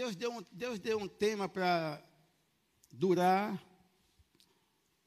Deus 0.00 0.16
deu 0.16 0.32
um, 0.32 0.42
Deus 0.50 0.78
deu 0.78 0.98
um 0.98 1.06
tema 1.06 1.46
para 1.46 2.02
durar 2.90 3.62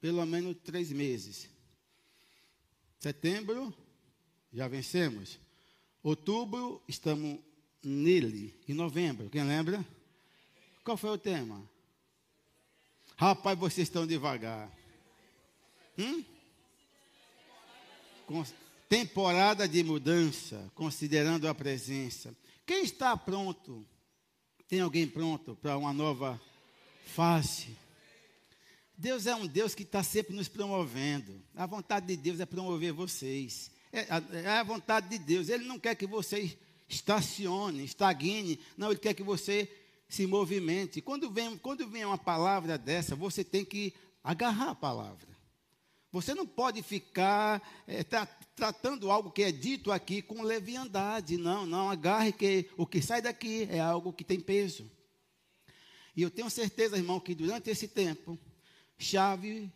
pelo 0.00 0.24
menos 0.24 0.56
três 0.62 0.92
meses. 0.92 1.50
Setembro, 3.00 3.74
já 4.52 4.68
vencemos. 4.68 5.40
Outubro, 6.00 6.80
estamos 6.86 7.40
nele. 7.82 8.54
Em 8.68 8.72
novembro, 8.72 9.28
quem 9.28 9.42
lembra? 9.42 9.84
Qual 10.84 10.96
foi 10.96 11.10
o 11.10 11.18
tema? 11.18 11.68
Rapaz, 13.16 13.58
vocês 13.58 13.88
estão 13.88 14.06
devagar. 14.06 14.70
Hum? 15.98 16.24
Temporada 18.88 19.66
de 19.66 19.82
mudança, 19.82 20.70
considerando 20.72 21.48
a 21.48 21.54
presença. 21.54 22.32
Quem 22.64 22.84
está 22.84 23.16
pronto? 23.16 23.84
Tem 24.74 24.80
alguém 24.80 25.06
pronto 25.06 25.56
para 25.62 25.78
uma 25.78 25.92
nova 25.92 26.40
fase? 27.06 27.68
Deus 28.98 29.24
é 29.24 29.32
um 29.32 29.46
Deus 29.46 29.72
que 29.72 29.84
está 29.84 30.02
sempre 30.02 30.34
nos 30.34 30.48
promovendo. 30.48 31.40
A 31.54 31.64
vontade 31.64 32.06
de 32.06 32.16
Deus 32.16 32.40
é 32.40 32.44
promover 32.44 32.92
vocês. 32.92 33.70
É, 33.92 34.08
é 34.40 34.58
a 34.58 34.64
vontade 34.64 35.08
de 35.08 35.18
Deus. 35.18 35.48
Ele 35.48 35.62
não 35.62 35.78
quer 35.78 35.94
que 35.94 36.08
você 36.08 36.58
estacione, 36.88 37.84
estagne. 37.84 38.58
Não, 38.76 38.90
Ele 38.90 38.98
quer 38.98 39.14
que 39.14 39.22
você 39.22 39.70
se 40.08 40.26
movimente. 40.26 41.00
Quando 41.00 41.30
vem, 41.30 41.56
quando 41.56 41.86
vem 41.86 42.04
uma 42.04 42.18
palavra 42.18 42.76
dessa, 42.76 43.14
você 43.14 43.44
tem 43.44 43.64
que 43.64 43.94
agarrar 44.24 44.70
a 44.70 44.74
palavra. 44.74 45.28
Você 46.10 46.34
não 46.34 46.48
pode 46.48 46.82
ficar 46.82 47.62
é, 47.86 48.02
tra 48.02 48.26
tratando 48.54 49.10
algo 49.10 49.30
que 49.30 49.42
é 49.42 49.52
dito 49.52 49.90
aqui 49.90 50.22
com 50.22 50.42
leviandade. 50.42 51.36
Não, 51.36 51.66
não. 51.66 51.90
Agarre 51.90 52.32
que 52.32 52.70
o 52.76 52.86
que 52.86 53.02
sai 53.02 53.20
daqui 53.20 53.68
é 53.70 53.80
algo 53.80 54.12
que 54.12 54.24
tem 54.24 54.40
peso. 54.40 54.90
E 56.16 56.22
eu 56.22 56.30
tenho 56.30 56.48
certeza, 56.48 56.96
irmão, 56.96 57.18
que 57.18 57.34
durante 57.34 57.70
esse 57.70 57.88
tempo, 57.88 58.38
chave. 58.96 59.72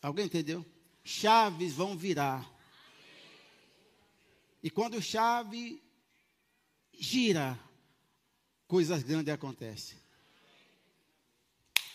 Alguém 0.00 0.26
entendeu? 0.26 0.64
Chaves 1.04 1.74
vão 1.74 1.96
virar. 1.96 2.50
E 4.62 4.70
quando 4.70 5.02
chave 5.02 5.82
gira, 6.92 7.58
coisas 8.66 9.02
grandes 9.02 9.32
acontecem. 9.32 9.98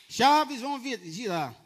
Chaves 0.07 0.61
vão 0.61 0.79
vir, 0.79 0.99
girar. 1.05 1.62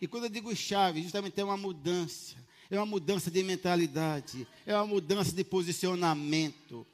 E 0.00 0.08
quando 0.08 0.24
eu 0.24 0.30
digo 0.30 0.54
chave, 0.56 1.02
justamente 1.02 1.38
é 1.40 1.44
uma 1.44 1.56
mudança. 1.56 2.36
É 2.70 2.76
uma 2.76 2.86
mudança 2.86 3.30
de 3.30 3.42
mentalidade. 3.42 4.46
É 4.64 4.74
uma 4.74 4.86
mudança 4.86 5.32
de 5.32 5.44
posicionamento. 5.44 6.86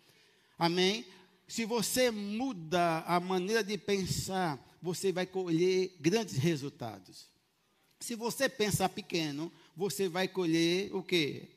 Amém? 0.58 1.04
Se 1.46 1.64
você 1.64 2.10
muda 2.10 3.04
a 3.06 3.20
maneira 3.20 3.62
de 3.62 3.78
pensar, 3.78 4.58
você 4.82 5.12
vai 5.12 5.26
colher 5.26 5.94
grandes 6.00 6.36
resultados. 6.36 7.26
Se 8.00 8.14
você 8.14 8.48
pensar 8.48 8.88
pequeno, 8.88 9.52
você 9.76 10.08
vai 10.08 10.26
colher 10.26 10.94
o 10.94 11.02
quê? 11.02 11.48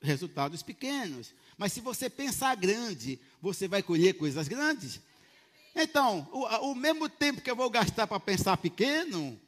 Resultados 0.00 0.62
pequenos. 0.62 1.34
Mas 1.56 1.72
se 1.72 1.80
você 1.80 2.08
pensar 2.08 2.54
grande, 2.54 3.18
você 3.42 3.66
vai 3.66 3.82
colher 3.82 4.14
coisas 4.14 4.46
grandes. 4.46 5.00
Então, 5.74 6.28
o, 6.32 6.70
o 6.70 6.74
mesmo 6.74 7.08
tempo 7.08 7.40
que 7.40 7.50
eu 7.50 7.56
vou 7.56 7.68
gastar 7.68 8.06
para 8.06 8.20
pensar 8.20 8.56
pequeno, 8.56 9.38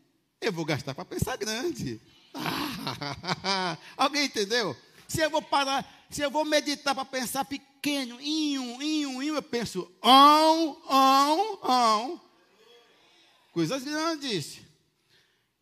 eu 0.41 0.53
vou 0.53 0.65
gastar 0.65 0.95
para 0.95 1.05
pensar 1.05 1.37
grande. 1.37 2.01
alguém 3.97 4.25
entendeu? 4.25 4.77
Se 5.07 5.21
eu 5.21 5.31
vou 5.31 5.43
parar, 5.43 6.07
se 6.09 6.23
eu 6.23 6.31
vou 6.31 6.45
meditar 6.45 6.95
para 6.95 7.05
pensar 7.05 7.45
pequeno, 7.45 8.21
inho, 8.21 8.81
inho, 8.81 9.23
inho, 9.23 9.35
eu 9.35 9.43
penso, 9.43 9.91
ão, 10.03 10.83
ão, 10.89 11.59
ão. 11.63 12.21
Coisas 13.53 13.83
grandes. 13.83 14.61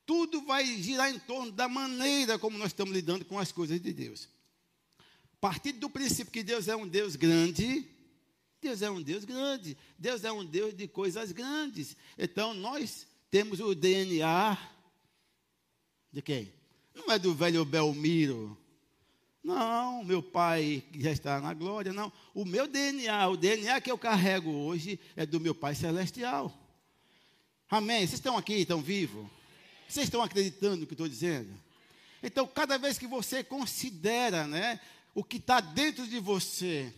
Tudo 0.05 0.43
vai 0.45 0.65
girar 0.65 1.11
em 1.11 1.19
torno 1.19 1.51
da 1.51 1.69
maneira 1.69 2.39
como 2.39 2.57
nós 2.57 2.69
estamos 2.69 2.95
lidando 2.95 3.25
com 3.25 3.39
as 3.39 3.51
coisas 3.51 3.81
de 3.81 3.93
Deus. 3.93 4.29
Partindo 5.41 5.81
do 5.81 5.91
princípio 5.91 6.33
que 6.33 6.43
Deus 6.43 6.69
é 6.69 6.77
um 6.77 6.87
Deus 6.87 7.17
grande, 7.17 7.87
Deus 8.61 8.83
é 8.83 8.91
um 8.91 9.01
Deus 9.01 9.25
grande. 9.25 9.77
Deus 9.99 10.25
é 10.25 10.33
um 10.33 10.45
Deus 10.45 10.75
de 10.75 10.89
coisas 10.89 11.33
grandes. 11.33 11.97
Então 12.17 12.55
nós 12.55 13.07
temos 13.31 13.61
o 13.61 13.75
DNA 13.75 14.59
de 16.13 16.23
quem? 16.23 16.53
Não 16.95 17.13
é 17.13 17.19
do 17.19 17.35
velho 17.35 17.65
Belmiro. 17.65 18.57
Não, 19.43 20.05
meu 20.05 20.23
pai 20.23 20.85
já 20.97 21.11
está 21.11 21.41
na 21.41 21.55
glória, 21.55 21.93
não. 21.93 22.13
O 22.35 22.45
meu 22.45 22.67
DNA, 22.67 23.29
o 23.29 23.37
DNA 23.37 23.81
que 23.81 23.91
eu 23.91 23.97
carrego 23.97 24.51
hoje 24.51 25.01
é 25.17 25.25
do 25.25 25.41
meu 25.41 25.55
Pai 25.55 25.75
Celestial. 25.75 26.53
Amém? 27.71 28.01
Vocês 28.01 28.15
estão 28.15 28.37
aqui, 28.37 28.55
estão 28.55 28.83
vivos? 28.83 29.27
Vocês 29.89 30.05
estão 30.05 30.23
acreditando 30.23 30.79
no 30.79 30.87
que 30.87 30.95
estou 30.95 31.09
dizendo? 31.09 31.49
Então, 32.23 32.47
cada 32.47 32.77
vez 32.77 32.99
que 32.99 33.07
você 33.07 33.45
considera 33.45 34.47
né, 34.47 34.81
o 35.15 35.23
que 35.23 35.37
está 35.37 35.61
dentro 35.61 36.07
de 36.07 36.19
você, 36.19 36.93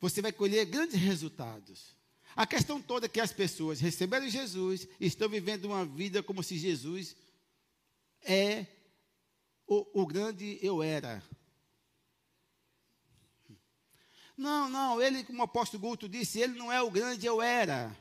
você 0.00 0.20
vai 0.20 0.32
colher 0.32 0.66
grandes 0.66 1.00
resultados. 1.00 1.96
A 2.34 2.46
questão 2.46 2.80
toda 2.80 3.06
é 3.06 3.08
que 3.08 3.20
as 3.20 3.32
pessoas 3.32 3.80
receberam 3.80 4.28
Jesus 4.28 4.88
e 4.98 5.06
estão 5.06 5.28
vivendo 5.28 5.66
uma 5.66 5.84
vida 5.84 6.22
como 6.22 6.42
se 6.42 6.56
Jesus 6.56 7.14
é 8.22 8.66
o, 9.66 10.02
o 10.02 10.06
grande 10.06 10.58
eu 10.62 10.82
era. 10.82 11.22
Não, 14.36 14.68
não, 14.68 15.00
ele, 15.00 15.24
como 15.24 15.40
o 15.40 15.44
apóstolo 15.44 15.82
Guto 15.82 16.08
disse, 16.08 16.40
ele 16.40 16.58
não 16.58 16.72
é 16.72 16.80
o 16.80 16.90
grande 16.90 17.26
eu 17.26 17.42
era. 17.42 17.94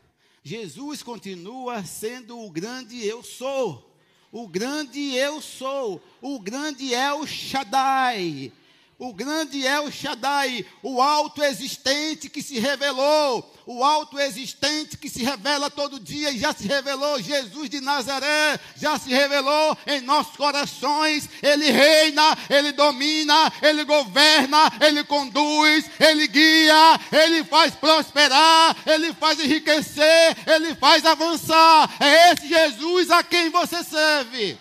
Jesus 0.44 1.04
continua 1.04 1.84
sendo 1.84 2.40
o 2.40 2.50
grande 2.50 3.06
eu 3.06 3.22
sou. 3.22 3.96
O 4.32 4.48
grande 4.48 5.14
eu 5.14 5.42
sou. 5.42 6.02
O 6.22 6.40
grande 6.40 6.94
El 6.94 7.28
Shaddai 7.28 8.52
o 9.02 9.12
grande 9.12 9.66
El 9.66 9.92
Shaddai, 9.92 10.64
o 10.84 11.02
alto 11.02 11.44
existente 11.44 12.30
que 12.30 12.44
se 12.44 12.60
revelou, 12.60 13.52
o 13.66 13.84
alto 13.84 14.20
existente 14.20 14.96
que 14.96 15.10
se 15.10 15.24
revela 15.24 15.72
todo 15.72 16.00
dia 16.00 16.30
e 16.30 16.38
já 16.38 16.54
se 16.54 16.68
revelou, 16.68 17.20
Jesus 17.20 17.68
de 17.68 17.82
Nazaré, 17.82 18.60
já 18.78 19.00
se 19.00 19.10
revelou 19.10 19.76
em 19.88 20.02
nossos 20.02 20.36
corações, 20.36 21.28
ele 21.42 21.72
reina, 21.72 22.38
ele 22.48 22.74
domina, 22.74 23.52
ele 23.64 23.84
governa, 23.86 24.72
ele 24.80 25.04
conduz, 25.04 25.90
ele 26.00 26.28
guia, 26.28 27.00
ele 27.12 27.44
faz 27.44 27.74
prosperar, 27.74 28.78
ele 28.86 29.14
faz 29.14 29.40
enriquecer, 29.40 30.38
ele 30.46 30.76
faz 30.76 31.04
avançar. 31.08 31.90
É 32.00 32.34
esse 32.34 32.48
Jesus 32.48 33.10
a 33.10 33.24
quem 33.24 33.50
você 33.50 33.84
serve. 33.84 34.60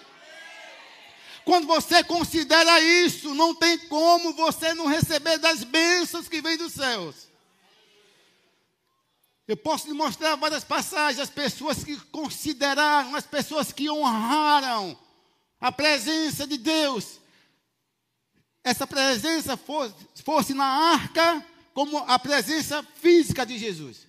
Quando 1.50 1.66
você 1.66 2.04
considera 2.04 2.80
isso, 2.80 3.34
não 3.34 3.52
tem 3.52 3.76
como 3.88 4.32
você 4.34 4.72
não 4.72 4.86
receber 4.86 5.36
das 5.38 5.64
bênçãos 5.64 6.28
que 6.28 6.40
vêm 6.40 6.56
dos 6.56 6.74
céus. 6.74 7.26
Eu 9.48 9.56
posso 9.56 9.88
lhe 9.88 9.92
mostrar 9.92 10.36
várias 10.36 10.62
passagens, 10.62 11.18
as 11.18 11.28
pessoas 11.28 11.82
que 11.82 11.96
consideraram, 12.12 13.16
as 13.16 13.26
pessoas 13.26 13.72
que 13.72 13.90
honraram 13.90 14.96
a 15.60 15.72
presença 15.72 16.46
de 16.46 16.56
Deus. 16.56 17.18
Essa 18.62 18.86
presença 18.86 19.56
fosse, 19.56 19.94
fosse 20.24 20.54
na 20.54 20.66
arca 20.92 21.44
como 21.74 21.98
a 21.98 22.16
presença 22.16 22.80
física 22.94 23.44
de 23.44 23.58
Jesus. 23.58 24.06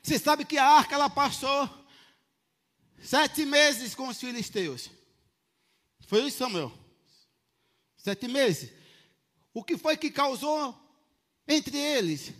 Você 0.00 0.20
sabe 0.20 0.44
que 0.44 0.56
a 0.56 0.68
arca 0.68 0.94
ela 0.94 1.10
passou 1.10 1.81
Sete 3.02 3.44
meses 3.44 3.94
com 3.94 4.08
os 4.08 4.18
filisteus. 4.18 4.90
Foi 6.06 6.22
isso, 6.26 6.38
Samuel? 6.38 6.72
Sete 7.96 8.28
meses. 8.28 8.70
O 9.52 9.62
que 9.62 9.76
foi 9.76 9.96
que 9.96 10.10
causou 10.10 10.74
entre 11.46 11.76
eles? 11.76 12.32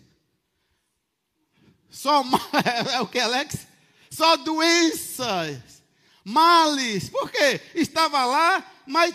Só 1.90 2.22
é 2.94 3.00
o 3.00 3.06
que, 3.06 3.18
Alex? 3.18 3.66
Só 4.10 4.36
doenças, 4.36 5.82
males. 6.24 7.10
Por 7.10 7.30
quê? 7.30 7.60
Estava 7.74 8.24
lá, 8.24 8.82
mas 8.86 9.14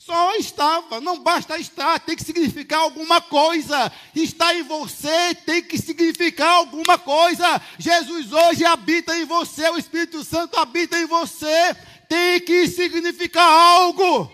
só 0.00 0.34
estava, 0.36 0.98
não 0.98 1.18
basta 1.18 1.58
estar, 1.58 2.00
tem 2.00 2.16
que 2.16 2.24
significar 2.24 2.80
alguma 2.80 3.20
coisa. 3.20 3.92
Está 4.14 4.54
em 4.54 4.62
você 4.62 5.34
tem 5.34 5.62
que 5.62 5.76
significar 5.76 6.48
alguma 6.54 6.96
coisa. 6.96 7.60
Jesus 7.78 8.32
hoje 8.32 8.64
habita 8.64 9.14
em 9.18 9.26
você, 9.26 9.68
o 9.68 9.76
Espírito 9.76 10.24
Santo 10.24 10.58
habita 10.58 10.98
em 10.98 11.04
você, 11.04 11.76
tem 12.08 12.40
que 12.40 12.66
significar 12.66 13.46
algo. 13.46 14.32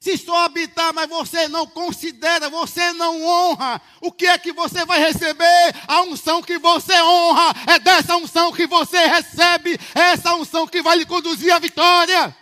Se 0.00 0.18
só 0.18 0.44
habitar, 0.44 0.92
mas 0.92 1.08
você 1.08 1.46
não 1.46 1.68
considera, 1.68 2.50
você 2.50 2.92
não 2.94 3.24
honra, 3.24 3.80
o 4.00 4.10
que 4.10 4.26
é 4.26 4.36
que 4.36 4.52
você 4.52 4.84
vai 4.84 4.98
receber? 4.98 5.74
A 5.86 6.02
unção 6.02 6.42
que 6.42 6.58
você 6.58 7.00
honra, 7.00 7.54
é 7.68 7.78
dessa 7.78 8.16
unção 8.16 8.52
que 8.52 8.66
você 8.66 9.06
recebe, 9.06 9.78
é 9.94 10.00
essa 10.10 10.34
unção 10.34 10.66
que 10.66 10.82
vai 10.82 10.98
lhe 10.98 11.06
conduzir 11.06 11.54
à 11.54 11.60
vitória. 11.60 12.36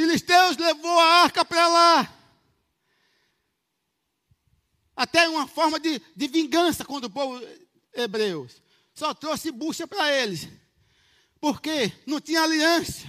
Filisteus 0.00 0.56
levou 0.56 0.98
a 0.98 1.22
arca 1.24 1.44
para 1.44 1.68
lá. 1.68 2.14
Até 4.96 5.28
uma 5.28 5.46
forma 5.46 5.78
de, 5.78 6.00
de 6.16 6.26
vingança 6.26 6.86
contra 6.86 7.06
o 7.06 7.10
povo 7.10 7.38
hebreus. 7.92 8.62
Só 8.94 9.12
trouxe 9.12 9.52
bucha 9.52 9.86
para 9.86 10.10
eles. 10.10 10.48
Porque 11.38 11.92
não 12.06 12.18
tinha 12.18 12.40
aliança. 12.42 13.06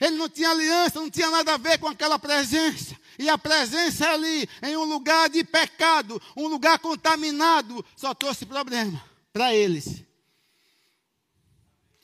Ele 0.00 0.16
não 0.16 0.28
tinha 0.28 0.50
aliança, 0.50 1.00
não 1.00 1.10
tinha 1.10 1.32
nada 1.32 1.54
a 1.54 1.58
ver 1.58 1.78
com 1.80 1.88
aquela 1.88 2.16
presença. 2.16 2.96
E 3.18 3.28
a 3.28 3.36
presença 3.36 4.08
ali, 4.08 4.48
em 4.62 4.76
um 4.76 4.84
lugar 4.84 5.28
de 5.28 5.42
pecado, 5.42 6.22
um 6.36 6.46
lugar 6.46 6.78
contaminado, 6.78 7.84
só 7.96 8.14
trouxe 8.14 8.46
problema 8.46 9.04
para 9.32 9.52
eles. 9.52 10.04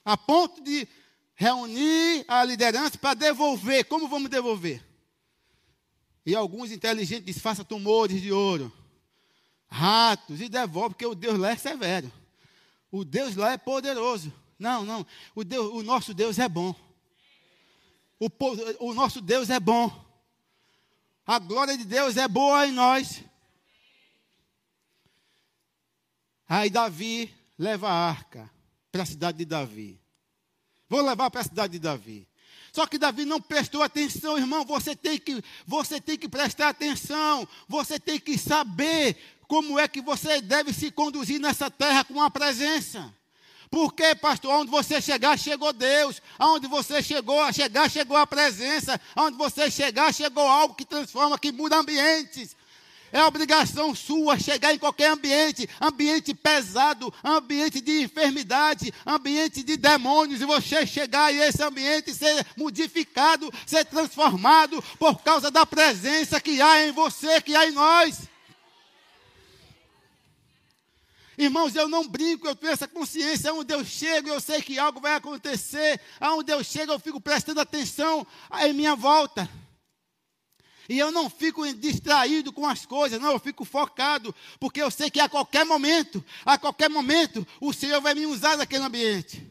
A 0.05 0.17
ponto 0.17 0.61
de 0.65 0.89
reunir 1.45 2.25
a 2.27 2.43
liderança 2.43 2.97
para 2.97 3.15
devolver. 3.15 3.85
Como 3.85 4.09
vamos 4.09 4.31
devolver? 4.31 4.83
E 6.25 6.35
alguns 6.35 6.73
inteligentes 6.73 7.27
dizem: 7.27 7.43
faça 7.43 7.63
tumores 7.63 8.23
de 8.23 8.33
ouro, 8.33 8.73
ratos, 9.69 10.41
e 10.41 10.49
devolve, 10.49 10.91
porque 10.91 11.07
o 11.07 11.15
Deus 11.15 11.39
lá 11.39 11.51
é 11.51 11.57
severo. 11.57 12.11
O 12.91 13.05
Deus 13.05 13.37
lá 13.37 13.53
é 13.53 13.59
poderoso. 13.59 14.33
Não, 14.59 14.85
não. 14.85 15.07
O, 15.35 15.45
Deus, 15.45 15.71
o 15.75 15.83
nosso 15.83 16.15
Deus 16.15 16.39
é 16.39 16.49
bom. 16.49 16.75
O, 18.19 18.29
o 18.79 18.95
nosso 18.95 19.21
Deus 19.21 19.51
é 19.51 19.61
bom. 19.61 19.93
A 21.27 21.39
glória 21.39 21.77
de 21.77 21.85
Deus 21.85 22.17
é 22.17 22.27
boa 22.27 22.67
em 22.67 22.73
nós. 22.73 23.23
Aí 26.49 26.71
Davi 26.71 27.35
leva 27.59 27.89
a 27.89 28.09
arca 28.09 28.51
para 28.93 29.03
a 29.03 29.07
cidade 29.07 29.39
de 29.39 29.45
Davi. 29.45 30.04
Vou 30.95 31.03
levar 31.03 31.29
para 31.29 31.41
a 31.41 31.45
cidade 31.45 31.73
de 31.73 31.79
Davi. 31.81 32.25
Só 32.73 32.87
que 32.87 32.99
Davi 32.99 33.25
não 33.25 33.41
prestou 33.41 33.83
atenção, 33.83 34.39
irmão. 34.39 34.65
Você 34.65 34.95
tem 34.95 35.19
que, 35.19 35.43
você 35.67 36.01
tem 36.01 36.17
que 36.17 36.29
prestar 36.29 36.69
atenção. 36.69 37.49
Você 37.69 37.99
tem 37.99 38.21
que 38.21 38.39
saber 38.39 39.17
como 39.49 39.77
é 39.77 39.89
que 39.89 40.01
você 40.01 40.41
deve 40.41 40.73
se 40.73 40.93
conduzir 40.93 41.41
nessa 41.41 41.69
terra 41.69 42.05
com 42.05 42.23
a 42.23 42.31
presença. 42.31 43.13
Porque, 43.69 44.15
pastor, 44.15 44.53
onde 44.53 44.71
você 44.71 45.03
chegar, 45.03 45.37
chegou 45.37 45.73
Deus. 45.73 46.23
Aonde 46.39 46.69
você 46.69 47.03
chegou, 47.03 47.41
a 47.41 47.51
chegar, 47.51 47.91
chegou 47.91 48.17
a 48.17 48.25
presença. 48.25 49.01
Aonde 49.17 49.37
você 49.37 49.69
chegar, 49.73 50.15
chegou 50.15 50.47
algo 50.47 50.77
que 50.77 50.85
transforma, 50.85 51.37
que 51.41 51.51
muda 51.51 51.75
ambientes. 51.75 52.57
É 53.15 53.25
obrigação 53.25 53.95
sua 53.95 54.37
chegar 54.37 54.75
em 54.75 54.79
qualquer 54.79 55.09
ambiente, 55.13 55.69
ambiente 55.81 56.35
pesado, 56.35 57.15
ambiente 57.23 57.81
de 57.81 58.03
enfermidade, 58.03 58.93
ambiente 59.07 59.63
de 59.63 59.77
demônios, 59.77 60.41
e 60.41 60.45
você 60.45 60.85
chegar 60.85 61.33
e 61.33 61.39
esse 61.39 61.63
ambiente 61.63 62.13
ser 62.13 62.45
modificado, 62.57 63.55
ser 63.65 63.85
transformado 63.85 64.83
por 64.99 65.23
causa 65.23 65.49
da 65.49 65.65
presença 65.65 66.41
que 66.41 66.61
há 66.61 66.89
em 66.89 66.91
você, 66.91 67.41
que 67.41 67.55
há 67.55 67.69
em 67.69 67.71
nós. 67.71 68.23
Irmãos, 71.39 71.77
eu 71.77 71.87
não 71.87 72.09
brinco, 72.09 72.49
eu 72.49 72.57
tenho 72.57 72.73
essa 72.73 72.89
consciência. 72.89 73.51
Aonde 73.51 73.73
eu 73.73 73.85
chego, 73.85 74.29
eu 74.29 74.41
sei 74.41 74.61
que 74.61 74.77
algo 74.77 75.01
vai 75.01 75.15
acontecer. 75.15 76.01
Aonde 76.19 76.53
eu 76.53 76.65
chego, 76.65 76.91
eu 76.91 76.99
fico 76.99 77.21
prestando 77.21 77.61
atenção 77.61 78.27
em 78.61 78.73
minha 78.73 78.97
volta. 78.97 79.49
E 80.89 80.99
eu 80.99 81.11
não 81.11 81.31
fico 81.31 81.67
distraído 81.75 82.53
com 82.53 82.67
as 82.67 82.85
coisas, 82.85 83.21
não, 83.21 83.33
eu 83.33 83.39
fico 83.39 83.65
focado, 83.65 84.35
porque 84.61 84.83
eu 84.83 84.91
sei 84.91 85.11
que 85.11 85.21
a 85.21 85.29
qualquer 85.29 85.65
momento, 85.65 86.25
a 86.45 86.59
qualquer 86.59 86.91
momento, 86.91 87.47
o 87.61 87.73
Senhor 87.73 88.01
vai 88.01 88.15
me 88.15 88.27
usar 88.27 88.57
naquele 88.57 88.85
ambiente. 88.85 89.51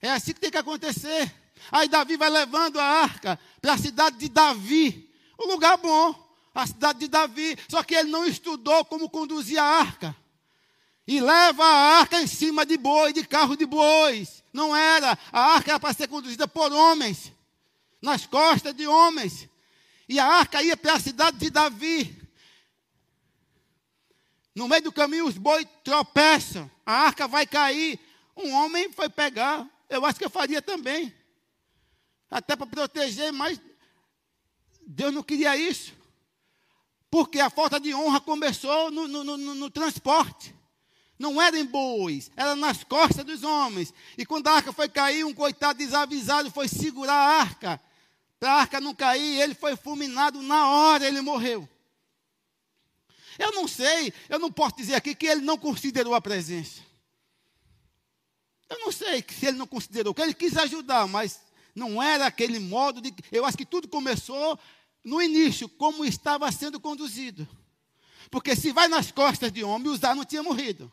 É 0.00 0.10
assim 0.10 0.32
que 0.32 0.40
tem 0.40 0.50
que 0.50 0.58
acontecer. 0.58 1.34
Aí 1.72 1.88
Davi 1.88 2.16
vai 2.16 2.30
levando 2.30 2.78
a 2.78 2.84
arca 2.84 3.38
para 3.60 3.72
a 3.72 3.78
cidade 3.78 4.18
de 4.18 4.28
Davi, 4.28 5.10
um 5.40 5.46
lugar 5.46 5.76
bom 5.78 6.24
a 6.54 6.66
cidade 6.66 7.00
de 7.00 7.08
Davi, 7.08 7.58
só 7.68 7.82
que 7.82 7.94
ele 7.94 8.10
não 8.10 8.24
estudou 8.24 8.84
como 8.84 9.10
conduzir 9.10 9.58
a 9.58 9.64
arca. 9.64 10.16
E 11.06 11.20
leva 11.20 11.64
a 11.64 11.98
arca 11.98 12.22
em 12.22 12.26
cima 12.26 12.64
de 12.64 12.78
boi, 12.78 13.12
de 13.12 13.26
carro 13.26 13.56
de 13.56 13.66
bois. 13.66 14.42
Não 14.52 14.74
era. 14.74 15.18
A 15.32 15.40
arca 15.54 15.72
era 15.72 15.80
para 15.80 15.92
ser 15.92 16.08
conduzida 16.08 16.48
por 16.48 16.72
homens, 16.72 17.32
nas 18.00 18.24
costas 18.24 18.74
de 18.74 18.86
homens. 18.86 19.48
E 20.08 20.18
a 20.18 20.26
arca 20.26 20.62
ia 20.62 20.76
para 20.76 20.94
a 20.94 21.00
cidade 21.00 21.38
de 21.38 21.50
Davi. 21.50 22.22
No 24.54 24.68
meio 24.68 24.82
do 24.82 24.92
caminho, 24.92 25.26
os 25.26 25.36
bois 25.36 25.66
tropeçam. 25.82 26.70
A 26.84 26.92
arca 26.92 27.26
vai 27.26 27.46
cair. 27.46 27.98
Um 28.36 28.52
homem 28.52 28.92
foi 28.92 29.08
pegar. 29.08 29.68
Eu 29.88 30.04
acho 30.04 30.18
que 30.18 30.24
eu 30.24 30.30
faria 30.30 30.62
também. 30.62 31.12
Até 32.30 32.54
para 32.54 32.66
proteger, 32.66 33.32
mas 33.32 33.60
Deus 34.86 35.12
não 35.12 35.22
queria 35.22 35.56
isso. 35.56 35.92
Porque 37.10 37.40
a 37.40 37.50
falta 37.50 37.78
de 37.80 37.94
honra 37.94 38.20
começou 38.20 38.90
no, 38.90 39.08
no, 39.08 39.24
no, 39.24 39.36
no 39.36 39.70
transporte. 39.70 40.54
Não 41.18 41.40
era 41.40 41.58
em 41.58 41.64
bois, 41.64 42.30
era 42.36 42.56
nas 42.56 42.82
costas 42.82 43.24
dos 43.24 43.44
homens. 43.44 43.94
E 44.18 44.26
quando 44.26 44.48
a 44.48 44.52
arca 44.52 44.72
foi 44.72 44.88
cair, 44.88 45.24
um 45.24 45.32
coitado 45.32 45.78
desavisado 45.78 46.50
foi 46.50 46.66
segurar 46.66 47.14
a 47.14 47.40
arca. 47.40 47.80
Para 48.44 48.52
a 48.52 48.60
arca 48.60 48.78
não 48.78 48.94
cair, 48.94 49.40
ele 49.40 49.54
foi 49.54 49.74
fulminado 49.74 50.42
na 50.42 50.68
hora, 50.68 51.08
ele 51.08 51.22
morreu. 51.22 51.66
Eu 53.38 53.52
não 53.52 53.66
sei, 53.66 54.12
eu 54.28 54.38
não 54.38 54.52
posso 54.52 54.76
dizer 54.76 54.96
aqui 54.96 55.14
que 55.14 55.24
ele 55.24 55.40
não 55.40 55.56
considerou 55.56 56.14
a 56.14 56.20
presença. 56.20 56.82
Eu 58.68 58.80
não 58.80 58.92
sei 58.92 59.24
se 59.26 59.46
ele 59.46 59.56
não 59.56 59.66
considerou, 59.66 60.12
que 60.12 60.20
ele 60.20 60.34
quis 60.34 60.58
ajudar, 60.58 61.08
mas 61.08 61.40
não 61.74 62.02
era 62.02 62.26
aquele 62.26 62.58
modo 62.58 63.00
de. 63.00 63.14
Eu 63.32 63.46
acho 63.46 63.56
que 63.56 63.64
tudo 63.64 63.88
começou 63.88 64.58
no 65.02 65.22
início, 65.22 65.66
como 65.66 66.04
estava 66.04 66.52
sendo 66.52 66.78
conduzido. 66.78 67.48
Porque 68.30 68.54
se 68.54 68.72
vai 68.72 68.88
nas 68.88 69.10
costas 69.10 69.50
de 69.50 69.64
homem, 69.64 69.88
Uzá 69.88 70.14
não 70.14 70.22
tinha 70.22 70.42
morrido. 70.42 70.92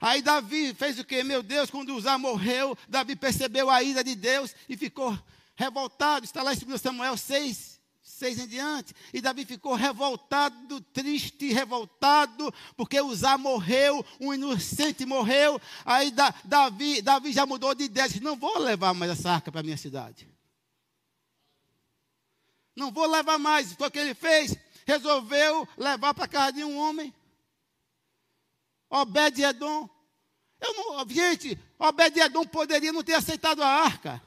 Aí 0.00 0.22
Davi 0.22 0.72
fez 0.74 0.98
o 0.98 1.04
que? 1.04 1.22
Meu 1.24 1.42
Deus, 1.42 1.70
quando 1.70 1.94
Uzá 1.94 2.16
morreu, 2.16 2.76
Davi 2.88 3.16
percebeu 3.16 3.68
a 3.68 3.82
ira 3.82 4.04
de 4.04 4.14
Deus 4.14 4.54
e 4.68 4.76
ficou 4.76 5.18
revoltado. 5.56 6.24
Está 6.24 6.42
lá 6.42 6.54
em 6.54 6.56
2 6.56 6.80
Samuel 6.80 7.16
6, 7.16 7.80
6 8.00 8.38
em 8.38 8.46
diante. 8.46 8.94
E 9.12 9.20
Davi 9.20 9.44
ficou 9.44 9.74
revoltado, 9.74 10.80
triste, 10.80 11.52
revoltado, 11.52 12.54
porque 12.76 13.00
Uzá 13.00 13.36
morreu, 13.36 14.04
um 14.20 14.32
inocente 14.32 15.04
morreu. 15.04 15.60
Aí 15.84 16.12
Davi, 16.44 17.02
Davi 17.02 17.32
já 17.32 17.44
mudou 17.44 17.74
de 17.74 17.84
ideia, 17.84 18.08
disse, 18.08 18.22
não 18.22 18.36
vou 18.36 18.58
levar 18.58 18.94
mais 18.94 19.10
essa 19.10 19.32
arca 19.32 19.50
para 19.50 19.60
a 19.60 19.64
minha 19.64 19.76
cidade. 19.76 20.28
Não 22.76 22.92
vou 22.92 23.06
levar 23.06 23.38
mais. 23.38 23.72
Foi 23.72 23.88
o 23.88 23.90
que 23.90 23.98
ele 23.98 24.14
fez. 24.14 24.56
Resolveu 24.86 25.68
levar 25.76 26.14
para 26.14 26.24
a 26.24 26.28
casa 26.28 26.52
de 26.52 26.62
um 26.62 26.78
homem. 26.78 27.12
Obed-Edom. 28.90 29.88
Eu 30.60 30.74
não, 30.74 31.08
gente, 31.08 31.58
Obed-Edom 31.78 32.44
poderia 32.46 32.92
não 32.92 33.02
ter 33.02 33.14
aceitado 33.14 33.62
a 33.62 33.68
arca. 33.68 34.22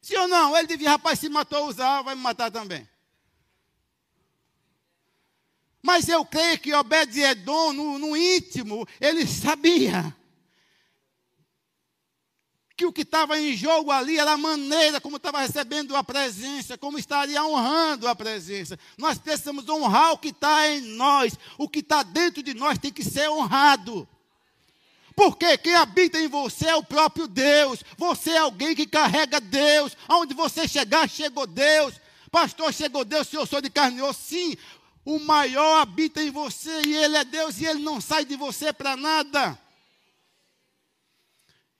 Sim 0.00 0.16
ou 0.16 0.28
não? 0.28 0.56
Ele 0.56 0.68
devia, 0.68 0.90
rapaz, 0.90 1.18
se 1.18 1.28
matou 1.28 1.68
usar, 1.68 2.02
vai 2.02 2.14
me 2.14 2.20
matar 2.20 2.50
também. 2.50 2.88
Mas 5.82 6.08
eu 6.08 6.24
creio 6.24 6.58
que 6.58 6.74
Obed-Edom, 6.74 7.72
no, 7.72 7.98
no 7.98 8.16
íntimo, 8.16 8.86
ele 9.00 9.26
sabia 9.26 10.14
que 12.78 12.86
o 12.86 12.92
que 12.92 13.02
estava 13.02 13.36
em 13.40 13.56
jogo 13.56 13.90
ali 13.90 14.20
era 14.20 14.34
a 14.34 14.36
maneira 14.36 15.00
como 15.00 15.16
estava 15.16 15.40
recebendo 15.40 15.96
a 15.96 16.04
presença, 16.04 16.78
como 16.78 16.96
estaria 16.96 17.44
honrando 17.44 18.06
a 18.06 18.14
presença. 18.14 18.78
Nós 18.96 19.18
precisamos 19.18 19.68
honrar 19.68 20.12
o 20.12 20.18
que 20.18 20.28
está 20.28 20.68
em 20.68 20.80
nós, 20.80 21.36
o 21.58 21.68
que 21.68 21.80
está 21.80 22.04
dentro 22.04 22.40
de 22.40 22.54
nós 22.54 22.78
tem 22.78 22.92
que 22.92 23.02
ser 23.02 23.28
honrado. 23.28 24.08
Porque 25.16 25.58
quem 25.58 25.74
habita 25.74 26.20
em 26.20 26.28
você 26.28 26.68
é 26.68 26.76
o 26.76 26.84
próprio 26.84 27.26
Deus. 27.26 27.82
Você 27.96 28.30
é 28.30 28.38
alguém 28.38 28.76
que 28.76 28.86
carrega 28.86 29.40
Deus. 29.40 29.96
Aonde 30.06 30.32
você 30.32 30.68
chegar, 30.68 31.10
chegou 31.10 31.48
Deus. 31.48 31.94
Pastor, 32.30 32.72
chegou 32.72 33.04
Deus, 33.04 33.26
se 33.26 33.34
eu 33.34 33.44
sou 33.44 33.60
de 33.60 33.70
carne 33.70 34.00
osso. 34.02 34.20
Sim, 34.22 34.56
o 35.04 35.18
maior 35.18 35.80
habita 35.80 36.22
em 36.22 36.30
você 36.30 36.82
e 36.86 36.94
Ele 36.94 37.16
é 37.16 37.24
Deus 37.24 37.60
e 37.60 37.66
Ele 37.66 37.82
não 37.82 38.00
sai 38.00 38.24
de 38.24 38.36
você 38.36 38.72
para 38.72 38.96
nada. 38.96 39.58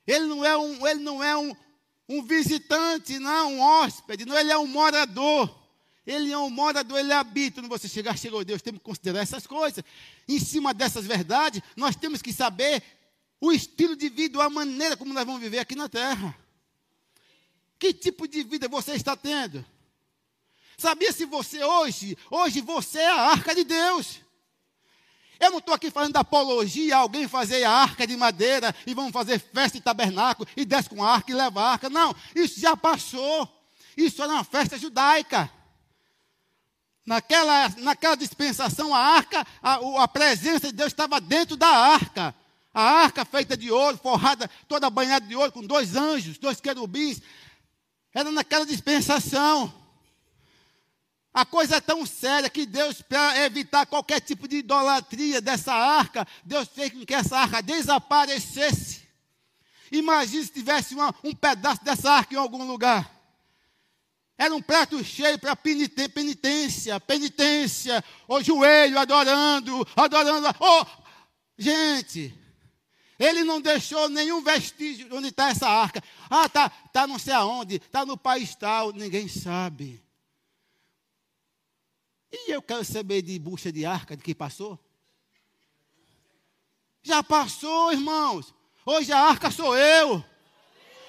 Ele 0.09 0.25
não 0.25 0.43
é 0.43 0.57
um, 0.57 0.87
ele 0.87 1.01
não 1.01 1.23
é 1.23 1.37
um, 1.37 1.55
um 2.09 2.23
visitante, 2.23 3.19
não, 3.19 3.53
um 3.53 3.61
hóspede, 3.61 4.25
não, 4.25 4.39
ele 4.39 4.51
é 4.51 4.57
um 4.57 4.67
morador. 4.67 5.55
Ele 6.07 6.33
é 6.33 6.39
um 6.39 6.49
morador, 6.49 6.99
ele 6.99 7.13
habita. 7.13 7.61
Quando 7.61 7.69
você 7.69 7.87
chegar, 7.87 8.17
chegou 8.17 8.43
Deus, 8.43 8.63
temos 8.63 8.79
que 8.79 8.85
considerar 8.85 9.21
essas 9.21 9.47
coisas. 9.47 9.85
Em 10.27 10.41
cima 10.41 10.73
dessas 10.73 11.05
verdades, 11.05 11.61
nós 11.77 11.95
temos 11.95 12.23
que 12.23 12.33
saber 12.33 12.83
o 13.39 13.53
estilo 13.53 13.95
de 13.95 14.09
vida, 14.09 14.43
a 14.43 14.49
maneira 14.49 14.97
como 14.97 15.13
nós 15.13 15.27
vamos 15.27 15.43
viver 15.43 15.59
aqui 15.59 15.75
na 15.75 15.91
terra. 15.91 16.35
Que 17.79 17.93
tipo 17.93 18.27
de 18.27 18.43
vida 18.43 18.67
você 18.67 18.95
está 18.95 19.15
tendo? 19.15 19.63
Sabia 20.79 21.13
se 21.13 21.27
você 21.27 21.63
hoje, 21.63 22.17
hoje 22.31 22.63
você 22.63 23.01
é 23.01 23.11
a 23.11 23.31
arca 23.31 23.55
de 23.55 23.65
Deus. 23.65 24.21
Eu 25.41 25.53
não 25.53 25.59
estou 25.59 25.75
aqui 25.75 25.91
falando 25.91 26.15
da 26.15 26.21
apologia, 26.21 26.97
alguém 26.97 27.29
fazer 27.29 27.63
a 27.65 27.71
arca 27.71 28.07
de 28.07 28.17
madeira 28.17 28.75
e 28.87 28.95
vamos 28.95 29.13
fazer 29.13 29.39
festa 29.39 29.79
de 29.79 29.85
tabernáculo 29.85 30.49
e 30.57 30.65
desce 30.65 30.89
com 30.89 31.03
a 31.03 31.15
arca 31.15 31.31
e 31.31 31.35
leva 31.35 31.61
a 31.61 31.73
arca. 31.73 31.89
Não, 31.89 32.15
isso 32.35 32.59
já 32.61 32.77
passou. 32.77 33.49
Isso 33.97 34.23
era 34.23 34.33
uma 34.33 34.45
festa 34.45 34.77
judaica. 34.77 35.51
Naquela, 37.07 37.69
naquela 37.79 38.17
dispensação, 38.17 38.95
a 38.95 38.99
arca, 38.99 39.47
a, 39.63 40.03
a 40.03 40.09
presença 40.09 40.67
de 40.67 40.73
Deus 40.73 40.89
estava 40.89 41.21
dentro 41.21 41.57
da 41.57 41.69
arca. 41.69 42.35
A 42.75 42.83
arca 42.83 43.25
feita 43.25 43.57
de 43.57 43.71
ouro, 43.71 43.97
forrada, 43.97 44.49
toda 44.69 44.91
banhada 44.91 45.27
de 45.27 45.35
ouro, 45.35 45.51
com 45.51 45.63
dois 45.63 45.97
anjos, 45.97 46.37
dois 46.37 46.61
querubins. 46.61 47.23
Era 48.13 48.31
naquela 48.31 48.67
dispensação. 48.67 49.73
A 51.33 51.45
coisa 51.45 51.77
é 51.77 51.81
tão 51.81 52.05
séria 52.07 52.49
que 52.49 52.67
Deus, 52.67 53.03
para 53.03 53.45
evitar 53.45 53.87
qualquer 53.87 54.21
tipo 54.21 54.49
de 54.49 54.57
idolatria 54.57 55.41
dessa 55.41 55.73
arca, 55.73 56.27
Deus 56.45 56.69
fez 56.69 56.93
com 56.93 57.05
que 57.05 57.15
essa 57.15 57.39
arca 57.39 57.63
desaparecesse. 57.63 59.07
Imagine 59.93 60.45
se 60.45 60.53
tivesse 60.53 60.95
uma, 60.95 61.15
um 61.23 61.35
pedaço 61.35 61.85
dessa 61.85 62.11
arca 62.11 62.35
em 62.35 62.39
algum 62.39 62.65
lugar. 62.67 63.11
Era 64.37 64.55
um 64.55 64.63
prato 64.63 65.03
cheio 65.03 65.39
para 65.39 65.57
penitência, 65.57 67.01
penitência, 67.01 68.05
o 68.27 68.43
joelho 68.43 68.99
adorando, 68.99 69.87
adorando. 69.97 70.47
Oh, 70.61 70.87
gente, 71.59 72.33
ele 73.19 73.43
não 73.43 73.61
deixou 73.61 74.09
nenhum 74.09 74.41
vestígio 74.43 75.09
onde 75.13 75.29
está 75.29 75.51
essa 75.51 75.69
arca. 75.69 76.03
Ah, 76.31 76.47
está 76.47 76.69
tá 76.69 77.07
não 77.07 77.19
sei 77.19 77.35
aonde, 77.35 77.77
está 77.77 78.07
no 78.07 78.17
país 78.17 78.55
tal, 78.55 78.93
ninguém 78.93 79.27
sabe. 79.27 80.01
E 82.31 82.51
eu 82.53 82.61
quero 82.61 82.85
saber 82.85 83.23
de 83.23 83.39
bucha 83.39 83.73
de 83.73 83.85
arca, 83.85 84.17
de 84.17 84.23
que 84.23 84.35
passou? 84.35 84.79
Já 87.03 87.23
passou, 87.23 87.93
irmãos. 87.93 88.55
Hoje 88.85 89.13
a 89.13 89.19
arca 89.19 89.51
sou 89.51 89.77
eu. 89.77 90.25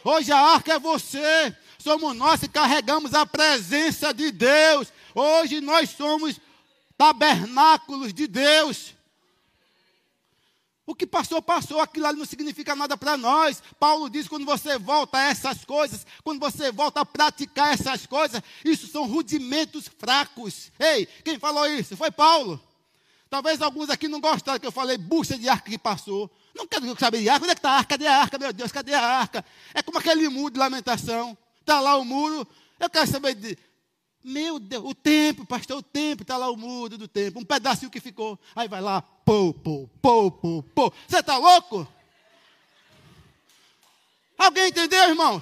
Hoje 0.04 0.32
a 0.32 0.40
arca 0.40 0.74
é 0.74 0.80
você. 0.80 1.56
Somos 1.78 2.16
nós 2.16 2.40
que 2.40 2.48
carregamos 2.48 3.14
a 3.14 3.26
presença 3.26 4.14
de 4.14 4.32
Deus. 4.32 4.92
Hoje 5.14 5.60
nós 5.60 5.90
somos 5.90 6.40
tabernáculos 6.98 8.14
de 8.14 8.28
Deus. 8.28 8.94
O 10.90 10.96
que 10.96 11.06
passou, 11.06 11.40
passou, 11.40 11.80
aquilo 11.80 12.08
ali 12.08 12.18
não 12.18 12.26
significa 12.26 12.76
nada 12.76 12.98
para 12.98 13.16
nós. 13.16 13.62
Paulo 13.80 14.10
diz: 14.10 14.28
quando 14.28 14.44
você 14.44 14.80
volta 14.80 15.20
a 15.20 15.26
essas 15.26 15.64
coisas, 15.64 16.04
quando 16.24 16.40
você 16.40 16.72
volta 16.72 17.02
a 17.02 17.06
praticar 17.06 17.72
essas 17.72 18.08
coisas, 18.08 18.42
isso 18.66 18.88
são 18.88 19.06
rudimentos 19.06 19.88
fracos. 20.00 20.72
Ei, 20.80 21.06
quem 21.24 21.38
falou 21.38 21.68
isso? 21.68 21.96
Foi 21.96 22.10
Paulo. 22.10 22.60
Talvez 23.30 23.62
alguns 23.62 23.92
aqui 23.92 24.08
não 24.08 24.20
gostaram 24.20 24.58
que 24.60 24.66
eu 24.66 24.72
falei 24.72 24.98
bucha 24.98 25.38
de 25.38 25.48
arca 25.48 25.70
que 25.70 25.78
passou. 25.78 26.28
Não 26.56 26.66
quero 26.66 27.00
saber 27.00 27.20
de 27.20 27.30
arca. 27.30 27.46
Onde 27.46 27.52
é 27.52 27.56
que 27.56 27.60
está 27.60 27.70
a 27.70 27.78
arca? 27.78 27.90
Cadê 27.90 28.08
a 28.08 28.18
arca? 28.22 28.40
Meu 28.40 28.52
Deus, 28.52 28.72
cadê 28.72 28.96
a 28.96 29.06
arca? 29.06 29.46
É 29.76 29.84
como 29.84 30.00
aquele 30.00 30.28
muro 30.28 30.52
de 30.52 30.58
lamentação. 30.58 31.38
Está 31.62 31.80
lá 31.80 31.98
o 31.98 32.04
muro. 32.04 32.48
Eu 32.80 32.90
quero 32.90 33.08
saber 33.08 33.36
de. 33.36 33.56
Meu 34.24 34.60
Deus, 34.60 34.84
o 34.86 34.94
tempo, 34.94 35.46
pastor, 35.46 35.78
o 35.78 35.84
tempo, 35.84 36.24
está 36.24 36.36
lá 36.36 36.50
o 36.50 36.58
muro 36.58 36.98
do 36.98 37.08
tempo, 37.08 37.40
um 37.40 37.46
pedacinho 37.46 37.90
que 37.90 38.02
ficou. 38.02 38.38
Aí 38.56 38.68
vai 38.68 38.82
lá, 38.82 39.02
pô, 39.02 39.54
pô, 39.54 39.90
pô, 40.02 40.32
pô, 40.32 40.64
pô. 40.76 40.94
Você 41.08 41.20
está 41.20 41.38
louco? 41.38 41.88
Alguém 44.38 44.70
entendeu, 44.70 45.10
irmão? 45.10 45.42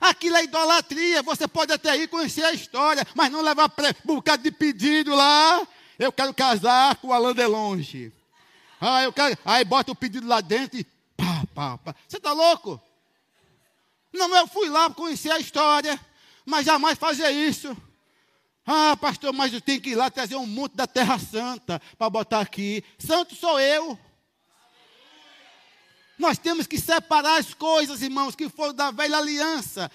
Aquilo 0.00 0.36
é 0.36 0.44
idolatria. 0.44 1.22
Você 1.22 1.46
pode 1.46 1.72
até 1.72 1.96
ir 1.96 2.08
conhecer 2.08 2.44
a 2.44 2.52
história, 2.52 3.06
mas 3.14 3.30
não 3.30 3.42
levar 3.42 3.70
um 4.04 4.14
bocado 4.14 4.42
de 4.42 4.50
pedido 4.50 5.14
lá. 5.14 5.66
Eu 5.98 6.10
quero 6.10 6.32
casar 6.32 6.96
com 6.96 7.08
o 7.08 7.12
Alain 7.12 7.34
Delonge. 7.34 8.12
Ah, 8.80 9.02
eu 9.02 9.12
quero. 9.12 9.36
Aí 9.44 9.64
bota 9.64 9.92
o 9.92 9.94
pedido 9.94 10.26
lá 10.26 10.40
dentro 10.40 10.78
e 10.78 10.84
pá, 11.16 11.44
pá, 11.54 11.78
pá. 11.78 11.94
Você 12.08 12.16
está 12.16 12.32
louco? 12.32 12.80
Não, 14.12 14.34
eu 14.34 14.48
fui 14.48 14.68
lá 14.68 14.88
conhecer 14.90 15.30
a 15.30 15.38
história 15.38 16.00
mas 16.50 16.66
jamais 16.66 16.98
fazer 16.98 17.30
isso. 17.30 17.74
Ah, 18.66 18.96
pastor, 18.96 19.32
mas 19.32 19.52
eu 19.52 19.60
tenho 19.60 19.80
que 19.80 19.90
ir 19.90 19.94
lá 19.94 20.10
trazer 20.10 20.36
um 20.36 20.46
monte 20.46 20.74
da 20.74 20.86
Terra 20.86 21.18
Santa 21.18 21.80
para 21.96 22.10
botar 22.10 22.40
aqui. 22.40 22.84
Santo 22.98 23.34
sou 23.34 23.58
eu. 23.58 23.98
Nós 26.18 26.36
temos 26.36 26.66
que 26.66 26.78
separar 26.78 27.38
as 27.38 27.54
coisas, 27.54 28.02
irmãos, 28.02 28.36
que 28.36 28.48
foram 28.50 28.74
da 28.74 28.90
velha 28.90 29.16
aliança 29.16 29.90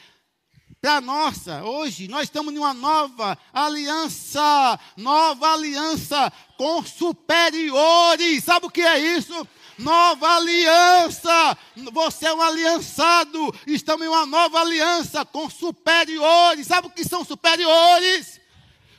para 0.82 0.96
a 0.96 1.02
nossa. 1.02 1.64
Hoje 1.64 2.08
nós 2.08 2.24
estamos 2.24 2.54
em 2.54 2.58
uma 2.58 2.74
nova 2.74 3.38
aliança, 3.54 4.80
nova 4.98 5.54
aliança 5.54 6.32
com 6.58 6.84
superiores. 6.84 8.44
Sabe 8.44 8.66
o 8.66 8.72
que 8.72 8.82
é 8.82 8.98
isso? 9.00 9.48
Nova 9.78 10.36
aliança. 10.36 11.58
Você 11.92 12.28
é 12.28 12.34
um 12.34 12.42
aliançado. 12.42 13.54
Estamos 13.68 14.06
em 14.06 14.10
uma 14.10 14.26
nova 14.26 14.60
aliança 14.60 15.26
com 15.26 15.50
superiores. 15.50 16.68
Sabe 16.68 16.88
o 16.88 16.92
que 16.92 17.04
são 17.04 17.24
superiores? 17.24 18.40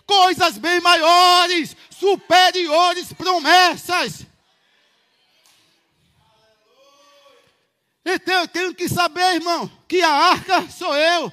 Coisas 0.07 0.57
bem 0.59 0.81
maiores, 0.81 1.77
superiores 1.91 3.13
promessas. 3.13 4.27
Então 8.05 8.43
eu 8.43 8.49
tenho 8.49 8.73
que 8.73 8.89
saber, 8.89 9.35
irmão, 9.35 9.69
que 9.89 10.01
a 10.01 10.11
arca 10.11 10.71
sou 10.71 10.95
eu. 10.97 11.33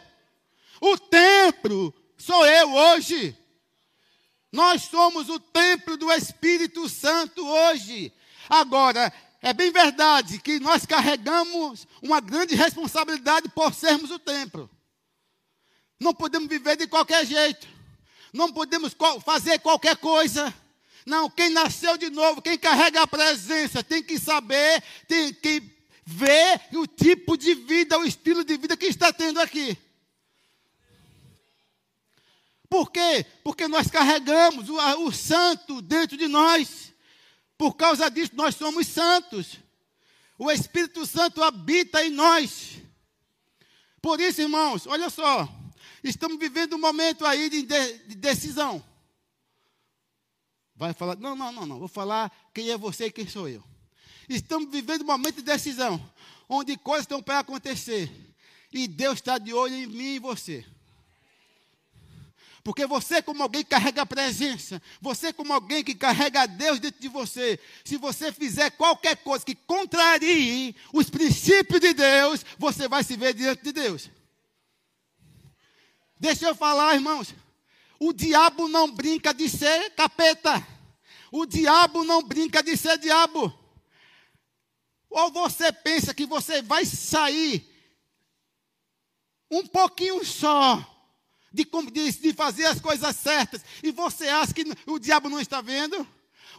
O 0.81 0.97
templo 0.97 1.93
sou 2.17 2.45
eu 2.45 2.73
hoje. 2.73 3.37
Nós 4.51 4.83
somos 4.83 5.29
o 5.29 5.39
templo 5.39 5.95
do 5.97 6.11
Espírito 6.11 6.89
Santo 6.89 7.45
hoje. 7.45 8.11
Agora, 8.49 9.13
é 9.43 9.51
bem 9.51 9.73
verdade 9.73 10.39
que 10.39 10.57
nós 10.61 10.85
carregamos 10.85 11.85
uma 12.01 12.21
grande 12.21 12.55
responsabilidade 12.55 13.49
por 13.49 13.73
sermos 13.73 14.09
o 14.09 14.17
templo. 14.17 14.69
Não 15.99 16.13
podemos 16.13 16.47
viver 16.47 16.77
de 16.77 16.87
qualquer 16.87 17.25
jeito. 17.25 17.67
Não 18.31 18.53
podemos 18.53 18.95
fazer 19.25 19.59
qualquer 19.59 19.97
coisa. 19.97 20.53
Não, 21.05 21.29
quem 21.29 21.49
nasceu 21.49 21.97
de 21.97 22.09
novo, 22.09 22.41
quem 22.41 22.57
carrega 22.57 23.01
a 23.01 23.07
presença, 23.07 23.83
tem 23.83 24.01
que 24.01 24.17
saber, 24.17 24.81
tem 25.09 25.33
que 25.33 25.61
ver 26.05 26.61
o 26.71 26.87
tipo 26.87 27.35
de 27.35 27.53
vida, 27.53 27.99
o 27.99 28.05
estilo 28.05 28.45
de 28.45 28.55
vida 28.55 28.77
que 28.77 28.85
está 28.85 29.11
tendo 29.11 29.41
aqui. 29.41 29.77
Por 32.69 32.89
quê? 32.89 33.25
Porque 33.43 33.67
nós 33.67 33.91
carregamos 33.91 34.69
o, 34.69 34.77
o 35.05 35.11
santo 35.11 35.81
dentro 35.81 36.15
de 36.15 36.29
nós. 36.29 36.92
Por 37.57 37.75
causa 37.75 38.09
disso, 38.09 38.31
nós 38.35 38.55
somos 38.55 38.87
santos. 38.87 39.59
O 40.37 40.51
Espírito 40.51 41.05
Santo 41.05 41.43
habita 41.43 42.03
em 42.03 42.09
nós. 42.09 42.81
Por 44.01 44.19
isso, 44.19 44.41
irmãos, 44.41 44.85
olha 44.87 45.09
só. 45.09 45.47
Estamos 46.03 46.37
vivendo 46.37 46.75
um 46.75 46.79
momento 46.79 47.25
aí 47.25 47.49
de, 47.49 47.61
de, 47.63 47.97
de 47.99 48.15
decisão. 48.15 48.83
Vai 50.75 50.93
falar, 50.93 51.15
não, 51.15 51.35
não, 51.35 51.51
não, 51.51 51.65
não. 51.65 51.79
Vou 51.79 51.87
falar 51.87 52.31
quem 52.53 52.69
é 52.69 52.77
você 52.77 53.05
e 53.05 53.11
quem 53.11 53.27
sou 53.27 53.47
eu. 53.47 53.63
Estamos 54.27 54.69
vivendo 54.69 55.03
um 55.03 55.07
momento 55.07 55.35
de 55.35 55.43
decisão. 55.43 56.03
Onde 56.49 56.75
coisas 56.77 57.03
estão 57.03 57.21
para 57.21 57.39
acontecer. 57.39 58.11
E 58.71 58.87
Deus 58.87 59.15
está 59.15 59.37
de 59.37 59.53
olho 59.53 59.75
em 59.75 59.87
mim 59.87 60.15
e 60.15 60.19
você. 60.19 60.65
Porque 62.63 62.85
você, 62.85 63.21
como 63.21 63.43
alguém 63.43 63.61
que 63.61 63.71
carrega 63.71 64.03
a 64.03 64.05
presença, 64.05 64.81
você, 65.01 65.33
como 65.33 65.51
alguém 65.51 65.83
que 65.83 65.93
carrega 65.93 66.47
Deus 66.47 66.79
dentro 66.79 67.01
de 67.01 67.09
você, 67.09 67.59
se 67.83 67.97
você 67.97 68.31
fizer 68.31 68.69
qualquer 68.71 69.17
coisa 69.17 69.43
que 69.43 69.53
contrarie 69.53 70.73
os 70.93 71.09
princípios 71.09 71.81
de 71.81 71.93
Deus, 71.93 72.45
você 72.57 72.87
vai 72.87 73.03
se 73.03 73.17
ver 73.17 73.33
diante 73.33 73.63
de 73.63 73.73
Deus. 73.73 74.09
Deixa 76.17 76.45
eu 76.45 76.55
falar, 76.55 76.95
irmãos. 76.95 77.35
O 77.99 78.13
diabo 78.13 78.69
não 78.69 78.89
brinca 78.89 79.33
de 79.33 79.49
ser 79.49 79.89
capeta. 79.91 80.65
O 81.33 81.45
diabo 81.45 82.05
não 82.05 82.23
brinca 82.23 82.63
de 82.63 82.77
ser 82.77 82.97
diabo. 82.97 83.53
Ou 85.09 85.31
você 85.33 85.69
pensa 85.73 86.13
que 86.13 86.25
você 86.25 86.61
vai 86.61 86.85
sair 86.85 87.69
um 89.51 89.67
pouquinho 89.67 90.23
só 90.23 90.92
de, 91.53 91.65
de 92.11 92.33
fazer 92.33 92.65
as 92.65 92.81
coisas 92.81 93.15
certas, 93.15 93.63
e 93.83 93.91
você 93.91 94.27
acha 94.27 94.53
que 94.53 94.65
o 94.87 94.97
diabo 94.97 95.29
não 95.29 95.39
está 95.39 95.61
vendo? 95.61 96.07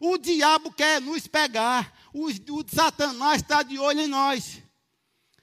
O 0.01 0.17
diabo 0.17 0.73
quer 0.73 1.01
nos 1.01 1.27
pegar, 1.27 1.93
o, 2.13 2.27
o 2.27 2.65
Satanás 2.67 3.43
está 3.43 3.63
de 3.63 3.79
olho 3.79 4.01
em 4.01 4.07
nós. 4.07 4.63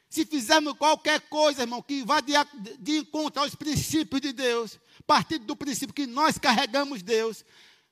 Se 0.09 0.25
fizermos 0.25 0.73
qualquer 0.73 1.21
coisa, 1.21 1.61
irmão, 1.61 1.81
que 1.81 2.03
vá 2.03 2.19
de, 2.19 2.33
de 2.79 2.97
encontrar 2.97 3.45
os 3.45 3.55
princípios 3.55 4.21
de 4.21 4.33
Deus, 4.33 4.79
partindo 5.05 5.45
do 5.45 5.55
princípio 5.55 5.93
que 5.93 6.05
nós 6.05 6.37
carregamos 6.37 7.01
Deus, 7.01 7.45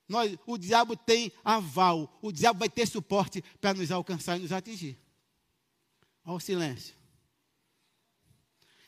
nós, 0.07 0.35
o 0.45 0.57
diabo 0.57 0.95
tem 0.95 1.31
aval, 1.45 2.17
o 2.21 2.31
diabo 2.31 2.59
vai 2.59 2.69
ter 2.69 2.87
suporte 2.87 3.43
para 3.61 3.73
nos 3.73 3.91
alcançar 3.91 4.37
e 4.37 4.41
nos 4.41 4.51
atingir. 4.51 4.97
Olha 6.25 6.35
o 6.35 6.39
silêncio. 6.39 6.98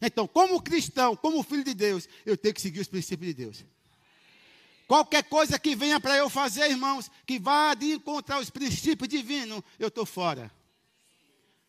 Então, 0.02 0.28
como 0.28 0.62
cristão, 0.62 1.16
como 1.16 1.44
filho 1.44 1.64
de 1.64 1.74
Deus, 1.74 2.10
eu 2.26 2.36
tenho 2.36 2.54
que 2.56 2.62
seguir 2.62 2.80
os 2.80 2.88
princípios 2.88 3.28
de 3.28 3.34
Deus. 3.46 3.66
Qualquer 4.88 5.24
coisa 5.24 5.60
que 5.60 5.76
venha 5.76 6.00
para 6.00 6.18
eu 6.18 6.30
fazer, 6.30 6.70
irmãos, 6.70 7.10
que 7.26 7.40
vá 7.40 7.74
de 7.74 7.94
encontrar 7.94 8.40
os 8.40 8.50
princípios 8.50 9.08
divinos, 9.08 9.64
eu 9.80 9.88
estou 9.88 10.06
fora. 10.06 10.52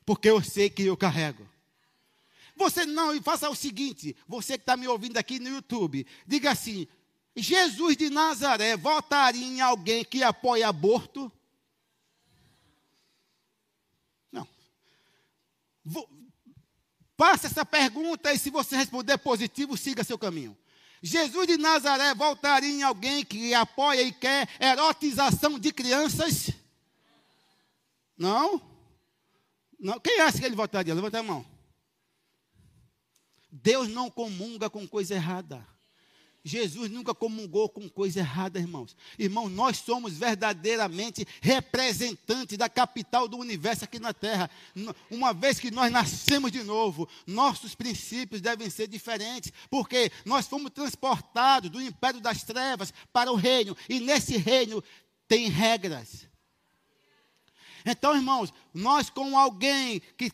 Porque 0.04 0.28
eu 0.28 0.42
sei 0.42 0.68
que 0.68 0.82
eu 0.82 0.96
carrego. 0.96 1.48
Você 2.56 2.84
não, 2.84 3.20
faça 3.22 3.48
o 3.48 3.54
seguinte: 3.54 4.16
você 4.26 4.58
que 4.58 4.62
está 4.62 4.76
me 4.76 4.88
ouvindo 4.88 5.18
aqui 5.18 5.38
no 5.38 5.48
YouTube, 5.48 6.06
diga 6.26 6.50
assim: 6.50 6.88
Jesus 7.36 7.96
de 7.96 8.10
Nazaré 8.10 8.76
votaria 8.76 9.44
em 9.44 9.60
alguém 9.60 10.04
que 10.04 10.22
apoia 10.22 10.68
aborto? 10.68 11.30
Não. 14.30 14.46
Faça 17.16 17.46
essa 17.46 17.64
pergunta 17.64 18.32
e 18.32 18.38
se 18.38 18.50
você 18.50 18.76
responder 18.76 19.18
positivo, 19.18 19.76
siga 19.76 20.04
seu 20.04 20.18
caminho. 20.18 20.56
Jesus 21.02 21.46
de 21.46 21.56
Nazaré 21.56 22.14
voltaria 22.14 22.70
em 22.70 22.82
alguém 22.82 23.24
que 23.24 23.52
apoia 23.54 24.02
e 24.02 24.12
quer 24.12 24.48
erotização 24.60 25.58
de 25.58 25.72
crianças? 25.72 26.50
Não? 28.16 28.60
Não. 29.80 29.98
Quem 29.98 30.20
acha 30.20 30.38
que 30.38 30.44
ele 30.44 30.54
votaria? 30.54 30.94
Levanta 30.94 31.18
a 31.18 31.22
mão. 31.22 31.44
Deus 33.50 33.88
não 33.88 34.08
comunga 34.08 34.70
com 34.70 34.86
coisa 34.86 35.14
errada. 35.14 35.66
Jesus 36.44 36.90
nunca 36.90 37.14
comungou 37.14 37.68
com 37.68 37.88
coisa 37.88 38.18
errada, 38.18 38.58
irmãos. 38.58 38.96
Irmãos, 39.16 39.48
nós 39.48 39.78
somos 39.78 40.14
verdadeiramente 40.14 41.26
representantes 41.40 42.58
da 42.58 42.68
capital 42.68 43.28
do 43.28 43.38
universo 43.38 43.84
aqui 43.84 44.00
na 44.00 44.12
terra. 44.12 44.50
Uma 45.08 45.32
vez 45.32 45.60
que 45.60 45.70
nós 45.70 45.92
nascemos 45.92 46.50
de 46.50 46.64
novo, 46.64 47.08
nossos 47.26 47.76
princípios 47.76 48.40
devem 48.40 48.68
ser 48.68 48.88
diferentes, 48.88 49.52
porque 49.70 50.10
nós 50.24 50.48
fomos 50.48 50.72
transportados 50.72 51.70
do 51.70 51.80
império 51.80 52.20
das 52.20 52.42
trevas 52.42 52.92
para 53.12 53.30
o 53.30 53.36
reino, 53.36 53.76
e 53.88 54.00
nesse 54.00 54.36
reino 54.36 54.82
tem 55.28 55.48
regras. 55.48 56.26
Então, 57.84 58.14
irmãos, 58.16 58.52
nós 58.72 59.10
com 59.10 59.36
alguém 59.38 60.00
que 60.16 60.30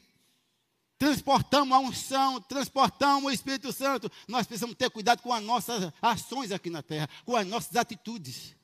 transportamos 0.98 1.76
a 1.76 1.78
unção, 1.78 2.40
transportamos 2.40 3.24
o 3.24 3.30
Espírito 3.30 3.72
Santo, 3.72 4.10
nós 4.26 4.46
precisamos 4.46 4.76
ter 4.76 4.90
cuidado 4.90 5.22
com 5.22 5.32
as 5.32 5.42
nossas 5.42 5.92
ações 6.02 6.50
aqui 6.50 6.68
na 6.68 6.82
terra, 6.82 7.08
com 7.24 7.36
as 7.36 7.46
nossas 7.46 7.76
atitudes. 7.76 8.54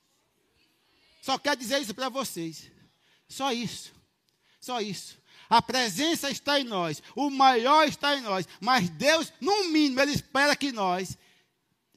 Só 1.23 1.39
quero 1.39 1.57
dizer 1.57 1.81
isso 1.81 1.95
para 1.95 2.09
vocês. 2.09 2.71
Só 3.29 3.53
isso. 3.53 3.95
Só 4.61 4.81
isso. 4.81 5.17
A 5.49 5.63
presença 5.63 6.31
está 6.31 6.59
em 6.59 6.65
nós, 6.65 7.03
o 7.15 7.31
maior 7.31 7.87
está 7.87 8.17
em 8.17 8.23
nós, 8.23 8.49
mas 8.61 8.89
Deus, 8.89 9.33
no 9.41 9.69
mínimo, 9.69 10.01
Ele 10.01 10.13
espera 10.13 10.57
que 10.57 10.73
nós 10.73 11.17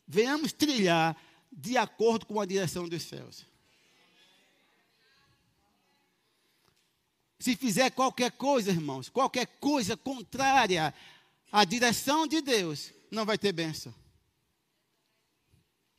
venhamos 0.08 0.54
trilhar 0.54 1.18
de 1.52 1.78
acordo 1.78 2.26
com 2.26 2.40
a 2.40 2.46
direção 2.46 2.88
dos 2.88 3.04
céus. 3.04 3.47
Se 7.40 7.56
fizer 7.56 7.92
qualquer 7.92 8.32
coisa, 8.32 8.72
irmãos, 8.72 9.10
qualquer 9.10 9.46
coisa 9.60 9.96
contrária 9.96 10.94
à 11.52 11.64
direção 11.64 12.26
de 12.26 12.42
Deus, 12.42 12.92
não 13.12 13.26
vai 13.26 13.38
ter 13.38 13.52
bênção. 13.52 13.94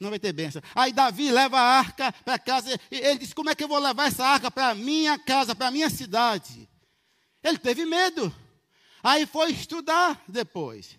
Não 0.01 0.11
vai 0.11 0.19
ter 0.19 0.33
bênção. 0.33 0.63
Aí 0.75 0.93
Davi 0.93 1.31
leva 1.31 1.59
a 1.59 1.79
arca 1.79 2.13
para 2.13 2.39
casa. 2.39 2.79
Ele 2.91 3.19
disse: 3.19 3.35
Como 3.35 3.51
é 3.51 3.55
que 3.55 3.65
eu 3.65 3.69
vou 3.69 3.79
levar 3.79 4.07
essa 4.07 4.25
arca 4.25 4.51
para 4.51 4.69
a 4.69 4.75
minha 4.75 5.19
casa, 5.19 5.55
para 5.55 5.69
a 5.69 5.71
minha 5.73 5.91
cidade? 5.91 6.69
Ele 7.43 7.59
teve 7.59 7.85
medo. 7.85 8.35
Aí 9.03 9.27
foi 9.27 9.53
estudar 9.53 10.23
depois. 10.29 10.99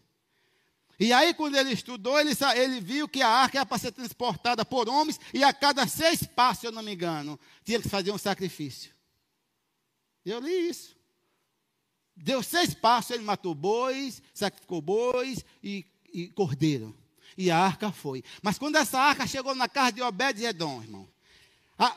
E 1.00 1.13
aí, 1.13 1.34
quando 1.34 1.55
ele 1.55 1.72
estudou, 1.72 2.19
ele, 2.19 2.31
ele 2.55 2.81
viu 2.81 3.08
que 3.08 3.22
a 3.22 3.29
arca 3.29 3.60
era 3.60 3.65
para 3.65 3.77
ser 3.77 3.93
transportada 3.93 4.65
por 4.65 4.89
homens, 4.89 5.17
e 5.34 5.46
a 5.46 5.53
cada 5.53 5.88
seis 5.88 6.24
passos, 6.24 6.60
se 6.60 6.67
eu 6.67 6.74
não 6.74 6.84
me 6.84 6.93
engano, 6.93 7.39
tinha 7.63 7.81
que 7.81 7.88
fazer 7.88 8.12
um 8.12 8.17
sacrifício. 8.17 8.91
Eu 10.26 10.40
li 10.40 10.70
isso. 10.70 10.96
Deu 12.16 12.44
seis 12.44 12.74
passos, 12.74 13.12
ele 13.12 13.24
matou 13.24 13.56
bois, 13.56 14.22
sacrificou 14.34 14.82
bois 14.82 15.46
e, 15.64 15.86
e 16.14 16.28
cordeiro. 16.28 16.96
E 17.38 17.50
a 17.50 17.58
arca 17.58 17.91
foi. 17.91 18.24
Mas 18.41 18.58
quando 18.58 18.76
essa 18.76 19.00
arca 19.00 19.26
chegou 19.26 19.56
na 19.56 19.70
casa 19.70 19.93
de 19.93 20.02
Obed-Edom, 20.02 20.82
irmão, 20.82 21.08
a, 21.78 21.96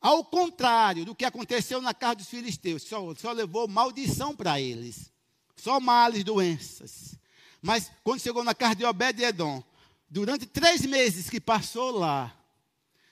ao 0.00 0.24
contrário 0.24 1.04
do 1.04 1.14
que 1.14 1.24
aconteceu 1.24 1.80
na 1.80 1.94
casa 1.94 2.16
dos 2.16 2.28
filisteus, 2.28 2.82
só, 2.82 3.14
só 3.14 3.32
levou 3.32 3.66
maldição 3.66 4.36
para 4.36 4.60
eles. 4.60 5.10
Só 5.56 5.80
males, 5.80 6.24
doenças. 6.24 7.16
Mas 7.62 7.90
quando 8.02 8.20
chegou 8.20 8.44
na 8.44 8.54
casa 8.54 8.74
de 8.74 8.84
Obed-Edom, 8.84 9.62
durante 10.10 10.44
três 10.44 10.84
meses 10.84 11.30
que 11.30 11.40
passou 11.40 11.92
lá, 11.92 12.36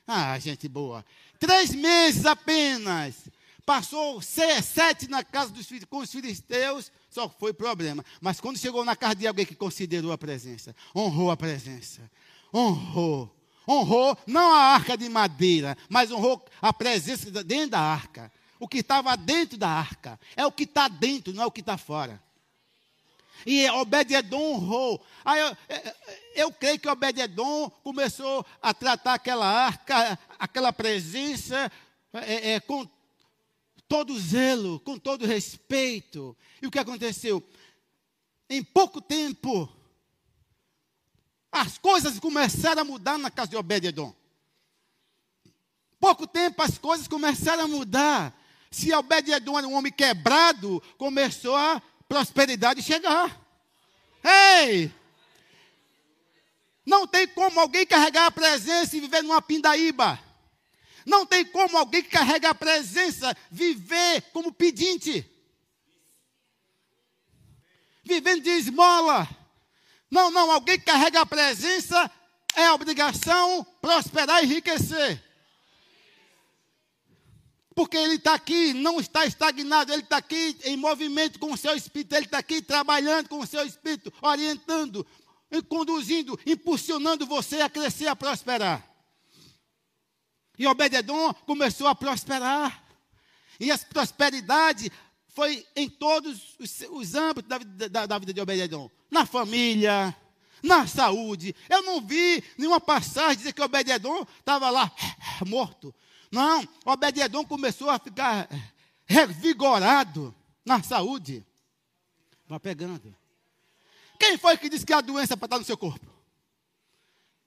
ah, 0.07 0.39
gente 0.39 0.69
boa, 0.69 1.05
três 1.39 1.75
meses 1.75 2.27
apenas, 2.27 3.29
Passou 3.71 4.21
sete 4.21 5.09
na 5.09 5.23
casa 5.23 5.53
dos 5.53 5.69
com 5.89 5.99
os 5.99 6.11
filisteus, 6.11 6.91
só 7.09 7.29
foi 7.29 7.53
problema. 7.53 8.05
Mas 8.21 8.41
quando 8.41 8.59
chegou 8.59 8.85
na 8.85 8.97
casa 8.97 9.15
de 9.15 9.29
alguém 9.29 9.47
que 9.47 9.55
considerou 9.55 10.11
a 10.11 10.19
presença, 10.19 10.75
honrou 10.93 11.31
a 11.31 11.37
presença, 11.37 12.11
honrou, 12.53 13.33
honrou 13.69 14.19
não 14.27 14.53
a 14.53 14.59
arca 14.75 14.99
de 14.99 15.09
madeira, 15.09 15.79
mas 15.89 16.11
honrou 16.11 16.45
a 16.61 16.73
presença 16.73 17.31
dentro 17.45 17.71
da 17.71 17.79
arca. 17.79 18.33
O 18.59 18.67
que 18.67 18.79
estava 18.79 19.17
dentro 19.17 19.57
da 19.57 19.69
arca 19.69 20.19
é 20.35 20.45
o 20.45 20.51
que 20.51 20.65
está 20.65 20.89
dentro, 20.89 21.33
não 21.33 21.45
é 21.45 21.47
o 21.47 21.53
que 21.53 21.61
está 21.61 21.79
fora. 21.79 22.21
E 23.47 23.71
Obed-Edom 23.71 24.55
honrou. 24.55 25.01
Aí 25.25 25.41
eu, 25.41 25.57
eu, 26.35 26.53
creio 26.53 26.81
que 26.81 26.89
Obed-Edom 26.89 27.71
começou 27.85 28.45
a 28.61 28.75
tratar 28.75 29.15
aquela 29.15 29.47
arca, 29.47 30.19
aquela 30.41 30.73
presença, 30.73 31.71
é, 32.13 32.55
é, 32.55 32.61
com 32.61 32.85
todo 33.91 34.17
zelo, 34.21 34.79
com 34.79 34.97
todo 34.97 35.27
respeito. 35.27 36.37
E 36.63 36.67
o 36.69 36.71
que 36.71 36.79
aconteceu? 36.79 37.43
Em 38.49 38.63
pouco 38.63 39.01
tempo, 39.01 39.69
as 41.51 41.77
coisas 41.77 42.21
começaram 42.21 42.83
a 42.83 42.85
mudar 42.85 43.19
na 43.19 43.33
casa 43.33 43.51
de 43.51 43.57
Obed-Edom. 43.57 44.15
Pouco 45.99 46.25
tempo 46.25 46.63
as 46.63 46.79
coisas 46.79 47.09
começaram 47.09 47.65
a 47.65 47.69
mudar. 47.69 48.33
Se 48.71 48.95
Obed-Edom 48.95 49.59
era 49.59 49.67
um 49.67 49.75
homem 49.75 49.93
quebrado, 49.93 50.81
começou 50.97 51.57
a 51.57 51.83
prosperidade 52.09 52.83
chegar. 52.83 53.45
Ei! 54.23 54.95
Não 56.87 57.09
tem 57.09 57.27
como 57.27 57.59
alguém 57.59 57.85
carregar 57.85 58.27
a 58.27 58.31
presença 58.31 58.97
e 58.97 59.01
viver 59.01 59.23
numa 59.23 59.43
pindaíba. 59.43 60.30
Não 61.07 61.25
tem 61.27 61.45
como 61.45 61.77
alguém 61.77 62.03
que 62.03 62.11
carrega 62.11 62.51
a 62.51 62.55
presença 62.55 63.37
viver 63.51 64.23
como 64.33 64.53
pedinte. 64.53 65.25
Vivendo 68.05 68.43
de 68.43 68.51
esmola. 68.51 69.29
Não, 70.11 70.31
não, 70.31 70.51
alguém 70.51 70.79
que 70.79 70.85
carrega 70.85 71.21
a 71.21 71.27
presença 71.27 72.11
é 72.55 72.71
obrigação 72.73 73.65
prosperar 73.81 74.43
e 74.43 74.47
enriquecer. 74.47 75.23
Porque 77.75 77.97
ele 77.97 78.17
está 78.17 78.35
aqui, 78.35 78.75
não 78.75 79.01
está 79.01 79.25
estagnado, 79.25 79.93
ele 79.93 80.03
está 80.03 80.17
aqui 80.17 80.59
em 80.65 80.77
movimento 80.77 81.39
com 81.39 81.53
o 81.53 81.57
seu 81.57 81.75
espírito, 81.77 82.15
ele 82.15 82.27
está 82.27 82.39
aqui 82.39 82.61
trabalhando 82.61 83.29
com 83.29 83.39
o 83.39 83.47
seu 83.47 83.65
espírito, 83.65 84.13
orientando, 84.21 85.07
conduzindo, 85.69 86.39
impulsionando 86.45 87.25
você 87.25 87.61
a 87.61 87.71
crescer, 87.71 88.09
a 88.09 88.17
prosperar. 88.17 88.90
E 90.61 90.67
Obededon 90.67 91.33
começou 91.47 91.87
a 91.87 91.95
prosperar. 91.95 92.85
E 93.59 93.73
a 93.73 93.79
prosperidade 93.79 94.93
foi 95.29 95.67
em 95.75 95.89
todos 95.89 96.55
os, 96.59 96.83
os 96.91 97.15
âmbitos 97.15 97.49
da, 97.49 97.89
da, 97.89 98.05
da, 98.05 98.19
vida 98.19 98.35
de 98.35 98.43
Obededon. 98.43 98.91
Na 99.11 99.25
família, 99.25 100.15
na 100.63 100.87
saúde. 100.87 101.57
Eu 101.67 101.83
não 101.83 102.03
vi 102.03 102.45
nenhuma 102.59 102.79
passagem 102.79 103.39
dizer 103.39 103.55
que 103.55 103.63
Obededon 103.63 104.27
estava 104.39 104.69
lá 104.69 104.93
morto. 105.49 105.95
Não, 106.31 106.69
Obededon 106.85 107.47
começou 107.47 107.89
a 107.89 107.99
ficar 107.99 108.47
revigorado 109.07 110.35
na 110.63 110.83
saúde. 110.83 111.43
Vai 112.47 112.61
pegando. 112.61 113.17
Quem 114.19 114.37
foi 114.37 114.59
que 114.59 114.69
disse 114.69 114.85
que 114.85 114.93
a 114.93 115.01
doença 115.01 115.33
é 115.33 115.37
para 115.37 115.47
estar 115.47 115.59
no 115.59 115.65
seu 115.65 115.79
corpo? 115.79 116.07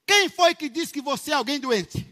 Quem 0.04 0.30
foi 0.30 0.56
que 0.56 0.68
disse 0.68 0.92
que 0.92 1.00
você 1.00 1.30
é 1.30 1.36
alguém 1.36 1.60
doente? 1.60 2.12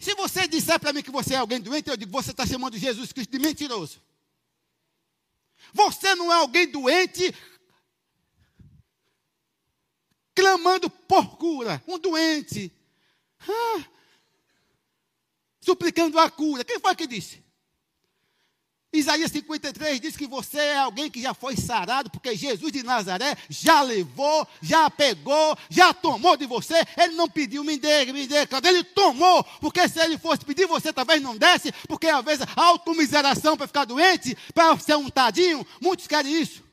Se 0.00 0.14
você 0.14 0.48
disser 0.48 0.80
para 0.80 0.94
mim 0.94 1.02
que 1.02 1.10
você 1.10 1.34
é 1.34 1.36
alguém 1.36 1.60
doente, 1.60 1.90
eu 1.90 1.96
digo, 1.96 2.10
você 2.10 2.30
está 2.30 2.46
chamando 2.46 2.78
Jesus 2.78 3.12
Cristo 3.12 3.30
de 3.30 3.38
mentiroso. 3.38 4.00
Você 5.74 6.14
não 6.14 6.32
é 6.32 6.36
alguém 6.36 6.66
doente 6.66 7.34
clamando 10.34 10.88
por 10.88 11.36
cura. 11.36 11.84
Um 11.86 11.98
doente. 11.98 12.72
Ah, 13.40 13.84
suplicando 15.60 16.18
a 16.18 16.30
cura. 16.30 16.64
Quem 16.64 16.80
foi 16.80 16.96
que 16.96 17.06
disse? 17.06 17.44
Isaías 18.92 19.30
53 19.30 20.00
diz 20.00 20.16
que 20.16 20.26
você 20.26 20.58
é 20.58 20.78
alguém 20.78 21.08
que 21.08 21.22
já 21.22 21.32
foi 21.32 21.56
sarado, 21.56 22.10
porque 22.10 22.36
Jesus 22.36 22.72
de 22.72 22.82
Nazaré 22.82 23.36
já 23.48 23.82
levou, 23.82 24.46
já 24.60 24.90
pegou, 24.90 25.56
já 25.68 25.94
tomou 25.94 26.36
de 26.36 26.44
você. 26.44 26.84
Ele 26.96 27.14
não 27.14 27.28
pediu, 27.28 27.62
me 27.62 27.78
dê, 27.78 28.06
me 28.06 28.26
dê, 28.26 28.48
ele 28.64 28.82
tomou, 28.82 29.44
porque 29.60 29.88
se 29.88 30.00
ele 30.00 30.18
fosse 30.18 30.44
pedir, 30.44 30.66
você 30.66 30.92
talvez 30.92 31.22
não 31.22 31.36
desse, 31.36 31.70
porque 31.86 32.08
às 32.08 32.24
vezes 32.24 32.44
automiseração 32.56 33.56
para 33.56 33.68
ficar 33.68 33.84
doente, 33.84 34.36
para 34.52 34.76
ser 34.80 34.96
um 34.96 35.08
tadinho, 35.08 35.64
muitos 35.80 36.08
querem 36.08 36.40
isso. 36.40 36.64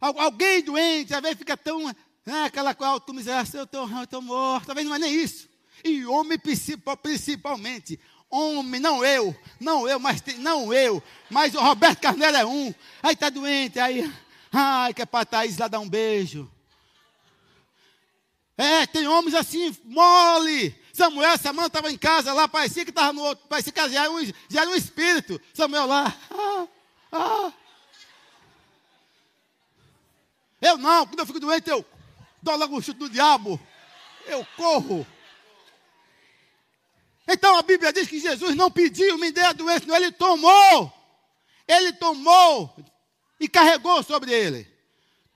Alguém 0.00 0.62
doente, 0.62 1.12
às 1.12 1.20
vezes 1.20 1.36
fica 1.36 1.56
tão, 1.56 1.84
né, 2.24 2.44
aquela 2.44 2.74
automiseração, 2.78 3.60
eu 3.60 4.04
estou 4.04 4.22
morto, 4.22 4.66
talvez 4.66 4.86
não 4.86 4.94
é 4.94 4.98
nem 4.98 5.14
isso. 5.14 5.54
E 5.84 6.04
homem 6.06 6.38
principalmente, 6.38 8.00
homem, 8.30 8.80
não 8.80 9.04
eu, 9.04 9.34
não 9.60 9.88
eu, 9.88 9.98
mas 9.98 10.22
não 10.38 10.72
eu, 10.72 11.02
mas 11.30 11.54
o 11.54 11.60
Roberto 11.60 12.00
Carneiro 12.00 12.36
é 12.36 12.44
um. 12.44 12.74
Aí 13.02 13.14
está 13.14 13.30
doente, 13.30 13.78
aí, 13.78 14.12
ai, 14.52 14.92
quer 14.94 15.06
para 15.06 15.24
Thaís 15.24 15.58
lá 15.58 15.68
dar 15.68 15.80
um 15.80 15.88
beijo. 15.88 16.50
É, 18.58 18.86
tem 18.86 19.06
homens 19.06 19.34
assim, 19.34 19.76
mole. 19.84 20.74
Samuel, 20.92 21.36
semana 21.36 21.66
estava 21.66 21.90
em 21.90 21.98
casa 21.98 22.32
lá, 22.32 22.48
parecia 22.48 22.84
que 22.84 22.90
estava 22.90 23.12
no 23.12 23.22
outro, 23.22 23.46
parecia 23.48 23.70
que 23.70 23.88
já 23.90 24.04
era, 24.04 24.10
um, 24.10 24.24
já 24.48 24.62
era 24.62 24.70
um 24.70 24.74
espírito. 24.74 25.40
Samuel 25.52 25.86
lá, 25.86 26.06
ah, 26.32 26.66
ah. 27.12 27.52
Eu 30.60 30.78
não, 30.78 31.06
quando 31.06 31.18
eu 31.18 31.26
fico 31.26 31.38
doente, 31.38 31.68
eu 31.68 31.84
dou 32.42 32.56
logo 32.56 32.76
um 32.76 32.80
chute 32.80 32.98
do 32.98 33.10
diabo. 33.10 33.60
Eu 34.24 34.44
corro. 34.56 35.06
Então 37.26 37.58
a 37.58 37.62
Bíblia 37.62 37.92
diz 37.92 38.08
que 38.08 38.20
Jesus 38.20 38.54
não 38.54 38.70
pediu, 38.70 39.18
me 39.18 39.32
dê 39.32 39.40
a 39.40 39.52
doença, 39.52 39.86
não, 39.86 39.96
ele 39.96 40.12
tomou. 40.12 40.92
Ele 41.66 41.92
tomou 41.92 42.74
e 43.40 43.48
carregou 43.48 44.02
sobre 44.02 44.32
ele 44.32 44.76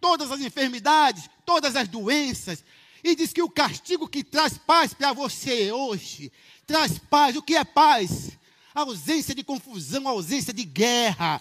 todas 0.00 0.30
as 0.30 0.40
enfermidades, 0.40 1.28
todas 1.44 1.76
as 1.76 1.88
doenças. 1.88 2.64
E 3.02 3.14
diz 3.14 3.32
que 3.32 3.42
o 3.42 3.50
castigo 3.50 4.08
que 4.08 4.24
traz 4.24 4.56
paz 4.58 4.94
para 4.94 5.12
você 5.12 5.72
hoje, 5.72 6.32
traz 6.66 6.98
paz. 6.98 7.36
O 7.36 7.42
que 7.42 7.56
é 7.56 7.64
paz? 7.64 8.30
A 8.74 8.80
ausência 8.80 9.34
de 9.34 9.42
confusão, 9.42 10.06
a 10.06 10.12
ausência 10.12 10.52
de 10.52 10.64
guerra. 10.64 11.40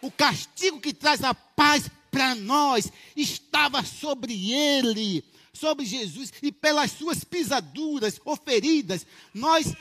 O 0.00 0.10
castigo 0.10 0.80
que 0.80 0.92
traz 0.92 1.24
a 1.24 1.34
paz 1.34 1.90
para 2.10 2.34
nós 2.34 2.90
estava 3.16 3.84
sobre 3.84 4.52
ele 4.52 5.24
sobre 5.52 5.84
Jesus 5.84 6.32
e 6.42 6.52
pelas 6.52 6.92
suas 6.92 7.24
pisaduras 7.24 8.20
ou 8.24 8.36
feridas, 8.36 9.06
nós 9.34 9.74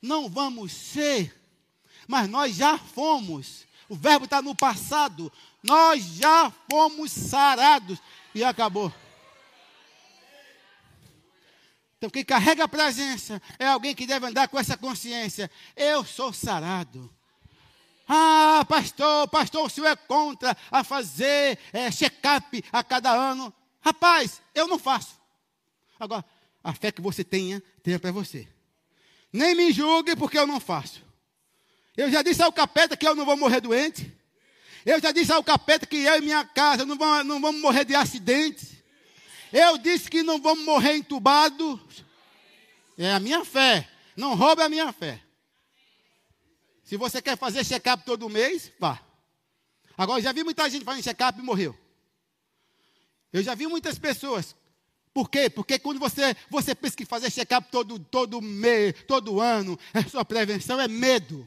não 0.00 0.28
vamos 0.28 0.72
ser, 0.72 1.34
mas 2.06 2.28
nós 2.28 2.56
já 2.56 2.78
fomos. 2.78 3.66
O 3.88 3.96
verbo 3.96 4.26
está 4.26 4.42
no 4.42 4.54
passado. 4.54 5.32
Nós 5.62 6.04
já 6.04 6.52
fomos 6.70 7.10
sarados. 7.10 7.98
E 8.34 8.44
acabou. 8.44 8.92
Então, 11.96 12.10
quem 12.10 12.24
carrega 12.24 12.64
a 12.64 12.68
presença 12.68 13.42
é 13.58 13.66
alguém 13.66 13.94
que 13.94 14.06
deve 14.06 14.26
andar 14.26 14.46
com 14.46 14.58
essa 14.58 14.76
consciência. 14.76 15.50
Eu 15.74 16.04
sou 16.04 16.32
sarado. 16.32 17.12
Ah, 18.06 18.64
pastor, 18.68 19.26
pastor, 19.28 19.66
o 19.66 19.68
senhor 19.68 19.88
é 19.88 19.96
contra 19.96 20.56
a 20.70 20.84
fazer 20.84 21.58
é, 21.72 21.90
check-up 21.90 22.64
a 22.72 22.84
cada 22.84 23.10
ano. 23.10 23.52
Rapaz, 23.80 24.42
eu 24.54 24.66
não 24.66 24.78
faço. 24.78 25.16
Agora, 25.98 26.24
a 26.62 26.72
fé 26.74 26.92
que 26.92 27.00
você 27.00 27.24
tenha, 27.24 27.62
tenha 27.82 27.98
para 27.98 28.12
você. 28.12 28.48
Nem 29.32 29.54
me 29.54 29.72
julgue 29.72 30.16
porque 30.16 30.38
eu 30.38 30.46
não 30.46 30.60
faço. 30.60 31.02
Eu 31.96 32.10
já 32.10 32.22
disse 32.22 32.42
ao 32.42 32.52
capeta 32.52 32.96
que 32.96 33.06
eu 33.06 33.14
não 33.14 33.24
vou 33.24 33.36
morrer 33.36 33.60
doente. 33.60 34.12
Eu 34.86 35.00
já 35.00 35.10
disse 35.12 35.32
ao 35.32 35.42
capeta 35.42 35.86
que 35.86 35.96
eu 35.96 36.16
e 36.16 36.20
minha 36.20 36.44
casa 36.44 36.86
não 36.86 36.96
vamos, 36.96 37.26
não 37.26 37.40
vamos 37.40 37.60
morrer 37.60 37.84
de 37.84 37.94
acidente. 37.94 38.82
Eu 39.52 39.78
disse 39.78 40.08
que 40.08 40.22
não 40.22 40.40
vamos 40.40 40.64
morrer 40.64 40.96
entubado. 40.96 41.80
É 42.96 43.12
a 43.12 43.20
minha 43.20 43.44
fé. 43.44 43.88
Não 44.16 44.34
roube 44.34 44.62
a 44.62 44.68
minha 44.68 44.92
fé. 44.92 45.20
Se 46.84 46.96
você 46.96 47.20
quer 47.20 47.36
fazer 47.36 47.64
check-up 47.64 48.04
todo 48.04 48.28
mês, 48.28 48.72
vá. 48.78 48.98
Agora, 49.96 50.22
já 50.22 50.32
vi 50.32 50.44
muita 50.44 50.68
gente 50.70 50.84
fazendo 50.84 51.04
check-up 51.04 51.38
e 51.38 51.42
morreu. 51.42 51.78
Eu 53.32 53.42
já 53.42 53.54
vi 53.54 53.66
muitas 53.66 53.98
pessoas. 53.98 54.56
Por 55.12 55.28
quê? 55.28 55.50
Porque 55.50 55.78
quando 55.78 55.98
você, 55.98 56.36
você 56.48 56.74
pensa 56.74 56.96
que 56.96 57.04
fazer 57.04 57.30
check-up 57.30 57.68
todo, 57.70 57.98
todo 57.98 58.40
mês, 58.40 58.94
todo 59.06 59.40
ano, 59.40 59.78
a 59.92 60.02
sua 60.08 60.24
prevenção 60.24 60.80
é 60.80 60.88
medo. 60.88 61.46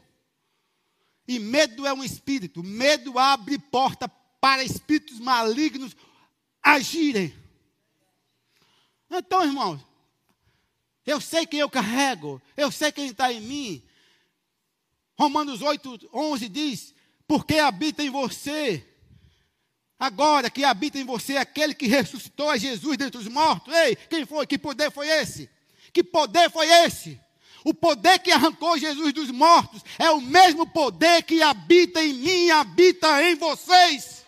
E 1.27 1.39
medo 1.39 1.85
é 1.85 1.93
um 1.93 2.03
espírito. 2.03 2.63
Medo 2.63 3.17
abre 3.17 3.57
porta 3.57 4.09
para 4.39 4.63
espíritos 4.63 5.19
malignos 5.19 5.95
agirem. 6.61 7.33
Então, 9.09 9.43
irmãos, 9.43 9.79
eu 11.05 11.19
sei 11.21 11.45
quem 11.45 11.59
eu 11.59 11.69
carrego, 11.69 12.41
eu 12.55 12.71
sei 12.71 12.91
quem 12.91 13.07
está 13.07 13.31
em 13.31 13.41
mim. 13.41 13.83
Romanos 15.17 15.61
8, 15.61 16.09
11 16.13 16.49
diz: 16.49 16.95
Porque 17.27 17.59
habita 17.59 18.03
em 18.03 18.09
você 18.09 18.85
agora 20.01 20.49
que 20.49 20.63
habita 20.63 20.97
em 20.97 21.05
você 21.05 21.37
aquele 21.37 21.75
que 21.75 21.85
ressuscitou 21.85 22.49
a 22.49 22.57
Jesus 22.57 22.97
dentre 22.97 23.21
os 23.21 23.27
mortos. 23.27 23.71
Ei, 23.71 23.95
quem 23.95 24.25
foi? 24.25 24.47
Que 24.47 24.57
poder 24.57 24.89
foi 24.89 25.07
esse? 25.07 25.47
Que 25.93 26.03
poder 26.03 26.49
foi 26.49 26.67
esse? 26.85 27.21
O 27.63 27.71
poder 27.71 28.17
que 28.17 28.31
arrancou 28.31 28.79
Jesus 28.79 29.13
dos 29.13 29.29
mortos 29.29 29.83
é 29.99 30.09
o 30.09 30.19
mesmo 30.19 30.65
poder 30.65 31.21
que 31.21 31.43
habita 31.43 32.03
em 32.03 32.13
mim, 32.13 32.49
habita 32.49 33.21
em 33.21 33.35
vocês. 33.35 34.25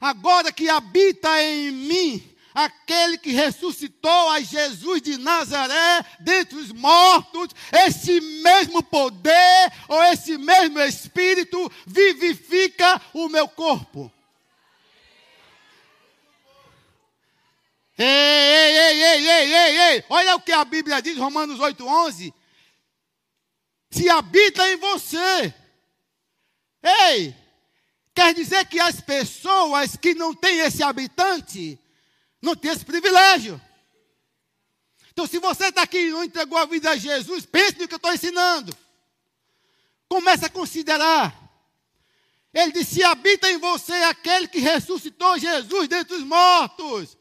Agora 0.00 0.50
que 0.50 0.70
habita 0.70 1.42
em 1.42 1.70
mim, 1.72 2.33
aquele 2.54 3.18
que 3.18 3.32
ressuscitou 3.32 4.30
a 4.30 4.40
Jesus 4.40 5.02
de 5.02 5.18
Nazaré 5.18 6.04
dentre 6.20 6.56
os 6.56 6.70
mortos, 6.70 7.48
esse 7.72 8.20
mesmo 8.20 8.80
poder 8.80 9.72
ou 9.88 10.00
esse 10.04 10.38
mesmo 10.38 10.78
Espírito 10.78 11.70
vivifica 11.84 13.02
o 13.12 13.28
meu 13.28 13.48
corpo. 13.48 14.10
Ei, 17.96 18.06
ei, 18.06 18.76
ei, 18.76 19.02
ei, 19.02 19.28
ei, 19.28 19.54
ei, 19.54 19.78
ei, 19.78 20.04
olha 20.08 20.36
o 20.36 20.40
que 20.40 20.52
a 20.52 20.64
Bíblia 20.64 21.00
diz, 21.00 21.16
Romanos 21.16 21.58
8,11. 21.58 22.32
Se 23.90 24.08
habita 24.10 24.68
em 24.68 24.76
você. 24.76 25.54
Ei, 26.82 27.34
quer 28.12 28.34
dizer 28.34 28.66
que 28.66 28.80
as 28.80 29.00
pessoas 29.00 29.96
que 29.96 30.14
não 30.14 30.34
têm 30.34 30.58
esse 30.58 30.82
habitante, 30.82 31.78
não 32.44 32.54
tem 32.54 32.70
esse 32.70 32.84
privilégio. 32.84 33.60
Então, 35.10 35.26
se 35.26 35.38
você 35.38 35.66
está 35.66 35.82
aqui 35.82 35.98
e 35.98 36.10
não 36.10 36.24
entregou 36.24 36.58
a 36.58 36.66
vida 36.66 36.90
a 36.90 36.96
Jesus, 36.96 37.46
pense 37.46 37.78
no 37.78 37.88
que 37.88 37.94
eu 37.94 37.96
estou 37.96 38.12
ensinando. 38.12 38.76
Comece 40.08 40.44
a 40.44 40.50
considerar. 40.50 41.34
Ele 42.52 42.72
disse: 42.72 43.02
habita 43.02 43.50
em 43.50 43.58
você 43.58 43.92
aquele 43.92 44.46
que 44.48 44.58
ressuscitou 44.58 45.38
Jesus 45.38 45.88
dentre 45.88 46.16
os 46.16 46.22
mortos. 46.22 47.16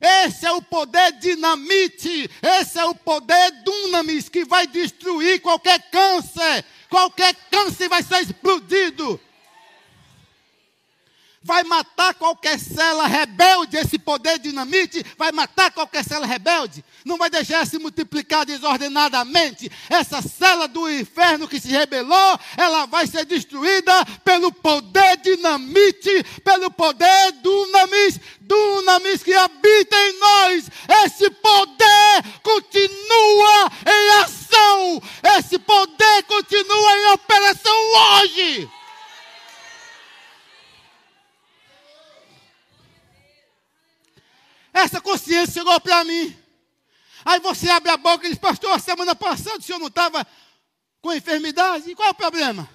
Esse 0.00 0.46
é 0.46 0.52
o 0.52 0.62
poder 0.62 1.12
dinamite, 1.12 2.30
esse 2.42 2.78
é 2.78 2.84
o 2.86 2.94
poder 2.94 3.50
dunamis 3.62 4.30
que 4.30 4.46
vai 4.46 4.66
destruir 4.66 5.42
qualquer 5.42 5.90
câncer. 5.90 6.64
Qualquer 6.88 7.34
câncer 7.50 7.88
vai 7.88 8.02
ser 8.02 8.22
explodido 8.22 9.20
vai 11.42 11.64
matar 11.64 12.12
qualquer 12.14 12.58
cela 12.58 13.06
rebelde, 13.06 13.78
esse 13.78 13.98
poder 13.98 14.38
dinamite 14.38 15.04
vai 15.16 15.32
matar 15.32 15.70
qualquer 15.70 16.04
cela 16.04 16.26
rebelde, 16.26 16.84
não 17.04 17.16
vai 17.16 17.30
deixar 17.30 17.66
se 17.66 17.78
multiplicar 17.78 18.44
desordenadamente. 18.44 19.70
Essa 19.88 20.20
cela 20.20 20.68
do 20.68 20.90
inferno 20.90 21.48
que 21.48 21.58
se 21.58 21.68
rebelou, 21.68 22.38
ela 22.58 22.84
vai 22.86 23.06
ser 23.06 23.24
destruída 23.24 24.04
pelo 24.22 24.52
poder 24.52 25.16
dinamite, 25.18 26.22
pelo 26.44 26.70
poder 26.70 27.32
dunamis, 27.42 28.20
dunamis 28.40 29.22
que 29.22 29.32
habita 29.32 29.96
em 29.96 30.18
nós. 30.18 30.70
Esse 31.04 31.30
poder 31.30 32.22
continua 32.42 33.72
em 33.86 34.22
ação, 34.22 35.02
esse 35.38 35.58
poder 35.58 36.22
continua 36.24 36.98
em 36.98 37.12
operação 37.12 37.72
hoje. 38.20 38.79
Essa 44.72 45.00
consciência 45.00 45.54
chegou 45.54 45.80
para 45.80 46.04
mim. 46.04 46.36
Aí 47.24 47.40
você 47.40 47.68
abre 47.68 47.90
a 47.90 47.96
boca 47.96 48.26
e 48.26 48.30
diz, 48.30 48.38
pastor, 48.38 48.72
a 48.72 48.78
semana 48.78 49.14
passada 49.14 49.58
o 49.58 49.62
senhor 49.62 49.78
não 49.78 49.88
estava 49.88 50.26
com 51.00 51.12
enfermidade? 51.12 51.90
E 51.90 51.94
qual 51.94 52.08
é 52.08 52.12
o 52.12 52.14
problema? 52.14 52.68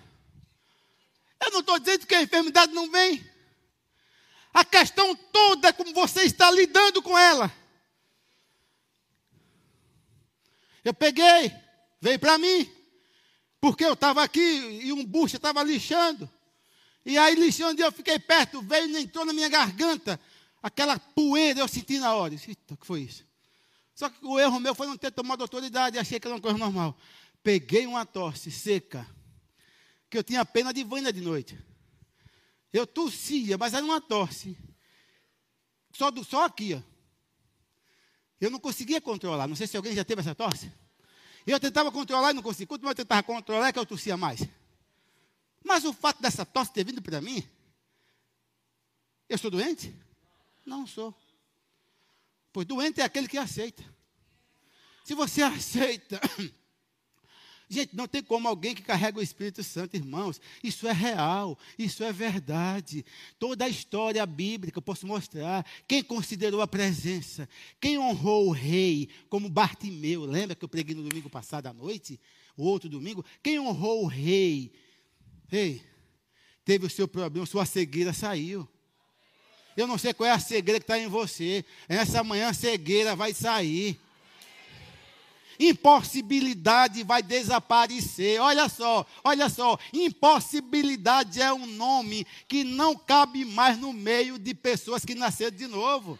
Eu 1.44 1.52
não 1.52 1.60
estou 1.60 1.80
dizendo 1.80 2.06
que 2.06 2.16
a 2.16 2.22
enfermidade 2.22 2.74
não 2.74 2.90
vem. 2.90 3.24
A 4.54 4.64
questão 4.64 5.16
toda 5.16 5.70
é 5.70 5.74
como 5.74 5.94
você 5.94 6.24
está 6.24 6.50
lidando 6.50 7.02
com 7.02 7.18
ela. 7.18 7.52
Eu 10.84 10.94
peguei, 10.94 11.52
veio 12.00 12.20
para 12.20 12.38
mim. 12.38 12.72
Porque 13.60 13.84
eu 13.84 13.94
estava 13.94 14.24
aqui 14.24 14.40
e 14.84 14.94
um 14.94 15.04
bucha 15.04 15.38
estava 15.38 15.64
lixando. 15.64 16.30
E 17.06 17.18
aí, 17.18 17.36
lixando, 17.36 17.82
eu 17.82 17.92
fiquei 17.92 18.18
perto, 18.18 18.62
veio 18.62 18.88
e 18.88 18.98
entrou 18.98 19.26
na 19.26 19.34
minha 19.34 19.50
garganta. 19.50 20.20
Aquela 20.66 20.98
poeira 20.98 21.60
eu 21.60 21.68
senti 21.68 22.00
na 22.00 22.16
hora. 22.16 22.34
Eita, 22.34 22.76
que 22.76 22.88
foi 22.88 23.02
isso? 23.02 23.24
Só 23.94 24.10
que 24.10 24.26
o 24.26 24.40
erro 24.40 24.60
meu 24.60 24.74
foi 24.74 24.88
não 24.88 24.98
ter 24.98 25.12
tomado 25.12 25.42
autoridade. 25.42 26.00
Achei 26.00 26.20
que 26.20 26.28
era 26.28 26.34
uma 26.34 26.42
coisa 26.42 26.58
normal. 26.58 26.98
Peguei 27.44 27.86
uma 27.86 28.04
tosse 28.04 28.50
seca. 28.50 29.08
Que 30.10 30.18
eu 30.18 30.24
tinha 30.24 30.44
pena 30.44 30.74
de 30.74 30.84
vânia 30.84 31.14
de 31.14 31.22
noite. 31.22 31.56
Eu 32.74 32.88
tossia, 32.88 33.60
mas 33.60 33.76
era 33.76 33.86
uma 33.86 34.02
tosse. 34.02 34.58
Só, 35.94 36.10
do, 36.10 36.24
só 36.24 36.46
aqui, 36.46 36.74
ó. 36.74 36.82
Eu 38.42 38.50
não 38.50 38.60
conseguia 38.60 39.00
controlar. 39.00 39.48
Não 39.48 39.56
sei 39.56 39.68
se 39.68 39.78
alguém 39.78 39.94
já 39.94 40.04
teve 40.04 40.22
essa 40.22 40.34
tosse. 40.34 40.74
Eu 41.46 41.60
tentava 41.60 41.92
controlar 41.92 42.32
e 42.32 42.34
não 42.34 42.42
conseguia. 42.42 42.66
Quanto 42.66 42.82
mais 42.82 42.98
eu 42.98 43.06
tentava 43.06 43.22
controlar, 43.22 43.68
é 43.68 43.72
que 43.72 43.78
eu 43.78 43.86
tossia 43.86 44.18
mais. 44.18 44.42
Mas 45.64 45.86
o 45.86 45.94
fato 45.94 46.24
dessa 46.24 46.44
tosse 46.44 46.74
ter 46.74 46.84
vindo 46.84 47.04
para 47.04 47.22
mim, 47.22 47.48
eu 49.30 49.38
sou 49.38 49.52
doente? 49.52 50.05
Não 50.66 50.88
sou. 50.88 51.16
Pois 52.52 52.66
doente 52.66 53.02
é 53.02 53.04
aquele 53.04 53.28
que 53.28 53.38
aceita. 53.38 53.84
Se 55.04 55.14
você 55.14 55.42
aceita, 55.44 56.20
Gente, 57.68 57.96
não 57.96 58.08
tem 58.08 58.22
como 58.22 58.48
alguém 58.48 58.76
que 58.76 58.84
carrega 58.84 59.18
o 59.18 59.24
Espírito 59.24 59.64
Santo, 59.64 59.96
irmãos. 59.96 60.40
Isso 60.64 60.88
é 60.88 60.92
real, 60.92 61.58
isso 61.80 62.04
é 62.04 62.14
verdade. 62.14 63.04
Toda 63.40 63.66
a 63.66 63.70
história 63.70 64.24
bíblica 64.26 64.78
eu 64.78 64.82
posso 64.84 65.08
mostrar. 65.08 65.66
Quem 65.88 66.04
considerou 66.04 66.62
a 66.62 66.68
presença, 66.68 67.50
quem 67.82 67.98
honrou 67.98 68.48
o 68.48 68.52
rei, 68.52 69.10
como 69.30 69.50
Bartimeu, 69.50 70.26
lembra 70.26 70.56
que 70.56 70.64
eu 70.64 70.70
preguei 70.70 70.94
no 70.94 71.08
domingo 71.08 71.30
passado 71.30 71.66
à 71.66 71.74
noite? 71.74 72.20
O 72.56 72.64
outro 72.64 72.88
domingo? 72.88 73.26
Quem 73.42 73.60
honrou 73.60 74.04
o 74.04 74.08
rei? 74.08 74.72
Ei, 75.52 75.82
teve 76.64 76.86
o 76.86 76.90
seu 76.90 77.08
problema, 77.08 77.48
sua 77.48 77.66
cegueira 77.66 78.14
saiu. 78.14 78.68
Eu 79.76 79.88
não 79.88 79.98
sei 79.98 80.14
qual 80.14 80.28
é 80.28 80.32
a 80.32 80.40
cegueira 80.40 80.80
que 80.80 80.84
está 80.84 80.98
em 80.98 81.08
você. 81.08 81.66
Essa 81.88 82.24
manhã 82.24 82.50
a 82.50 82.54
cegueira 82.54 83.16
vai 83.16 83.34
sair 83.34 84.00
impossibilidade 85.60 87.04
vai 87.04 87.22
desaparecer. 87.24 88.40
Olha 88.42 88.68
só, 88.70 89.06
olha 89.24 89.50
só, 89.50 89.78
impossibilidade 89.94 91.42
é 91.42 91.52
um 91.54 91.66
nome 91.66 92.26
que 92.48 92.64
não 92.64 92.96
cabe 92.96 93.46
mais 93.46 93.78
no 93.78 93.94
meio 93.94 94.38
de 94.38 94.54
pessoas 94.54 95.06
que 95.06 95.16
nasceram 95.16 95.56
de 95.56 95.68
novo. 95.68 96.20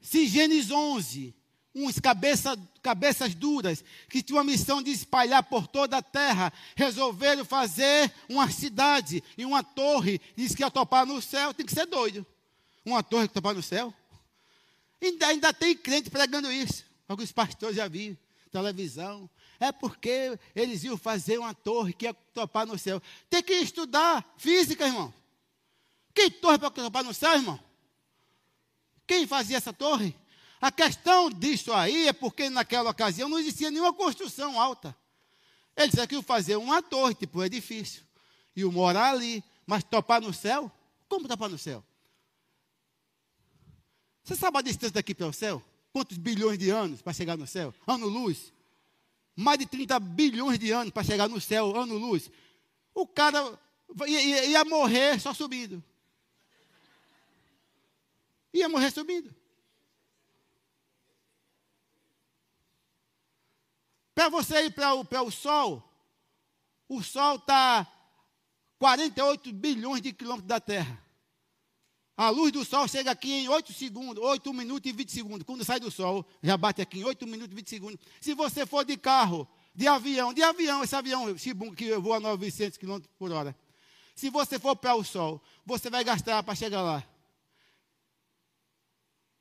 Se 0.00 0.26
Gênesis 0.26 0.70
11, 0.70 1.34
uns 1.74 1.98
cabeça, 1.98 2.58
cabeças 2.82 3.34
duras, 3.34 3.84
que 4.08 4.22
tinham 4.22 4.40
a 4.40 4.44
missão 4.44 4.82
de 4.82 4.90
espalhar 4.90 5.42
por 5.42 5.66
toda 5.66 5.98
a 5.98 6.02
terra, 6.02 6.52
resolveram 6.74 7.44
fazer 7.44 8.12
uma 8.28 8.50
cidade 8.50 9.22
e 9.38 9.44
uma 9.44 9.62
torre, 9.62 10.20
diz 10.36 10.54
que 10.54 10.62
ia 10.62 10.70
topar 10.70 11.06
no 11.06 11.22
céu, 11.22 11.54
tem 11.54 11.64
que 11.64 11.74
ser 11.74 11.86
doido. 11.86 12.26
Uma 12.84 13.02
torre 13.02 13.28
que 13.28 13.34
topar 13.34 13.54
no 13.54 13.62
céu? 13.62 13.94
Ainda, 15.00 15.26
ainda 15.28 15.52
tem 15.52 15.76
crente 15.76 16.10
pregando 16.10 16.50
isso. 16.50 16.84
Alguns 17.08 17.32
pastores 17.32 17.76
já 17.76 17.88
viram, 17.88 18.16
televisão. 18.50 19.28
É 19.58 19.70
porque 19.70 20.38
eles 20.54 20.82
iam 20.84 20.96
fazer 20.96 21.38
uma 21.38 21.54
torre 21.54 21.92
que 21.92 22.06
ia 22.06 22.14
topar 22.14 22.66
no 22.66 22.78
céu. 22.78 23.00
Tem 23.28 23.42
que 23.42 23.52
estudar 23.54 24.24
física, 24.38 24.86
irmão. 24.86 25.12
Que 26.14 26.30
torre 26.30 26.58
para 26.58 26.70
topar 26.70 27.04
no 27.04 27.14
céu, 27.14 27.34
irmão? 27.34 27.60
Quem 29.06 29.26
fazia 29.26 29.56
essa 29.56 29.72
torre? 29.72 30.16
A 30.60 30.70
questão 30.70 31.30
disso 31.30 31.72
aí 31.72 32.08
é 32.08 32.12
porque 32.12 32.50
naquela 32.50 32.90
ocasião 32.90 33.28
não 33.28 33.38
existia 33.38 33.70
nenhuma 33.70 33.94
construção 33.94 34.60
alta. 34.60 34.94
Eles 35.74 35.94
iam 36.10 36.22
fazer 36.22 36.56
uma 36.56 36.82
torre, 36.82 37.14
tipo 37.14 37.38
um 37.38 37.44
edifício. 37.44 38.04
E 38.54 38.62
morar 38.64 39.12
ali. 39.12 39.42
Mas 39.66 39.82
topar 39.82 40.20
no 40.20 40.34
céu? 40.34 40.70
Como 41.08 41.26
topar 41.26 41.48
no 41.48 41.56
céu? 41.56 41.82
Você 44.22 44.36
sabe 44.36 44.58
a 44.58 44.62
distância 44.62 44.92
daqui 44.92 45.14
para 45.14 45.28
o 45.28 45.32
céu? 45.32 45.62
Quantos 45.92 46.18
bilhões 46.18 46.58
de 46.58 46.68
anos 46.68 47.00
para 47.00 47.14
chegar 47.14 47.38
no 47.38 47.46
céu? 47.46 47.74
Ano-luz. 47.86 48.52
Mais 49.34 49.58
de 49.58 49.64
30 49.64 49.98
bilhões 49.98 50.58
de 50.58 50.70
anos 50.70 50.92
para 50.92 51.02
chegar 51.02 51.28
no 51.28 51.40
céu, 51.40 51.74
ano-luz. 51.74 52.30
O 52.94 53.06
cara 53.06 53.58
ia, 54.06 54.44
ia 54.44 54.64
morrer 54.64 55.18
só 55.18 55.32
subindo. 55.32 55.82
Ia 58.52 58.68
morrer 58.68 58.90
subindo. 58.90 59.34
Para 64.14 64.28
você 64.28 64.64
ir 64.64 64.72
para 64.72 64.94
o, 64.94 65.04
para 65.04 65.22
o 65.22 65.30
Sol, 65.30 65.82
o 66.88 67.02
Sol 67.02 67.36
está 67.36 67.86
48 68.78 69.52
bilhões 69.52 70.00
de 70.00 70.12
quilômetros 70.12 70.48
da 70.48 70.58
Terra. 70.58 71.10
A 72.16 72.28
luz 72.28 72.52
do 72.52 72.62
sol 72.66 72.86
chega 72.86 73.10
aqui 73.10 73.32
em 73.32 73.48
8 73.48 73.72
segundos, 73.72 74.22
8 74.22 74.52
minutos 74.52 74.90
e 74.90 74.92
20 74.92 75.10
segundos. 75.10 75.42
Quando 75.42 75.64
sai 75.64 75.80
do 75.80 75.90
sol, 75.90 76.22
já 76.42 76.54
bate 76.54 76.82
aqui 76.82 77.00
em 77.00 77.04
8 77.04 77.26
minutos 77.26 77.52
e 77.52 77.54
20 77.56 77.70
segundos. 77.70 77.98
Se 78.20 78.34
você 78.34 78.66
for 78.66 78.84
de 78.84 78.94
carro, 78.98 79.48
de 79.74 79.88
avião, 79.88 80.34
de 80.34 80.42
avião, 80.42 80.84
esse 80.84 80.94
avião 80.94 81.34
que 81.74 81.96
voa 81.96 82.18
a 82.18 82.20
900 82.20 82.76
km 82.76 83.00
por 83.18 83.32
hora. 83.32 83.56
Se 84.14 84.28
você 84.28 84.58
for 84.58 84.76
para 84.76 84.94
o 84.94 85.02
sol, 85.02 85.42
você 85.64 85.88
vai 85.88 86.04
gastar 86.04 86.42
para 86.42 86.54
chegar 86.54 86.82
lá 86.82 87.02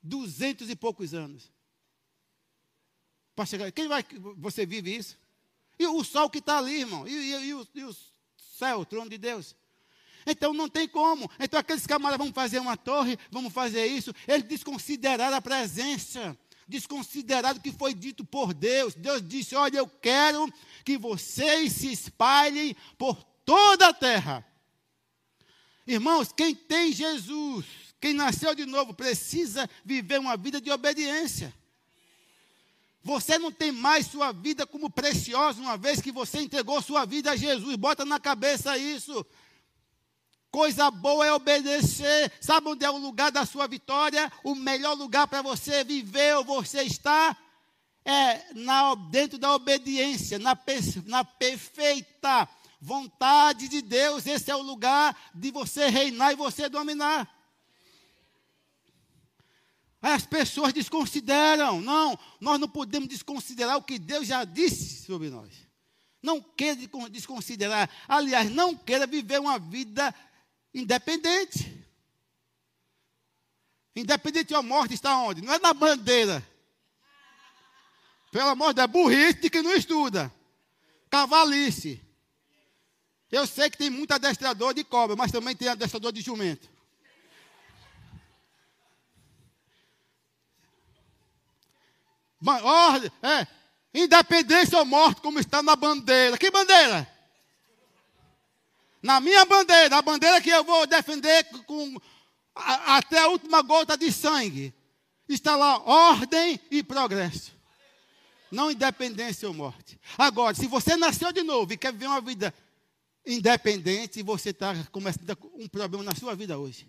200 0.01 0.69
e 0.69 0.75
poucos 0.77 1.13
anos. 1.13 1.51
Para 3.39 3.45
chegar. 3.45 3.71
Quem 3.71 3.87
vai. 3.87 4.05
Você 4.35 4.65
vive 4.65 4.93
isso? 4.93 5.17
E 5.79 5.87
o 5.87 6.03
sol 6.03 6.29
que 6.29 6.39
está 6.39 6.57
ali, 6.57 6.81
irmão. 6.81 7.07
E, 7.07 7.13
e, 7.13 7.47
e, 7.47 7.53
o, 7.53 7.65
e 7.73 7.83
o 7.85 7.95
céu, 8.57 8.81
o 8.81 8.85
trono 8.85 9.09
de 9.09 9.17
Deus. 9.17 9.55
Então 10.27 10.53
não 10.53 10.67
tem 10.67 10.89
como. 10.89 11.31
Então 11.39 11.57
aqueles 11.57 11.87
camaradas 11.87 12.25
vão 12.25 12.33
fazer 12.33 12.59
uma 12.59 12.75
torre, 12.75 13.17
vamos 13.31 13.53
fazer 13.53 13.85
isso. 13.85 14.13
Eles 14.27 14.43
desconsideraram 14.43 15.37
a 15.37 15.41
presença, 15.41 16.37
desconsideraram 16.67 17.59
o 17.59 17.61
que 17.61 17.71
foi 17.71 17.93
dito 17.93 18.25
por 18.25 18.53
Deus. 18.53 18.93
Deus 18.93 19.25
disse: 19.25 19.55
Olha, 19.55 19.77
eu 19.77 19.87
quero 19.87 20.53
que 20.83 20.97
vocês 20.97 21.71
se 21.71 21.93
espalhem 21.93 22.75
por 22.97 23.23
toda 23.45 23.87
a 23.87 23.93
terra. 23.93 24.45
Irmãos, 25.87 26.33
quem 26.33 26.53
tem 26.53 26.91
Jesus, 26.91 27.65
quem 28.01 28.11
nasceu 28.11 28.53
de 28.53 28.65
novo, 28.65 28.93
precisa 28.93 29.69
viver 29.85 30.19
uma 30.19 30.35
vida 30.35 30.59
de 30.59 30.69
obediência. 30.69 31.57
Você 33.09 33.39
não 33.39 33.51
tem 33.51 33.71
mais 33.71 34.05
sua 34.05 34.31
vida 34.31 34.67
como 34.67 34.87
preciosa, 34.87 35.59
uma 35.59 35.75
vez 35.75 35.99
que 35.99 36.11
você 36.11 36.41
entregou 36.41 36.79
sua 36.79 37.05
vida 37.05 37.31
a 37.31 37.35
Jesus. 37.35 37.75
Bota 37.75 38.05
na 38.05 38.19
cabeça 38.19 38.77
isso. 38.77 39.25
Coisa 40.51 40.91
boa 40.91 41.25
é 41.25 41.33
obedecer. 41.33 42.31
Sabe 42.39 42.67
onde 42.67 42.85
é 42.85 42.89
o 42.91 42.99
lugar 42.99 43.31
da 43.31 43.47
sua 43.47 43.65
vitória? 43.65 44.31
O 44.43 44.53
melhor 44.53 44.93
lugar 44.93 45.25
para 45.25 45.41
você 45.41 45.83
viver 45.83 46.37
ou 46.37 46.45
você 46.45 46.83
estar 46.83 47.35
é 48.05 48.53
na, 48.53 48.93
dentro 48.93 49.39
da 49.39 49.55
obediência, 49.55 50.37
na, 50.37 50.55
na 51.07 51.25
perfeita 51.25 52.47
vontade 52.79 53.67
de 53.67 53.81
Deus. 53.81 54.27
Esse 54.27 54.51
é 54.51 54.55
o 54.55 54.61
lugar 54.61 55.19
de 55.33 55.49
você 55.49 55.87
reinar 55.87 56.33
e 56.33 56.35
você 56.35 56.69
dominar. 56.69 57.27
As 60.01 60.25
pessoas 60.25 60.73
desconsideram. 60.73 61.81
Não, 61.81 62.17
nós 62.39 62.59
não 62.59 62.69
podemos 62.69 63.09
desconsiderar 63.09 63.77
o 63.77 63.83
que 63.83 63.99
Deus 63.99 64.27
já 64.27 64.43
disse 64.43 65.05
sobre 65.05 65.29
nós. 65.29 65.49
Não 66.21 66.41
queira 66.41 66.77
desconsiderar. 67.09 67.89
Aliás, 68.07 68.49
não 68.51 68.75
queira 68.75 69.07
viver 69.07 69.39
uma 69.39 69.57
vida 69.57 70.13
Independente. 70.73 71.87
Independente 73.95 74.53
a 74.53 74.61
morte 74.61 74.93
está 74.93 75.17
onde? 75.17 75.41
Não 75.41 75.53
é 75.53 75.59
na 75.59 75.73
bandeira. 75.73 76.45
Pelo 78.31 78.49
amor 78.49 78.69
de 78.69 78.75
Deus, 78.75 78.83
é 78.83 78.87
burrice 78.87 79.41
de 79.41 79.49
quem 79.49 79.63
não 79.63 79.73
estuda. 79.73 80.31
Cavalice. 81.09 81.99
Eu 83.31 83.45
sei 83.47 83.69
que 83.69 83.77
tem 83.77 83.89
muito 83.89 84.11
adestrador 84.11 84.73
de 84.73 84.83
cobra, 84.83 85.15
mas 85.15 85.31
também 85.31 85.55
tem 85.55 85.67
adestrador 85.67 86.11
de 86.11 86.21
jumento. 86.21 86.69
Ordem, 92.45 93.11
é, 93.21 93.47
independência 93.93 94.77
ou 94.77 94.85
morte, 94.85 95.21
como 95.21 95.39
está 95.39 95.61
na 95.61 95.75
bandeira. 95.75 96.37
Que 96.37 96.49
bandeira? 96.49 97.07
Na 99.01 99.19
minha 99.19 99.45
bandeira, 99.45 99.97
a 99.97 100.01
bandeira 100.01 100.41
que 100.41 100.49
eu 100.49 100.63
vou 100.63 100.85
defender 100.85 101.45
com 101.65 101.97
a, 102.55 102.97
até 102.97 103.19
a 103.19 103.27
última 103.27 103.61
gota 103.61 103.97
de 103.97 104.11
sangue, 104.11 104.73
está 105.27 105.55
lá 105.55 105.79
ordem 105.79 106.59
e 106.69 106.83
progresso. 106.83 107.57
Não 108.51 108.71
independência 108.71 109.47
ou 109.47 109.53
morte. 109.53 109.99
Agora, 110.17 110.55
se 110.55 110.67
você 110.67 110.95
nasceu 110.95 111.31
de 111.31 111.43
novo 111.43 111.71
e 111.71 111.77
quer 111.77 111.93
viver 111.93 112.07
uma 112.07 112.21
vida 112.21 112.53
independente, 113.25 114.23
você 114.23 114.49
está 114.49 114.73
começando 114.91 115.37
um 115.53 115.67
problema 115.67 116.03
na 116.03 116.15
sua 116.15 116.35
vida 116.35 116.57
hoje. 116.57 116.87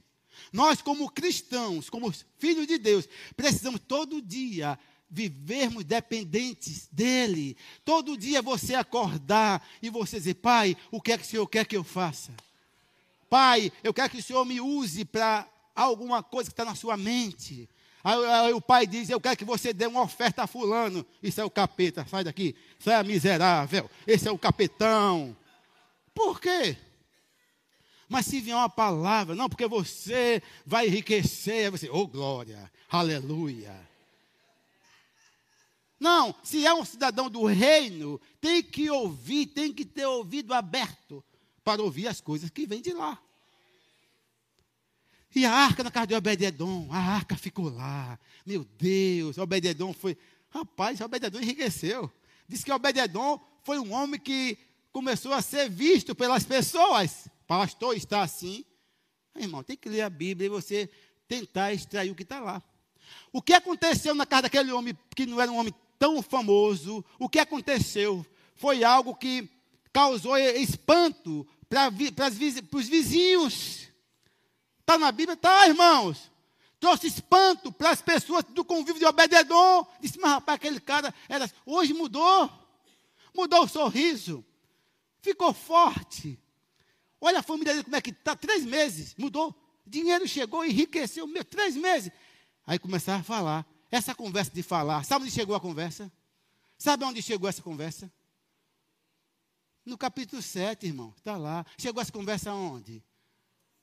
Nós, 0.52 0.80
como 0.80 1.10
cristãos, 1.10 1.90
como 1.90 2.12
filhos 2.38 2.66
de 2.66 2.78
Deus, 2.78 3.06
precisamos 3.36 3.80
todo 3.86 4.22
dia 4.22 4.78
vivermos 5.11 5.85
dependentes 5.85 6.88
dEle. 6.92 7.57
Todo 7.85 8.16
dia 8.16 8.40
você 8.40 8.75
acordar 8.75 9.66
e 9.83 9.90
você 9.90 10.18
dizer: 10.18 10.35
Pai, 10.35 10.77
o 10.90 11.01
que 11.01 11.12
é 11.12 11.18
que 11.18 11.25
o 11.25 11.27
Senhor 11.27 11.46
quer 11.46 11.66
que 11.66 11.77
eu 11.77 11.83
faça? 11.83 12.33
Pai, 13.29 13.73
eu 13.83 13.92
quero 13.92 14.11
que 14.11 14.18
o 14.18 14.23
Senhor 14.23 14.44
me 14.44 14.61
use 14.61 15.05
para 15.05 15.49
alguma 15.75 16.23
coisa 16.23 16.51
que 16.51 16.53
está 16.53 16.64
na 16.64 16.75
sua 16.75 16.96
mente. 16.96 17.68
Aí, 18.03 18.25
aí, 18.25 18.53
o 18.53 18.61
pai 18.61 18.87
diz: 18.87 19.11
Eu 19.11 19.20
quero 19.20 19.37
que 19.37 19.44
você 19.44 19.73
dê 19.73 19.87
uma 19.87 20.03
oferta 20.03 20.44
a 20.44 20.46
Fulano. 20.46 21.05
Isso 21.23 21.40
é 21.40 21.44
o 21.44 21.51
capeta, 21.51 22.07
sai 22.09 22.25
daqui. 22.25 22.55
Isso 22.79 22.90
é 22.90 23.03
miserável. 23.03 23.90
Esse 24.07 24.29
é 24.29 24.33
o 24.33 24.38
capetão. 24.38 25.37
Por 26.14 26.40
quê? 26.40 26.77
Mas 28.09 28.27
se 28.27 28.40
vier 28.40 28.57
uma 28.57 28.68
palavra, 28.68 29.37
não, 29.37 29.49
porque 29.49 29.68
você 29.68 30.42
vai 30.66 30.88
enriquecer, 30.88 31.70
você, 31.70 31.88
oh 31.88 32.09
glória, 32.09 32.70
aleluia. 32.88 33.89
Não, 36.00 36.34
se 36.42 36.66
é 36.66 36.72
um 36.72 36.82
cidadão 36.82 37.28
do 37.28 37.44
reino, 37.44 38.18
tem 38.40 38.62
que 38.62 38.88
ouvir, 38.90 39.46
tem 39.46 39.70
que 39.70 39.84
ter 39.84 40.06
ouvido 40.06 40.54
aberto 40.54 41.22
para 41.62 41.82
ouvir 41.82 42.08
as 42.08 42.22
coisas 42.22 42.48
que 42.48 42.66
vêm 42.66 42.80
de 42.80 42.94
lá. 42.94 43.20
E 45.34 45.44
a 45.44 45.52
arca 45.52 45.84
na 45.84 45.90
casa 45.90 46.06
de 46.06 46.14
Obededon, 46.14 46.88
a 46.90 46.98
arca 46.98 47.36
ficou 47.36 47.68
lá. 47.68 48.18
Meu 48.46 48.64
Deus, 48.64 49.36
Obededon 49.36 49.92
foi. 49.92 50.16
Rapaz, 50.48 51.00
Obededon 51.02 51.38
enriqueceu. 51.38 52.10
Diz 52.48 52.64
que 52.64 52.72
Obededon 52.72 53.38
foi 53.62 53.78
um 53.78 53.92
homem 53.92 54.18
que 54.18 54.58
começou 54.90 55.32
a 55.34 55.42
ser 55.42 55.68
visto 55.68 56.14
pelas 56.14 56.44
pessoas. 56.44 57.28
Pastor 57.46 57.94
está 57.94 58.22
assim. 58.22 58.64
Irmão, 59.36 59.62
tem 59.62 59.76
que 59.76 59.88
ler 59.88 60.00
a 60.00 60.10
Bíblia 60.10 60.46
e 60.46 60.50
você 60.50 60.90
tentar 61.28 61.72
extrair 61.72 62.10
o 62.10 62.14
que 62.14 62.24
está 62.24 62.40
lá. 62.40 62.62
O 63.32 63.40
que 63.40 63.52
aconteceu 63.52 64.14
na 64.14 64.26
casa 64.26 64.42
daquele 64.42 64.72
homem 64.72 64.96
que 65.14 65.26
não 65.26 65.40
era 65.40 65.52
um 65.52 65.58
homem 65.58 65.74
tão 66.00 66.22
famoso? 66.22 67.04
O 67.18 67.28
que 67.28 67.38
aconteceu 67.38 68.26
foi 68.56 68.82
algo 68.82 69.14
que 69.14 69.48
causou 69.92 70.36
espanto 70.38 71.46
para, 71.68 71.92
os 72.72 72.88
vizinhos. 72.88 73.88
Está 74.80 74.98
na 74.98 75.12
Bíblia? 75.12 75.34
Está, 75.34 75.68
irmãos. 75.68 76.32
Trouxe 76.80 77.06
espanto 77.06 77.70
para 77.70 77.90
as 77.90 78.00
pessoas 78.00 78.42
do 78.44 78.64
convívio 78.64 78.98
de 78.98 79.04
Obededon. 79.04 79.86
Disse, 80.00 80.18
mas 80.18 80.32
rapaz, 80.32 80.56
aquele 80.56 80.80
cara 80.80 81.14
era. 81.28 81.48
Hoje 81.66 81.92
mudou. 81.92 82.50
Mudou 83.34 83.64
o 83.64 83.68
sorriso. 83.68 84.42
Ficou 85.20 85.52
forte. 85.52 86.40
Olha 87.20 87.40
a 87.40 87.42
família 87.42 87.74
dele 87.74 87.84
como 87.84 87.96
é 87.96 88.00
que 88.00 88.10
está. 88.10 88.34
Três 88.34 88.64
meses. 88.64 89.14
Mudou. 89.18 89.54
Dinheiro 89.86 90.26
chegou, 90.26 90.64
enriqueceu. 90.64 91.26
Meu, 91.26 91.44
três 91.44 91.76
meses. 91.76 92.10
Aí 92.66 92.78
começaram 92.78 93.20
a 93.20 93.24
falar. 93.24 93.69
Essa 93.90 94.14
conversa 94.14 94.50
de 94.53 94.62
falar. 94.62 95.05
Sabe 95.05 95.24
onde 95.24 95.33
chegou 95.33 95.55
a 95.57 95.61
conversa? 95.61 96.11
Sabe 96.79 97.05
onde 97.05 97.20
chegou 97.22 97.48
essa 97.48 97.62
conversa? 97.62 98.11
No 99.85 99.98
capítulo 99.98 100.40
7, 100.40 100.87
irmão. 100.87 101.12
Está 101.16 101.37
lá. 101.37 101.66
Chegou 101.76 102.00
essa 102.00 102.12
conversa 102.12 102.53
onde? 102.53 103.03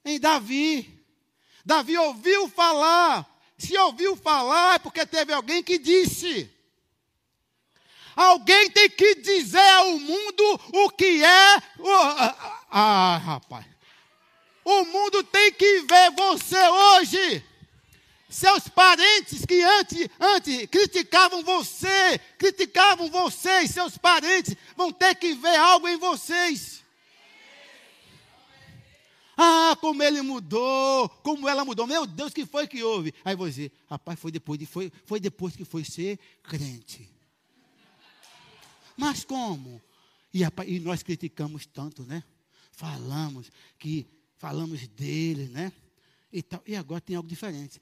Em 0.06 0.20
Davi. 0.20 1.06
Davi 1.66 1.98
ouviu 1.98 2.48
falar. 2.48 3.28
Se 3.58 3.78
ouviu 3.78 4.16
falar 4.16 4.76
é 4.76 4.80
porque 4.80 5.06
teve 5.06 5.34
alguém 5.34 5.62
que 5.62 5.78
disse. 5.78 6.50
Alguém 8.16 8.72
tem 8.72 8.90
que 8.90 9.16
dizer 9.16 9.70
ao 9.74 10.00
mundo 10.00 10.62
o 10.74 10.90
que 10.90 11.24
é. 11.24 11.64
Ah, 12.72 13.18
rapaz. 13.24 13.66
O 14.64 14.86
mundo 14.86 15.24
tem 15.24 15.52
que 15.52 15.82
ver 15.82 16.12
você 16.12 16.68
hoje. 16.68 17.46
Seus 18.30 18.68
parentes 18.68 19.46
que 19.46 19.62
antes, 19.62 20.10
antes 20.20 20.66
criticavam 20.68 21.44
você, 21.44 22.20
criticavam 22.38 23.10
vocês, 23.10 23.72
seus 23.72 23.98
parentes, 23.98 24.56
vão 24.76 24.92
ter 24.92 25.16
que 25.16 25.34
ver 25.34 25.56
algo 25.56 25.88
em 25.88 25.98
vocês. 25.98 26.84
Ah, 29.38 29.78
como 29.80 30.02
ele 30.02 30.22
mudou, 30.24 31.08
como 31.24 31.48
ela 31.48 31.64
mudou. 31.64 31.86
Meu 31.86 32.08
Deus, 32.08 32.34
que 32.34 32.46
foi 32.46 32.68
que 32.68 32.84
houve? 32.84 33.14
Aí 33.24 33.36
você, 33.36 33.72
rapaz, 33.88 34.20
foi 34.20 34.32
depois, 34.32 34.60
de, 34.60 34.66
foi, 34.66 34.92
foi 35.06 35.20
depois 35.20 35.56
que 35.56 35.64
foi 35.64 35.86
ser 35.86 36.20
crente. 36.42 37.08
Mas 38.98 39.24
como? 39.24 39.80
E, 40.34 40.42
e 40.66 40.80
nós 40.80 41.04
criticamos 41.04 41.68
tanto, 41.68 42.04
né? 42.04 42.24
Falamos 42.72 43.52
que 43.78 44.08
falamos 44.38 44.88
dele, 44.88 45.48
né? 45.50 45.72
E, 46.34 46.42
tal, 46.42 46.62
e 46.66 46.76
agora 46.76 47.00
tem 47.00 47.16
algo 47.16 47.30
diferente. 47.30 47.80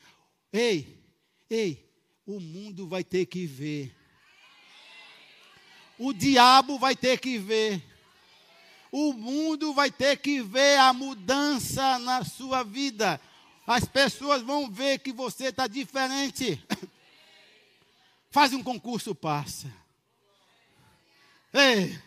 Ei, 0.55 1.03
ei, 1.49 1.91
o 2.25 2.39
mundo 2.39 2.87
vai 2.87 3.03
ter 3.03 3.25
que 3.25 3.45
ver. 3.45 3.95
O 5.97 6.13
diabo 6.13 6.79
vai 6.79 6.95
ter 6.95 7.19
que 7.19 7.37
ver 7.37 7.83
o 8.97 9.11
mundo 9.11 9.73
vai 9.73 9.91
ter 9.91 10.15
que 10.19 10.41
ver 10.41 10.79
a 10.79 10.93
mudança 10.93 11.99
na 11.99 12.23
sua 12.23 12.63
vida. 12.63 13.19
As 13.67 13.83
pessoas 13.83 14.41
vão 14.41 14.71
ver 14.71 14.99
que 14.99 15.11
você 15.11 15.47
está 15.47 15.67
diferente. 15.67 16.65
Faz 18.31 18.53
um 18.53 18.63
concurso, 18.63 19.13
passa. 19.13 19.69
Ei, 21.53 21.99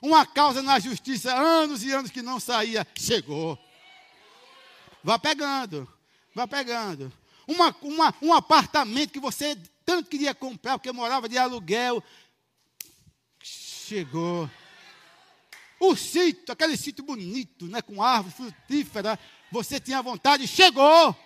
uma 0.00 0.24
causa 0.24 0.62
na 0.62 0.78
justiça, 0.78 1.30
anos 1.34 1.82
e 1.82 1.92
anos 1.92 2.10
que 2.10 2.22
não 2.22 2.40
saía, 2.40 2.86
chegou. 2.96 3.58
Vá 5.04 5.18
pegando, 5.18 5.86
vá 6.34 6.46
pegando. 6.46 7.12
Uma, 7.50 7.74
uma, 7.82 8.14
um 8.22 8.32
apartamento 8.32 9.10
que 9.10 9.18
você 9.18 9.58
tanto 9.84 10.08
queria 10.08 10.32
comprar, 10.32 10.78
porque 10.78 10.92
morava 10.92 11.28
de 11.28 11.36
aluguel, 11.36 12.00
chegou. 13.42 14.48
O 15.80 15.96
sítio, 15.96 16.52
aquele 16.52 16.76
sítio 16.76 17.02
bonito, 17.02 17.66
né, 17.66 17.82
com 17.82 18.00
árvore 18.00 18.32
frutífera, 18.36 19.18
você 19.50 19.80
tinha 19.80 20.00
vontade, 20.00 20.46
chegou. 20.46 21.16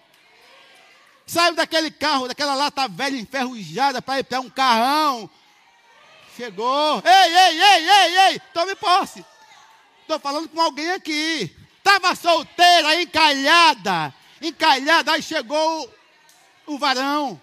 Saiu 1.27 1.55
daquele 1.55 1.91
carro, 1.91 2.27
daquela 2.27 2.55
lata 2.55 2.89
velha 2.89 3.19
enferrujada 3.19 4.01
para 4.01 4.21
ir 4.21 4.25
para 4.25 4.41
um 4.41 4.49
carrão. 4.49 5.29
Chegou. 6.39 7.03
Ei, 7.05 7.37
ei, 7.37 7.61
ei, 7.61 7.91
ei, 7.91 8.19
ei, 8.29 8.41
tome 8.55 8.75
posse. 8.77 9.23
Estou 10.01 10.19
falando 10.19 10.49
com 10.49 10.59
alguém 10.59 10.91
aqui. 10.93 11.55
Estava 11.77 12.15
solteira, 12.15 13.03
encalhada. 13.03 14.15
Encalhada, 14.41 15.13
aí 15.13 15.23
chegou 15.23 15.93
o, 16.67 16.79
varão. 16.79 17.41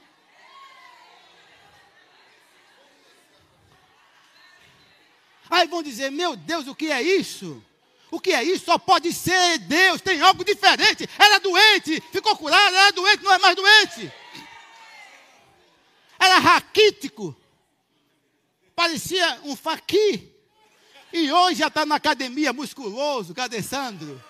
Aí 5.49 5.67
vão 5.67 5.83
dizer: 5.83 6.09
Meu 6.09 6.35
Deus, 6.35 6.67
o 6.67 6.75
que 6.75 6.91
é 6.91 7.01
isso? 7.01 7.63
O 8.09 8.19
que 8.19 8.31
é 8.31 8.43
isso? 8.43 8.65
Só 8.65 8.77
pode 8.77 9.13
ser 9.13 9.57
Deus, 9.59 10.01
tem 10.01 10.21
algo 10.21 10.43
diferente. 10.43 11.09
Era 11.17 11.39
doente, 11.39 12.01
ficou 12.11 12.35
curado, 12.35 12.75
era 12.75 12.91
doente, 12.91 13.23
não 13.23 13.33
é 13.33 13.37
mais 13.37 13.55
doente. 13.55 14.11
Era 16.19 16.37
raquítico, 16.37 17.35
parecia 18.75 19.41
um 19.43 19.55
faqui. 19.55 20.29
E 21.13 21.31
hoje 21.31 21.59
já 21.59 21.67
está 21.67 21.85
na 21.85 21.95
academia, 21.95 22.53
musculoso. 22.53 23.33
Cadê 23.33 23.61
Sandro? 23.61 24.23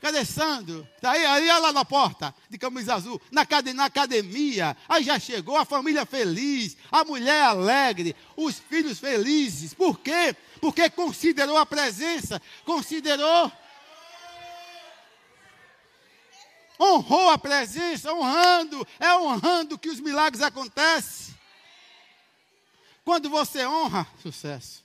Cadê 0.00 0.24
Sandro? 0.24 0.88
Está 0.96 1.10
aí, 1.10 1.26
aí 1.26 1.46
lá 1.60 1.72
na 1.72 1.84
porta, 1.84 2.34
de 2.48 2.56
camisa 2.56 2.94
azul, 2.94 3.20
na, 3.30 3.46
na 3.74 3.84
academia. 3.84 4.74
Aí 4.88 5.04
já 5.04 5.18
chegou 5.18 5.58
a 5.58 5.66
família 5.66 6.06
feliz, 6.06 6.76
a 6.90 7.04
mulher 7.04 7.42
alegre, 7.42 8.16
os 8.34 8.58
filhos 8.58 8.98
felizes. 8.98 9.74
Por 9.74 10.00
quê? 10.00 10.34
Porque 10.58 10.88
considerou 10.88 11.58
a 11.58 11.66
presença, 11.66 12.40
considerou. 12.64 13.52
Honrou 16.80 17.28
a 17.28 17.36
presença, 17.36 18.14
honrando, 18.14 18.86
é 18.98 19.14
honrando 19.14 19.78
que 19.78 19.90
os 19.90 20.00
milagres 20.00 20.42
acontecem. 20.42 21.34
Quando 23.04 23.28
você 23.28 23.66
honra, 23.66 24.06
sucesso. 24.22 24.82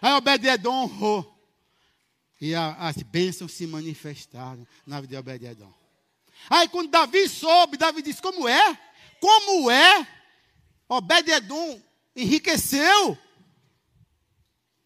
Aí 0.00 0.14
Obededon 0.14 0.84
honrou. 0.84 1.31
E 2.42 2.56
a, 2.56 2.74
as 2.74 2.96
bênçãos 2.96 3.52
se 3.52 3.68
manifestaram 3.68 4.66
na 4.84 5.00
vida 5.00 5.12
de 5.12 5.16
Obed-Edom. 5.16 5.72
Aí 6.50 6.68
quando 6.68 6.90
Davi 6.90 7.28
soube, 7.28 7.76
Davi 7.76 8.02
disse, 8.02 8.20
como 8.20 8.48
é? 8.48 8.76
Como 9.20 9.70
é? 9.70 10.08
Obed-Edom 10.88 11.80
enriqueceu. 12.16 13.16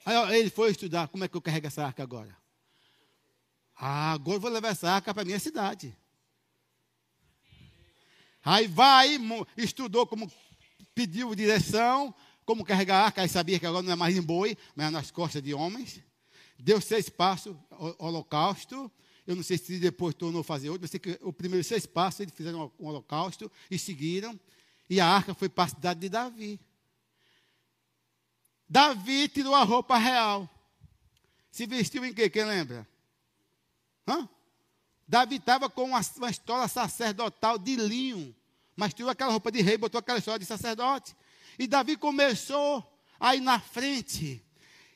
Aí 0.04 0.38
ele 0.38 0.50
foi 0.50 0.70
estudar, 0.70 1.08
como 1.08 1.24
é 1.24 1.28
que 1.28 1.34
eu 1.34 1.40
carrego 1.40 1.66
essa 1.66 1.82
arca 1.82 2.02
agora? 2.02 2.36
Ah, 3.74 4.12
agora 4.12 4.36
eu 4.36 4.40
vou 4.40 4.50
levar 4.50 4.68
essa 4.68 4.90
arca 4.90 5.14
para 5.14 5.22
a 5.22 5.24
minha 5.24 5.40
cidade. 5.40 5.96
Aí 8.44 8.66
vai, 8.66 9.18
estudou 9.56 10.06
como 10.06 10.30
pediu 10.94 11.34
direção, 11.34 12.14
como 12.44 12.66
carregar 12.66 13.00
a 13.00 13.04
arca, 13.06 13.22
aí 13.22 13.30
sabia 13.30 13.58
que 13.58 13.64
agora 13.64 13.82
não 13.82 13.94
é 13.94 13.96
mais 13.96 14.14
em 14.14 14.20
boi, 14.20 14.58
mas 14.74 14.88
é 14.88 14.90
nas 14.90 15.10
costas 15.10 15.42
de 15.42 15.54
homens. 15.54 16.04
Deu 16.58 16.80
seis 16.80 17.08
passos, 17.08 17.54
holocausto. 17.98 18.90
Eu 19.26 19.34
não 19.34 19.42
sei 19.42 19.58
se 19.58 19.78
depois 19.78 20.14
tornou 20.14 20.42
fazer 20.42 20.68
outro, 20.68 20.82
mas 20.82 20.90
sei 20.90 21.00
que 21.00 21.18
o 21.22 21.32
primeiro 21.32 21.64
seis 21.64 21.84
passos 21.84 22.20
eles 22.20 22.34
fizeram 22.34 22.72
um 22.78 22.86
holocausto 22.86 23.50
e 23.70 23.78
seguiram. 23.78 24.38
E 24.88 25.00
a 25.00 25.06
arca 25.06 25.34
foi 25.34 25.48
para 25.48 25.64
a 25.64 25.68
cidade 25.68 26.00
de 26.00 26.08
Davi. 26.08 26.60
Davi 28.68 29.28
tirou 29.28 29.54
a 29.54 29.64
roupa 29.64 29.96
real. 29.98 30.48
Se 31.50 31.66
vestiu 31.66 32.04
em 32.04 32.12
quê? 32.12 32.30
Quem 32.30 32.44
lembra? 32.44 32.86
Hã? 34.06 34.28
Davi 35.08 35.36
estava 35.36 35.68
com 35.70 35.84
uma, 35.84 36.00
uma 36.16 36.30
história 36.30 36.68
sacerdotal 36.68 37.58
de 37.58 37.76
linho. 37.76 38.34
Mas 38.76 38.92
tirou 38.92 39.10
aquela 39.10 39.32
roupa 39.32 39.50
de 39.50 39.62
rei, 39.62 39.78
botou 39.78 39.98
aquela 39.98 40.18
história 40.18 40.38
de 40.38 40.46
sacerdote. 40.46 41.16
E 41.58 41.66
Davi 41.66 41.96
começou 41.96 42.84
a 43.18 43.34
ir 43.34 43.40
na 43.40 43.58
frente. 43.58 44.44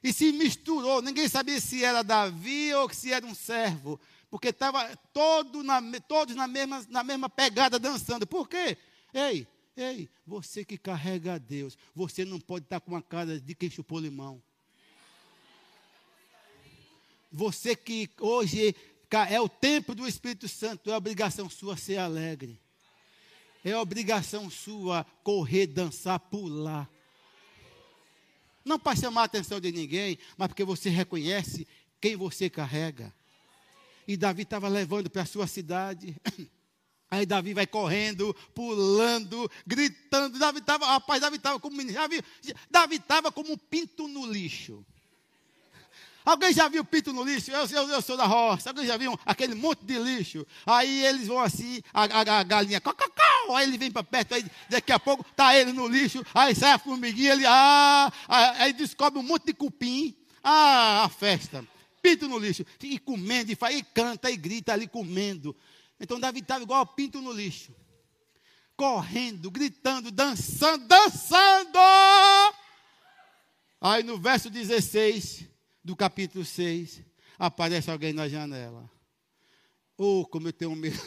E 0.03 0.13
se 0.13 0.33
misturou. 0.33 1.03
Ninguém 1.03 1.29
sabia 1.29 1.61
se 1.61 1.85
era 1.85 2.03
Davi 2.03 2.73
ou 2.75 2.89
se 2.93 3.13
era 3.13 3.27
um 3.27 3.35
servo. 3.35 4.01
Porque 4.31 4.49
estava 4.49 4.97
todo 5.13 5.63
na, 5.63 5.81
todos 6.07 6.35
na 6.35 6.47
mesma, 6.47 6.85
na 6.89 7.03
mesma 7.03 7.29
pegada 7.29 7.79
dançando. 7.79 8.27
Por 8.27 8.49
quê? 8.49 8.79
Ei, 9.13 9.47
ei, 9.77 10.09
você 10.27 10.65
que 10.65 10.79
carrega 10.79 11.35
a 11.35 11.39
Deus, 11.39 11.77
você 11.95 12.25
não 12.25 12.39
pode 12.39 12.65
estar 12.65 12.81
com 12.81 12.93
uma 12.93 13.03
cara 13.03 13.41
de 13.41 13.55
quem 13.55 13.69
chupou 13.69 13.99
limão. 13.99 14.41
Você 17.33 17.77
que 17.77 18.09
hoje 18.21 18.75
é 19.29 19.41
o 19.41 19.49
tempo 19.49 19.95
do 19.95 20.07
Espírito 20.07 20.49
Santo, 20.49 20.91
é 20.91 20.97
obrigação 20.97 21.51
sua 21.51 21.77
ser 21.77 21.99
alegre. 21.99 22.61
É 23.65 23.77
obrigação 23.77 24.49
sua 24.49 25.05
correr, 25.23 25.67
dançar, 25.67 26.19
pular. 26.19 26.89
Não 28.71 28.79
para 28.79 28.95
chamar 28.95 29.23
a 29.23 29.25
atenção 29.25 29.59
de 29.59 29.73
ninguém, 29.73 30.17
mas 30.37 30.47
porque 30.47 30.63
você 30.63 30.89
reconhece 30.89 31.67
quem 32.01 32.15
você 32.15 32.49
carrega. 32.49 33.13
E 34.07 34.17
Davi 34.17 34.43
estava 34.43 34.69
levando 34.69 35.11
para 35.11 35.23
a 35.23 35.27
sua 35.27 35.49
cidade. 35.49 36.17
Aí 37.11 37.27
Davi 37.27 37.53
vai 37.53 37.67
correndo, 37.67 38.33
pulando, 38.55 39.51
gritando. 39.67 40.39
Davi 40.39 40.61
estava, 40.61 40.87
rapaz, 40.87 41.21
Davi 41.21 41.35
estava 41.35 41.59
como 41.59 41.79
Davi 42.71 42.95
estava 42.95 43.33
como 43.33 43.55
um 43.55 43.59
pinto 43.59 44.07
no 44.07 44.25
lixo. 44.25 44.87
Alguém 46.31 46.53
já 46.53 46.69
viu 46.69 46.85
pinto 46.85 47.13
no 47.13 47.25
lixo? 47.25 47.51
Eu, 47.51 47.67
eu, 47.67 47.89
eu, 47.89 48.01
sou 48.01 48.17
da 48.17 48.25
roça. 48.25 48.71
Alguém 48.71 48.87
já 48.87 48.97
viu 48.97 49.19
aquele 49.27 49.53
monte 49.53 49.85
de 49.85 49.99
lixo? 49.99 50.47
Aí 50.65 51.05
eles 51.05 51.27
vão 51.27 51.41
assim, 51.41 51.83
a, 51.93 52.05
a, 52.05 52.39
a 52.39 52.43
galinha, 52.45 52.81
cococó, 52.81 53.57
aí 53.57 53.67
ele 53.67 53.77
vem 53.77 53.91
para 53.91 54.05
perto, 54.05 54.37
aí 54.37 54.47
daqui 54.69 54.93
a 54.93 55.01
pouco 55.01 55.27
está 55.29 55.57
ele 55.57 55.73
no 55.73 55.89
lixo, 55.89 56.25
aí 56.33 56.55
sai 56.55 56.71
a 56.71 56.79
formiguinha, 56.79 57.33
ele, 57.33 57.45
ah, 57.47 58.13
aí 58.29 58.73
descobre 58.73 59.19
um 59.19 59.25
monte 59.25 59.47
de 59.47 59.55
cupim. 59.55 60.17
Ah, 60.41 61.03
a 61.05 61.09
festa. 61.09 61.67
Pinto 62.01 62.29
no 62.29 62.39
lixo. 62.39 62.65
E 62.81 62.97
comendo, 63.01 63.51
e, 63.51 63.57
faz, 63.57 63.77
e 63.77 63.83
canta, 63.83 64.31
e 64.31 64.37
grita 64.37 64.73
ali 64.73 64.87
comendo. 64.87 65.57
Então 65.99 66.21
Davi 66.21 66.39
estava 66.39 66.63
igual 66.63 66.87
pinto 66.87 67.21
no 67.21 67.33
lixo. 67.33 67.75
Correndo, 68.77 69.51
gritando, 69.51 70.13
dançando, 70.13 70.87
dançando. 70.87 71.79
Aí 73.81 74.05
no 74.05 74.17
verso 74.17 74.49
16 74.49 75.51
do 75.91 75.97
capítulo 75.97 76.45
6, 76.45 77.03
aparece 77.37 77.91
alguém 77.91 78.13
na 78.13 78.29
janela. 78.29 78.89
Oh, 79.99 80.25
como 80.25 80.47
eu 80.47 80.53
tenho 80.53 80.75
medo. 80.77 81.01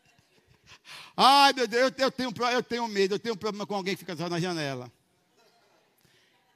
Ai, 1.14 1.52
meu 1.52 1.68
Deus, 1.68 1.92
eu 1.98 2.10
tenho, 2.10 2.32
eu 2.52 2.62
tenho 2.62 2.88
medo, 2.88 3.14
eu 3.14 3.18
tenho 3.18 3.34
um 3.34 3.38
problema 3.38 3.66
com 3.66 3.74
alguém 3.74 3.94
que 3.94 4.00
fica 4.00 4.16
só 4.16 4.30
na 4.30 4.40
janela. 4.40 4.90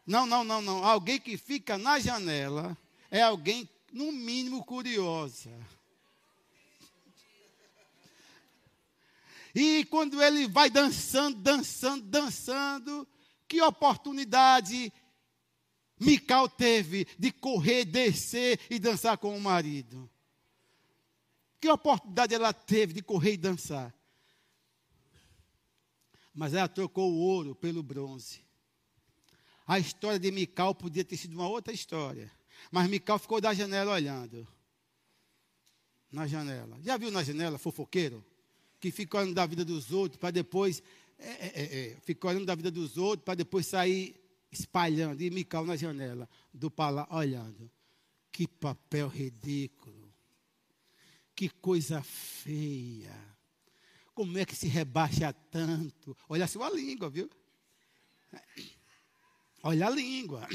Não, 0.07 0.25
não, 0.25 0.43
não, 0.43 0.63
não. 0.63 0.83
Alguém 0.83 1.21
que 1.21 1.37
fica 1.37 1.77
na 1.77 1.99
janela 1.99 2.75
é 3.11 3.21
alguém, 3.21 3.69
no 3.93 4.11
mínimo, 4.11 4.65
curiosa. 4.65 5.51
E 9.55 9.85
quando 9.85 10.23
ele 10.23 10.49
vai 10.49 10.71
dançando, 10.71 11.39
dançando, 11.39 12.07
dançando, 12.07 13.07
que 13.47 13.61
oportunidade 13.61 14.91
Mical 15.99 16.49
teve 16.49 17.07
de 17.19 17.31
correr, 17.31 17.85
descer 17.85 18.59
e 18.69 18.79
dançar 18.79 19.17
com 19.17 19.37
o 19.37 19.41
marido. 19.41 20.11
Que 21.61 21.69
oportunidade 21.69 22.35
ela 22.35 22.53
teve 22.53 22.93
de 22.93 23.03
correr 23.03 23.35
e 23.35 23.37
dançar? 23.39 23.95
Mas 26.35 26.53
ela 26.53 26.69
trocou 26.69 27.13
o 27.13 27.19
ouro 27.19 27.55
pelo 27.55 27.83
bronze. 27.83 28.45
A 29.67 29.79
história 29.79 30.19
de 30.19 30.31
Mical 30.31 30.75
podia 30.75 31.05
ter 31.05 31.17
sido 31.17 31.35
uma 31.35 31.49
outra 31.49 31.73
história. 31.73 32.31
Mas 32.71 32.89
Mical 32.89 33.19
ficou 33.19 33.41
da 33.41 33.55
janela 33.55 33.93
olhando. 33.93 34.47
Na 36.11 36.27
janela. 36.27 36.79
Já 36.83 36.97
viu 36.97 37.11
na 37.11 37.23
janela 37.23 37.57
fofoqueiro? 37.57 38.25
Que 38.81 38.91
fica 38.91 39.19
olhando 39.19 39.35
da 39.35 39.47
vida 39.47 39.65
dos 39.65 39.93
outros 39.93 40.19
para 40.19 40.33
depois. 40.33 40.83
É, 41.19 41.31
é, 41.31 41.63
é, 41.63 41.97
é 42.13 42.27
olhando 42.27 42.45
da 42.45 42.55
vida 42.55 42.71
dos 42.71 42.99
outros 42.99 43.25
para 43.25 43.37
depois 43.37 43.67
sair 43.67 44.24
espalhando, 44.59 45.21
e 45.23 45.31
Mical 45.31 45.65
na 45.65 45.77
janela 45.77 46.29
do 46.53 46.71
palácio, 46.71 47.15
olhando. 47.15 47.71
Que 48.31 48.49
papel 48.49 49.09
ridículo. 49.09 50.13
Que 51.35 51.49
coisa 51.49 52.03
feia. 52.03 53.15
Como 54.15 54.39
é 54.39 54.45
que 54.45 54.55
se 54.55 54.69
rebaixa 54.69 55.33
tanto? 55.33 56.17
Olha 56.29 56.45
a 56.45 56.49
sua 56.49 56.71
língua, 56.71 57.11
viu? 57.11 57.29
Olha 59.63 59.87
a 59.87 59.91
língua. 59.91 60.47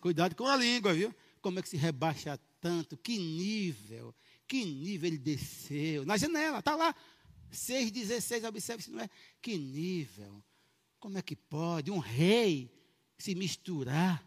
Cuidado 0.00 0.34
com 0.34 0.46
a 0.46 0.56
língua, 0.56 0.92
viu? 0.92 1.14
Como 1.40 1.58
é 1.58 1.62
que 1.62 1.68
se 1.68 1.76
rebaixa 1.76 2.38
tanto? 2.60 2.96
Que 2.96 3.18
nível. 3.18 4.14
Que 4.46 4.64
nível 4.64 5.08
ele 5.08 5.18
desceu. 5.18 6.04
Na 6.04 6.16
janela, 6.16 6.58
está 6.58 6.74
lá. 6.74 6.94
6,16, 7.52 8.46
observe 8.46 8.82
se 8.82 8.90
não 8.90 9.00
é. 9.00 9.08
Que 9.40 9.56
nível. 9.56 10.42
Como 10.98 11.16
é 11.16 11.22
que 11.22 11.36
pode? 11.36 11.90
Um 11.90 11.98
rei 11.98 12.77
se 13.18 13.34
misturar. 13.34 14.24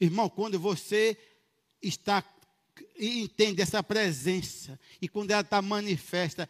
Irmão, 0.00 0.28
quando 0.28 0.58
você 0.58 1.16
está 1.80 2.24
e 2.96 3.20
entende 3.20 3.62
essa 3.62 3.82
presença, 3.82 4.80
e 5.00 5.08
quando 5.08 5.30
ela 5.30 5.42
está 5.42 5.62
manifesta, 5.62 6.48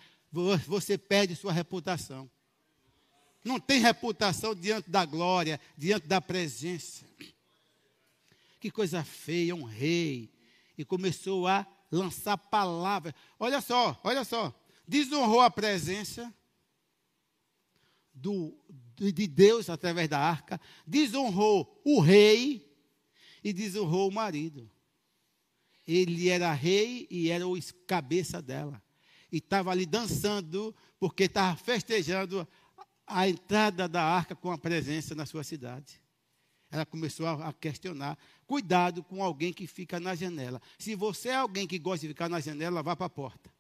você 0.67 0.97
perde 0.97 1.37
sua 1.37 1.53
reputação. 1.53 2.31
Não 3.45 3.61
tem 3.61 3.81
reputação 3.81 4.55
diante 4.55 4.89
da 4.89 5.05
glória, 5.05 5.61
diante 5.77 6.07
da 6.07 6.21
presença. 6.21 7.05
Que 8.59 8.71
coisa 8.71 9.05
feia, 9.05 9.55
um 9.55 9.65
rei. 9.65 10.33
E 10.79 10.85
começou 10.85 11.47
a 11.47 11.67
lançar 11.91 12.39
palavras. 12.39 13.13
Olha 13.39 13.61
só, 13.61 14.01
olha 14.03 14.25
só. 14.25 14.53
Desonrou 14.89 15.43
a 15.43 15.51
presença 15.51 16.33
do, 18.15 18.57
de 18.97 19.27
Deus 19.27 19.69
através 19.69 20.09
da 20.09 20.19
arca, 20.19 20.61
desonrou 20.87 21.81
o 21.85 22.01
rei 22.01 22.73
e 23.43 23.53
desonrou 23.53 24.09
o 24.09 24.13
marido. 24.13 24.71
Ele 25.87 26.29
era 26.29 26.53
rei 26.53 27.07
e 27.11 27.31
era 27.31 27.47
o 27.47 27.59
cabeça 27.87 28.41
dela. 28.41 28.83
E 29.31 29.39
estava 29.39 29.71
ali 29.71 29.85
dançando, 29.85 30.75
porque 30.99 31.25
estava 31.25 31.57
festejando 31.57 32.47
a 33.07 33.29
entrada 33.29 33.89
da 33.89 34.03
arca 34.03 34.35
com 34.35 34.51
a 34.51 34.57
presença 34.57 35.15
na 35.15 35.27
sua 35.27 35.45
cidade. 35.45 36.01
Ela 36.71 36.87
começou 36.87 37.27
a, 37.27 37.53
questionar. 37.53 38.19
Cuidado 38.47 39.03
com 39.03 39.23
alguém 39.23 39.53
que 39.53 39.67
fica 39.67 40.01
na 40.01 40.15
janela. 40.15 40.61
Se 40.79 40.95
você 40.95 41.29
é 41.29 41.37
alguém 41.37 41.67
que 41.67 41.79
gosta 41.79 42.01
de 42.01 42.09
ficar 42.09 42.29
na 42.29 42.41
janela, 42.41 42.83
vá 42.83 42.97
para 42.97 43.07
a 43.07 43.11
porta. 43.11 43.53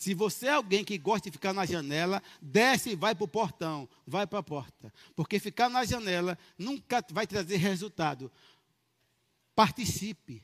Se 0.00 0.14
você 0.14 0.46
é 0.46 0.52
alguém 0.52 0.82
que 0.82 0.96
gosta 0.96 1.28
de 1.28 1.30
ficar 1.30 1.52
na 1.52 1.66
janela, 1.66 2.22
desce 2.40 2.88
e 2.88 2.96
vai 2.96 3.14
para 3.14 3.24
o 3.24 3.28
portão, 3.28 3.86
vai 4.06 4.26
para 4.26 4.38
a 4.38 4.42
porta. 4.42 4.90
Porque 5.14 5.38
ficar 5.38 5.68
na 5.68 5.84
janela 5.84 6.38
nunca 6.56 7.04
vai 7.10 7.26
trazer 7.26 7.58
resultado. 7.58 8.32
Participe. 9.54 10.42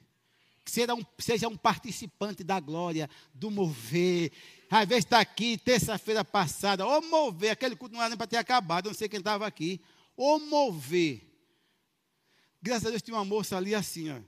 Seja 0.62 0.94
um, 0.94 1.02
seja 1.18 1.48
um 1.48 1.56
participante 1.56 2.44
da 2.44 2.60
glória, 2.60 3.08
do 3.32 3.50
mover. 3.50 4.30
Às 4.68 4.86
vezes 4.86 5.04
está 5.06 5.20
aqui, 5.20 5.56
terça-feira 5.56 6.22
passada, 6.22 6.84
ou 6.86 7.00
mover, 7.00 7.52
aquele 7.52 7.76
culto 7.76 7.94
não 7.94 8.02
era 8.02 8.10
nem 8.10 8.18
para 8.18 8.26
ter 8.26 8.36
acabado, 8.36 8.88
não 8.88 8.94
sei 8.94 9.08
quem 9.08 9.20
estava 9.20 9.46
aqui. 9.46 9.80
Ou 10.14 10.38
mover. 10.38 11.26
Graças 12.60 12.88
a 12.88 12.90
Deus 12.90 13.00
tinha 13.00 13.16
uma 13.16 13.24
moça 13.24 13.56
ali 13.56 13.74
assim, 13.74 14.10
ó. 14.10 14.20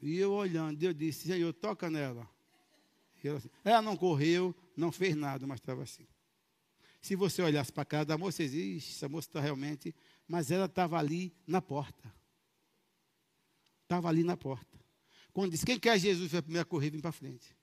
E 0.00 0.16
eu 0.16 0.32
olhando, 0.32 0.82
eu 0.82 0.92
disse, 0.92 1.28
Senhor, 1.28 1.52
toca 1.52 1.90
nela. 1.90 2.28
Ela, 3.22 3.38
assim, 3.38 3.50
ela, 3.64 3.82
não 3.82 3.96
correu, 3.96 4.54
não 4.76 4.92
fez 4.92 5.16
nada, 5.16 5.46
mas 5.46 5.58
estava 5.58 5.82
assim. 5.82 6.06
Se 7.00 7.16
você 7.16 7.42
olhasse 7.42 7.72
para 7.72 7.82
a 7.82 7.86
cara 7.86 8.04
da 8.04 8.18
moça, 8.18 8.42
existe, 8.42 8.92
essa 8.92 9.08
moça 9.08 9.28
está 9.28 9.40
realmente. 9.40 9.94
Mas 10.26 10.50
ela 10.50 10.66
estava 10.66 10.98
ali 10.98 11.34
na 11.46 11.60
porta. 11.60 12.12
Estava 13.82 14.08
ali 14.08 14.22
na 14.22 14.36
porta. 14.36 14.78
Quando 15.32 15.52
disse, 15.52 15.64
quem 15.64 15.78
quer 15.78 15.98
Jesus, 15.98 16.30
foi 16.30 16.38
a 16.40 16.42
primeira 16.42 16.64
correr, 16.64 16.90
vim 16.90 17.00
para 17.00 17.12
frente. 17.12 17.56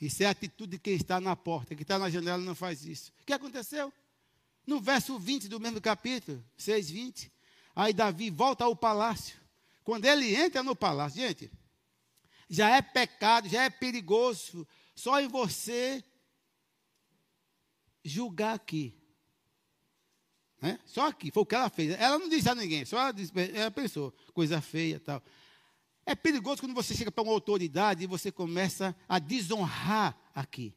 Isso 0.00 0.22
é 0.22 0.26
a 0.26 0.30
atitude 0.30 0.72
de 0.72 0.78
quem 0.78 0.94
está 0.94 1.20
na 1.20 1.34
porta, 1.34 1.74
que 1.74 1.82
está 1.82 1.98
na 1.98 2.10
janela 2.10 2.42
não 2.42 2.54
faz 2.54 2.84
isso. 2.84 3.12
O 3.22 3.26
que 3.26 3.32
aconteceu? 3.32 3.92
No 4.66 4.80
verso 4.80 5.18
20 5.18 5.48
do 5.48 5.60
mesmo 5.60 5.80
capítulo, 5.80 6.44
6, 6.56 6.90
20, 6.90 7.32
aí 7.74 7.92
Davi 7.92 8.30
volta 8.30 8.64
ao 8.64 8.76
palácio. 8.76 9.45
Quando 9.86 10.04
ele 10.04 10.34
entra 10.34 10.64
no 10.64 10.74
palácio, 10.74 11.20
gente, 11.20 11.48
Já 12.48 12.70
é 12.76 12.82
pecado, 12.82 13.48
já 13.48 13.62
é 13.62 13.70
perigoso. 13.70 14.66
Só 14.96 15.20
em 15.20 15.28
você 15.28 16.02
julgar 18.04 18.56
aqui. 18.56 19.00
Né? 20.60 20.80
Só 20.86 21.06
aqui, 21.06 21.30
foi 21.30 21.44
o 21.44 21.46
que 21.46 21.54
ela 21.54 21.70
fez. 21.70 21.92
Ela 22.00 22.18
não 22.18 22.28
disse 22.28 22.48
a 22.48 22.54
ninguém, 22.54 22.84
só 22.84 22.98
ela, 22.98 23.12
disse, 23.12 23.32
ela 23.54 23.70
pensou, 23.70 24.12
coisa 24.34 24.60
feia 24.60 24.98
tal. 24.98 25.22
É 26.04 26.16
perigoso 26.16 26.62
quando 26.62 26.74
você 26.74 26.92
chega 26.92 27.12
para 27.12 27.22
uma 27.22 27.32
autoridade 27.32 28.02
e 28.02 28.08
você 28.08 28.32
começa 28.32 28.94
a 29.08 29.20
desonrar 29.20 30.18
aqui. 30.34 30.74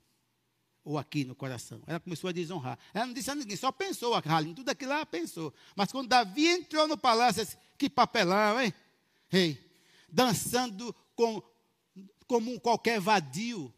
Ou 0.83 0.99
aqui 0.99 1.25
no 1.25 1.33
coração. 1.33 1.81
Ela 1.87 1.99
começou 1.99 2.27
a 2.29 2.33
desonrar. 2.33 2.77
Ela 2.93 3.07
não 3.07 3.13
disse 3.13 3.31
a 3.31 3.35
ninguém, 3.35 3.57
só 3.57 3.71
pensou, 3.71 4.13
a 4.13 4.21
tudo 4.21 4.69
aquilo 4.69 4.91
ela 4.91 5.05
pensou. 5.05 5.51
Mas 5.75 5.91
quando 5.91 6.07
Davi 6.07 6.47
entrou 6.47 6.87
no 6.87 6.97
palácio, 6.97 7.43
disse, 7.43 7.57
que 7.75 7.89
papelão, 7.89 8.61
hein? 8.61 8.71
Rei, 9.29 9.57
dançando 10.09 10.93
com, 11.15 11.41
como 12.27 12.51
um 12.51 12.59
qualquer 12.59 12.99
vadio. 12.99 13.73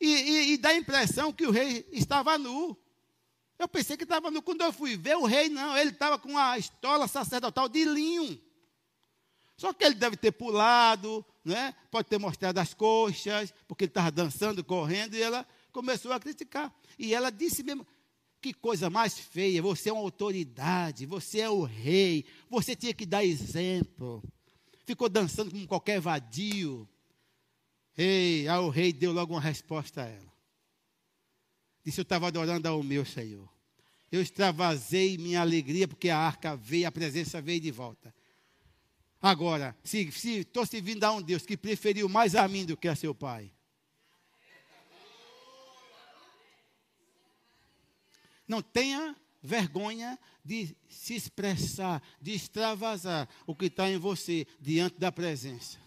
E, 0.00 0.06
e, 0.06 0.52
e 0.52 0.58
dá 0.58 0.70
a 0.70 0.76
impressão 0.76 1.32
que 1.32 1.46
o 1.46 1.50
rei 1.50 1.86
estava 1.92 2.36
nu. 2.36 2.76
Eu 3.58 3.68
pensei 3.68 3.96
que 3.96 4.02
estava 4.02 4.30
nu. 4.30 4.42
Quando 4.42 4.62
eu 4.62 4.72
fui 4.72 4.96
ver 4.96 5.16
o 5.16 5.24
rei, 5.24 5.48
não, 5.48 5.76
ele 5.76 5.90
estava 5.90 6.18
com 6.18 6.36
a 6.36 6.58
estola 6.58 7.06
sacerdotal 7.06 7.68
de 7.68 7.84
linho. 7.84 8.40
Só 9.56 9.72
que 9.72 9.84
ele 9.84 9.94
deve 9.94 10.16
ter 10.16 10.32
pulado, 10.32 11.24
né? 11.44 11.74
pode 11.90 12.08
ter 12.08 12.18
mostrado 12.18 12.58
as 12.58 12.74
coxas, 12.74 13.54
porque 13.68 13.84
ele 13.84 13.90
estava 13.90 14.10
dançando, 14.10 14.64
correndo, 14.64 15.14
e 15.14 15.22
ela 15.22 15.46
começou 15.70 16.12
a 16.12 16.18
criticar. 16.18 16.74
E 16.98 17.14
ela 17.14 17.30
disse 17.30 17.62
mesmo: 17.62 17.86
que 18.44 18.52
coisa 18.52 18.90
mais 18.90 19.18
feia, 19.18 19.62
você 19.62 19.88
é 19.88 19.92
uma 19.92 20.02
autoridade, 20.02 21.06
você 21.06 21.40
é 21.40 21.48
o 21.48 21.62
rei, 21.62 22.26
você 22.50 22.76
tinha 22.76 22.92
que 22.92 23.06
dar 23.06 23.24
exemplo. 23.24 24.22
Ficou 24.84 25.08
dançando 25.08 25.50
como 25.50 25.66
qualquer 25.66 25.98
vadio. 25.98 26.86
Ei, 27.96 28.46
aí 28.46 28.58
o 28.58 28.68
rei 28.68 28.92
deu 28.92 29.12
logo 29.12 29.32
uma 29.32 29.40
resposta 29.40 30.02
a 30.02 30.08
ela. 30.08 30.32
Disse: 31.82 31.98
Eu 31.98 32.02
estava 32.02 32.26
adorando 32.26 32.68
ao 32.68 32.82
meu 32.82 33.06
Senhor. 33.06 33.48
Eu 34.12 34.20
extravasei 34.20 35.16
minha 35.16 35.40
alegria, 35.40 35.88
porque 35.88 36.10
a 36.10 36.18
arca 36.18 36.54
veio, 36.54 36.86
a 36.86 36.92
presença 36.92 37.40
veio 37.40 37.60
de 37.60 37.70
volta. 37.70 38.14
Agora, 39.22 39.74
se 39.82 40.10
estou 40.40 40.66
servindo 40.66 41.02
a 41.02 41.12
um 41.12 41.22
Deus 41.22 41.46
que 41.46 41.56
preferiu 41.56 42.10
mais 42.10 42.34
a 42.34 42.46
mim 42.46 42.66
do 42.66 42.76
que 42.76 42.88
a 42.88 42.94
seu 42.94 43.14
pai. 43.14 43.50
Não 48.46 48.62
tenha 48.62 49.16
vergonha 49.42 50.18
de 50.44 50.74
se 50.88 51.14
expressar, 51.14 52.02
de 52.20 52.32
extravasar 52.32 53.28
o 53.46 53.54
que 53.54 53.66
está 53.66 53.88
em 53.90 53.98
você 53.98 54.46
diante 54.60 54.98
da 54.98 55.12
presença. 55.12 55.78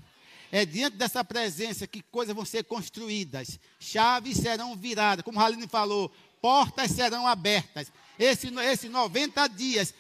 É 0.52 0.66
diante 0.66 0.96
dessa 0.96 1.24
presença 1.24 1.88
que 1.88 2.02
coisas 2.02 2.36
vão 2.36 2.46
ser 2.46 2.64
construídas, 2.64 3.60
chaves 3.80 4.38
serão 4.38 4.76
viradas, 4.76 5.24
como 5.24 5.40
Haline 5.40 5.68
falou, 5.68 6.12
portas 6.42 6.92
serão 6.92 7.28
abertas. 7.28 7.92
Esse, 8.18 8.48
esse 8.48 8.88
90 8.88 9.48
dias 9.48 9.94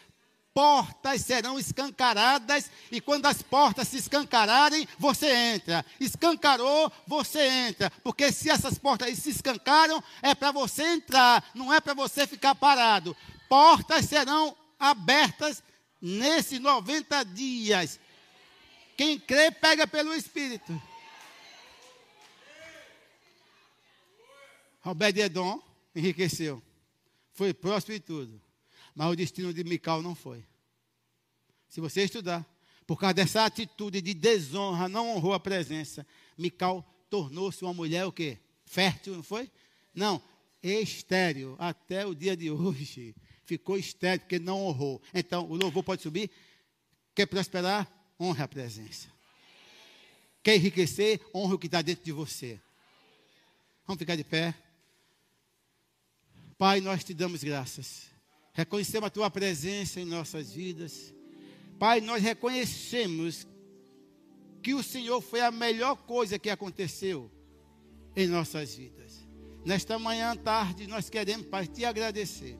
portas 0.58 1.22
serão 1.22 1.60
escancaradas, 1.60 2.72
e 2.92 3.00
quando 3.00 3.28
as 3.28 3.44
portas 3.44 3.90
se 3.90 3.98
escancararem, 3.98 4.88
você 4.98 5.32
entra. 5.54 5.86
Escancarou, 6.00 6.92
você 7.06 7.48
entra. 7.48 7.92
Porque 8.04 8.32
se 8.32 8.50
essas 8.50 8.76
portas 8.76 9.16
se 9.20 9.30
escancaram, 9.30 10.04
é 10.20 10.34
para 10.34 10.52
você 10.52 10.82
entrar, 10.82 11.48
não 11.54 11.72
é 11.72 11.80
para 11.80 11.94
você 11.94 12.26
ficar 12.26 12.56
parado. 12.56 13.16
Portas 13.48 14.06
serão 14.06 14.58
abertas 14.80 15.62
nesses 16.02 16.60
90 16.60 17.24
dias. 17.26 18.00
Quem 18.98 19.20
crê, 19.20 19.52
pega 19.52 19.86
pelo 19.86 20.12
Espírito. 20.12 20.82
Obed-Edom 24.84 25.62
enriqueceu. 25.96 26.64
Foi 27.36 27.54
próspero 27.54 27.98
e 27.98 28.00
tudo. 28.00 28.47
Mas 28.98 29.12
o 29.12 29.16
destino 29.16 29.54
de 29.54 29.64
Mical 29.64 30.02
não 30.02 30.16
foi. 30.16 30.44
Se 31.70 31.80
você 31.80 32.06
estudar, 32.06 32.44
por 32.88 33.00
causa 33.00 33.14
dessa 33.14 33.46
atitude 33.46 34.02
de 34.02 34.12
desonra, 34.12 34.90
não 34.90 35.16
honrou 35.16 35.34
a 35.34 35.40
presença, 35.40 36.04
Mical 36.36 36.84
tornou-se 37.08 37.64
uma 37.64 37.76
mulher 37.76 38.08
o 38.08 38.12
quê? 38.12 38.40
Fértil, 38.66 39.14
não 39.14 39.22
foi? 39.22 39.52
Não, 39.94 40.20
estéreo 40.64 41.56
até 41.60 42.08
o 42.08 42.16
dia 42.16 42.36
de 42.36 42.50
hoje. 42.50 43.16
Ficou 43.46 43.78
estéreo 43.78 44.22
porque 44.22 44.40
não 44.40 44.66
honrou. 44.66 45.00
Então, 45.14 45.48
o 45.48 45.56
louvor 45.56 45.84
pode 45.84 46.02
subir. 46.02 46.32
Quer 47.14 47.28
prosperar? 47.28 47.88
Honre 48.20 48.42
a 48.42 48.48
presença. 48.48 49.10
Quer 50.42 50.56
enriquecer? 50.56 51.22
Honre 51.36 51.54
o 51.54 51.60
que 51.60 51.68
está 51.68 51.84
dentro 51.84 52.04
de 52.04 52.12
você. 52.12 52.60
Vamos 53.86 54.00
ficar 54.00 54.16
de 54.16 54.24
pé. 54.24 54.56
Pai, 56.58 56.82
nós 56.82 57.04
te 57.04 57.14
damos 57.14 57.44
graças. 57.44 58.17
Reconhecemos 58.58 59.06
a 59.06 59.12
tua 59.12 59.30
presença 59.30 60.02
em 60.02 60.06
nossas 60.06 60.52
vidas. 60.52 61.14
Pai, 61.78 62.02
nós 62.02 62.24
reconhecemos 62.24 63.46
que 64.64 64.74
o 64.74 64.82
Senhor 64.82 65.22
foi 65.22 65.42
a 65.42 65.52
melhor 65.52 65.96
coisa 65.96 66.40
que 66.40 66.50
aconteceu 66.50 67.30
em 68.16 68.26
nossas 68.26 68.74
vidas. 68.74 69.24
Nesta 69.64 70.00
manhã, 70.00 70.36
tarde, 70.36 70.88
nós 70.88 71.08
queremos, 71.08 71.46
Pai, 71.46 71.68
te 71.68 71.86
agradecer. 71.86 72.58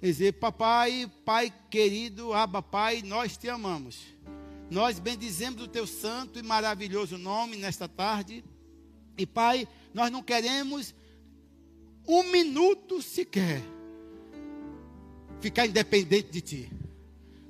Dizer, 0.00 0.32
papai, 0.32 1.12
Pai 1.26 1.52
querido, 1.68 2.32
Abba, 2.32 2.62
Pai, 2.62 3.02
nós 3.02 3.36
te 3.36 3.50
amamos. 3.50 3.98
Nós 4.70 4.98
bendizemos 4.98 5.62
o 5.62 5.68
teu 5.68 5.86
santo 5.86 6.38
e 6.38 6.42
maravilhoso 6.42 7.18
nome 7.18 7.58
nesta 7.58 7.86
tarde. 7.86 8.42
E, 9.18 9.26
Pai, 9.26 9.68
nós 9.92 10.10
não 10.10 10.22
queremos 10.22 10.94
um 12.08 12.22
minuto 12.30 13.02
sequer 13.02 13.60
ficar 15.42 15.66
independente 15.66 16.30
de 16.30 16.40
Ti. 16.40 16.72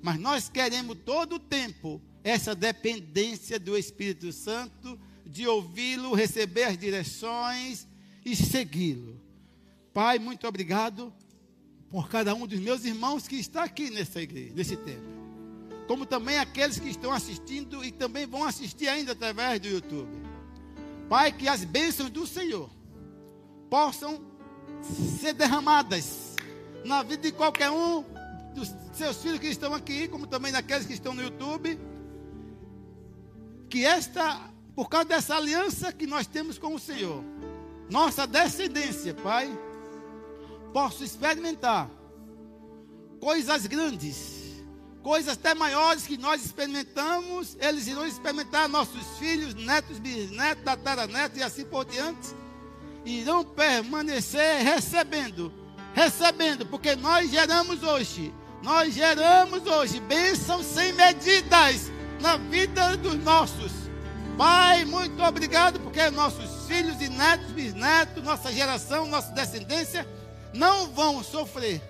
Mas 0.02 0.18
nós 0.18 0.48
queremos 0.48 0.96
todo 1.04 1.36
o 1.36 1.38
tempo 1.38 2.00
essa 2.24 2.54
dependência 2.54 3.58
do 3.60 3.76
Espírito 3.76 4.32
Santo, 4.32 4.98
de 5.26 5.46
ouvi-lo, 5.46 6.14
receber 6.14 6.64
as 6.64 6.78
direções 6.78 7.86
e 8.24 8.34
segui-lo. 8.34 9.20
Pai, 9.92 10.18
muito 10.18 10.46
obrigado 10.48 11.12
por 11.90 12.08
cada 12.08 12.34
um 12.34 12.46
dos 12.46 12.58
meus 12.58 12.84
irmãos 12.84 13.28
que 13.28 13.36
está 13.36 13.64
aqui 13.64 13.90
nessa 13.90 14.22
igreja, 14.22 14.52
nesse 14.54 14.76
tempo. 14.76 15.12
Como 15.86 16.06
também 16.06 16.38
aqueles 16.38 16.78
que 16.78 16.88
estão 16.88 17.12
assistindo 17.12 17.84
e 17.84 17.92
também 17.92 18.26
vão 18.26 18.44
assistir 18.44 18.88
ainda 18.88 19.12
através 19.12 19.60
do 19.60 19.68
YouTube. 19.68 20.10
Pai, 21.08 21.32
que 21.32 21.46
as 21.46 21.64
bênçãos 21.64 22.08
do 22.08 22.26
Senhor 22.26 22.70
possam 23.68 24.20
ser 25.20 25.34
derramadas 25.34 26.31
na 26.84 27.02
vida 27.02 27.22
de 27.22 27.32
qualquer 27.32 27.70
um 27.70 28.04
dos 28.54 28.72
seus 28.92 29.16
filhos 29.22 29.38
que 29.38 29.48
estão 29.48 29.74
aqui, 29.74 30.08
como 30.08 30.26
também 30.26 30.52
daqueles 30.52 30.86
que 30.86 30.92
estão 30.92 31.14
no 31.14 31.22
YouTube. 31.22 31.78
Que 33.68 33.84
esta, 33.84 34.40
por 34.74 34.88
causa 34.88 35.06
dessa 35.06 35.36
aliança 35.36 35.92
que 35.92 36.06
nós 36.06 36.26
temos 36.26 36.58
com 36.58 36.74
o 36.74 36.78
Senhor, 36.78 37.24
nossa 37.90 38.26
descendência, 38.26 39.14
Pai, 39.14 39.50
possa 40.72 41.04
experimentar 41.04 41.90
coisas 43.20 43.66
grandes, 43.66 44.62
coisas 45.02 45.34
até 45.34 45.54
maiores 45.54 46.06
que 46.06 46.16
nós 46.16 46.44
experimentamos, 46.44 47.56
eles 47.60 47.86
irão 47.86 48.06
experimentar 48.06 48.68
nossos 48.68 49.18
filhos, 49.18 49.54
netos, 49.54 49.98
bisnetos, 49.98 50.64
tataranetos 50.64 51.38
e 51.38 51.42
assim 51.42 51.64
por 51.64 51.84
diante, 51.84 52.28
irão 53.04 53.44
permanecer 53.44 54.62
recebendo 54.62 55.61
recebendo, 55.94 56.66
porque 56.66 56.96
nós 56.96 57.30
geramos 57.30 57.82
hoje, 57.82 58.34
nós 58.62 58.94
geramos 58.94 59.66
hoje 59.66 60.00
bênçãos 60.00 60.66
sem 60.66 60.92
medidas 60.92 61.90
na 62.20 62.36
vida 62.36 62.96
dos 62.96 63.16
nossos. 63.22 63.72
Pai, 64.36 64.84
muito 64.84 65.22
obrigado, 65.22 65.78
porque 65.80 66.10
nossos 66.10 66.66
filhos 66.66 67.00
e 67.02 67.08
netos, 67.08 67.50
bisnetos, 67.52 68.24
nossa 68.24 68.50
geração, 68.52 69.06
nossa 69.06 69.30
descendência, 69.32 70.08
não 70.54 70.88
vão 70.88 71.22
sofrer, 71.22 71.82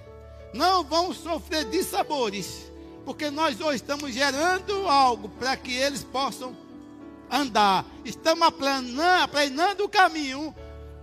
não 0.53 0.83
vão 0.83 1.15
sofrer 1.15 1.65
de 1.67 1.85
sabores, 1.85 2.71
porque 3.05 3.31
nós 3.31 3.61
hoje 3.61 3.77
estamos 3.77 4.13
gerando 4.13 4.89
algo 4.89 5.29
para 5.29 5.57
que 5.57 5.73
eles 5.73 6.03
possam 6.03 6.57
andar, 7.31 7.85
estamos 8.05 8.47
aplanando, 8.47 9.23
aplanando 9.23 9.85
o 9.85 9.89
caminho 9.89 10.55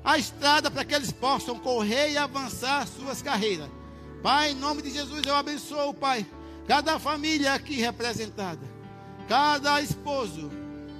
a 0.03 0.17
estrada 0.17 0.71
para 0.71 0.85
que 0.85 0.93
eles 0.93 1.11
possam 1.11 1.57
correr 1.59 2.11
e 2.11 2.17
avançar 2.17 2.87
suas 2.87 3.21
carreiras. 3.21 3.69
Pai, 4.21 4.51
em 4.51 4.55
nome 4.55 4.81
de 4.81 4.91
Jesus, 4.91 5.25
eu 5.25 5.35
abençoo, 5.35 5.93
Pai, 5.93 6.25
cada 6.67 6.99
família 6.99 7.53
aqui 7.53 7.75
representada, 7.75 8.61
cada 9.27 9.81
esposo, 9.81 10.51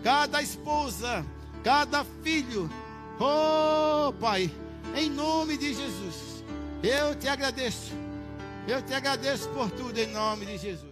cada 0.04 0.42
esposa, 0.42 1.26
cada 1.64 2.06
filho. 2.24 2.70
Oh, 3.20 4.14
Pai, 4.14 4.50
em 4.96 5.10
nome 5.10 5.58
de 5.58 5.74
Jesus, 5.74 6.44
eu 6.82 7.16
te 7.16 7.28
agradeço. 7.28 7.92
Eu 8.68 8.82
te 8.82 8.94
agradeço 8.94 9.50
por 9.50 9.70
tudo 9.72 9.98
em 9.98 10.08
nome 10.08 10.46
de 10.46 10.58
Jesus. 10.58 10.89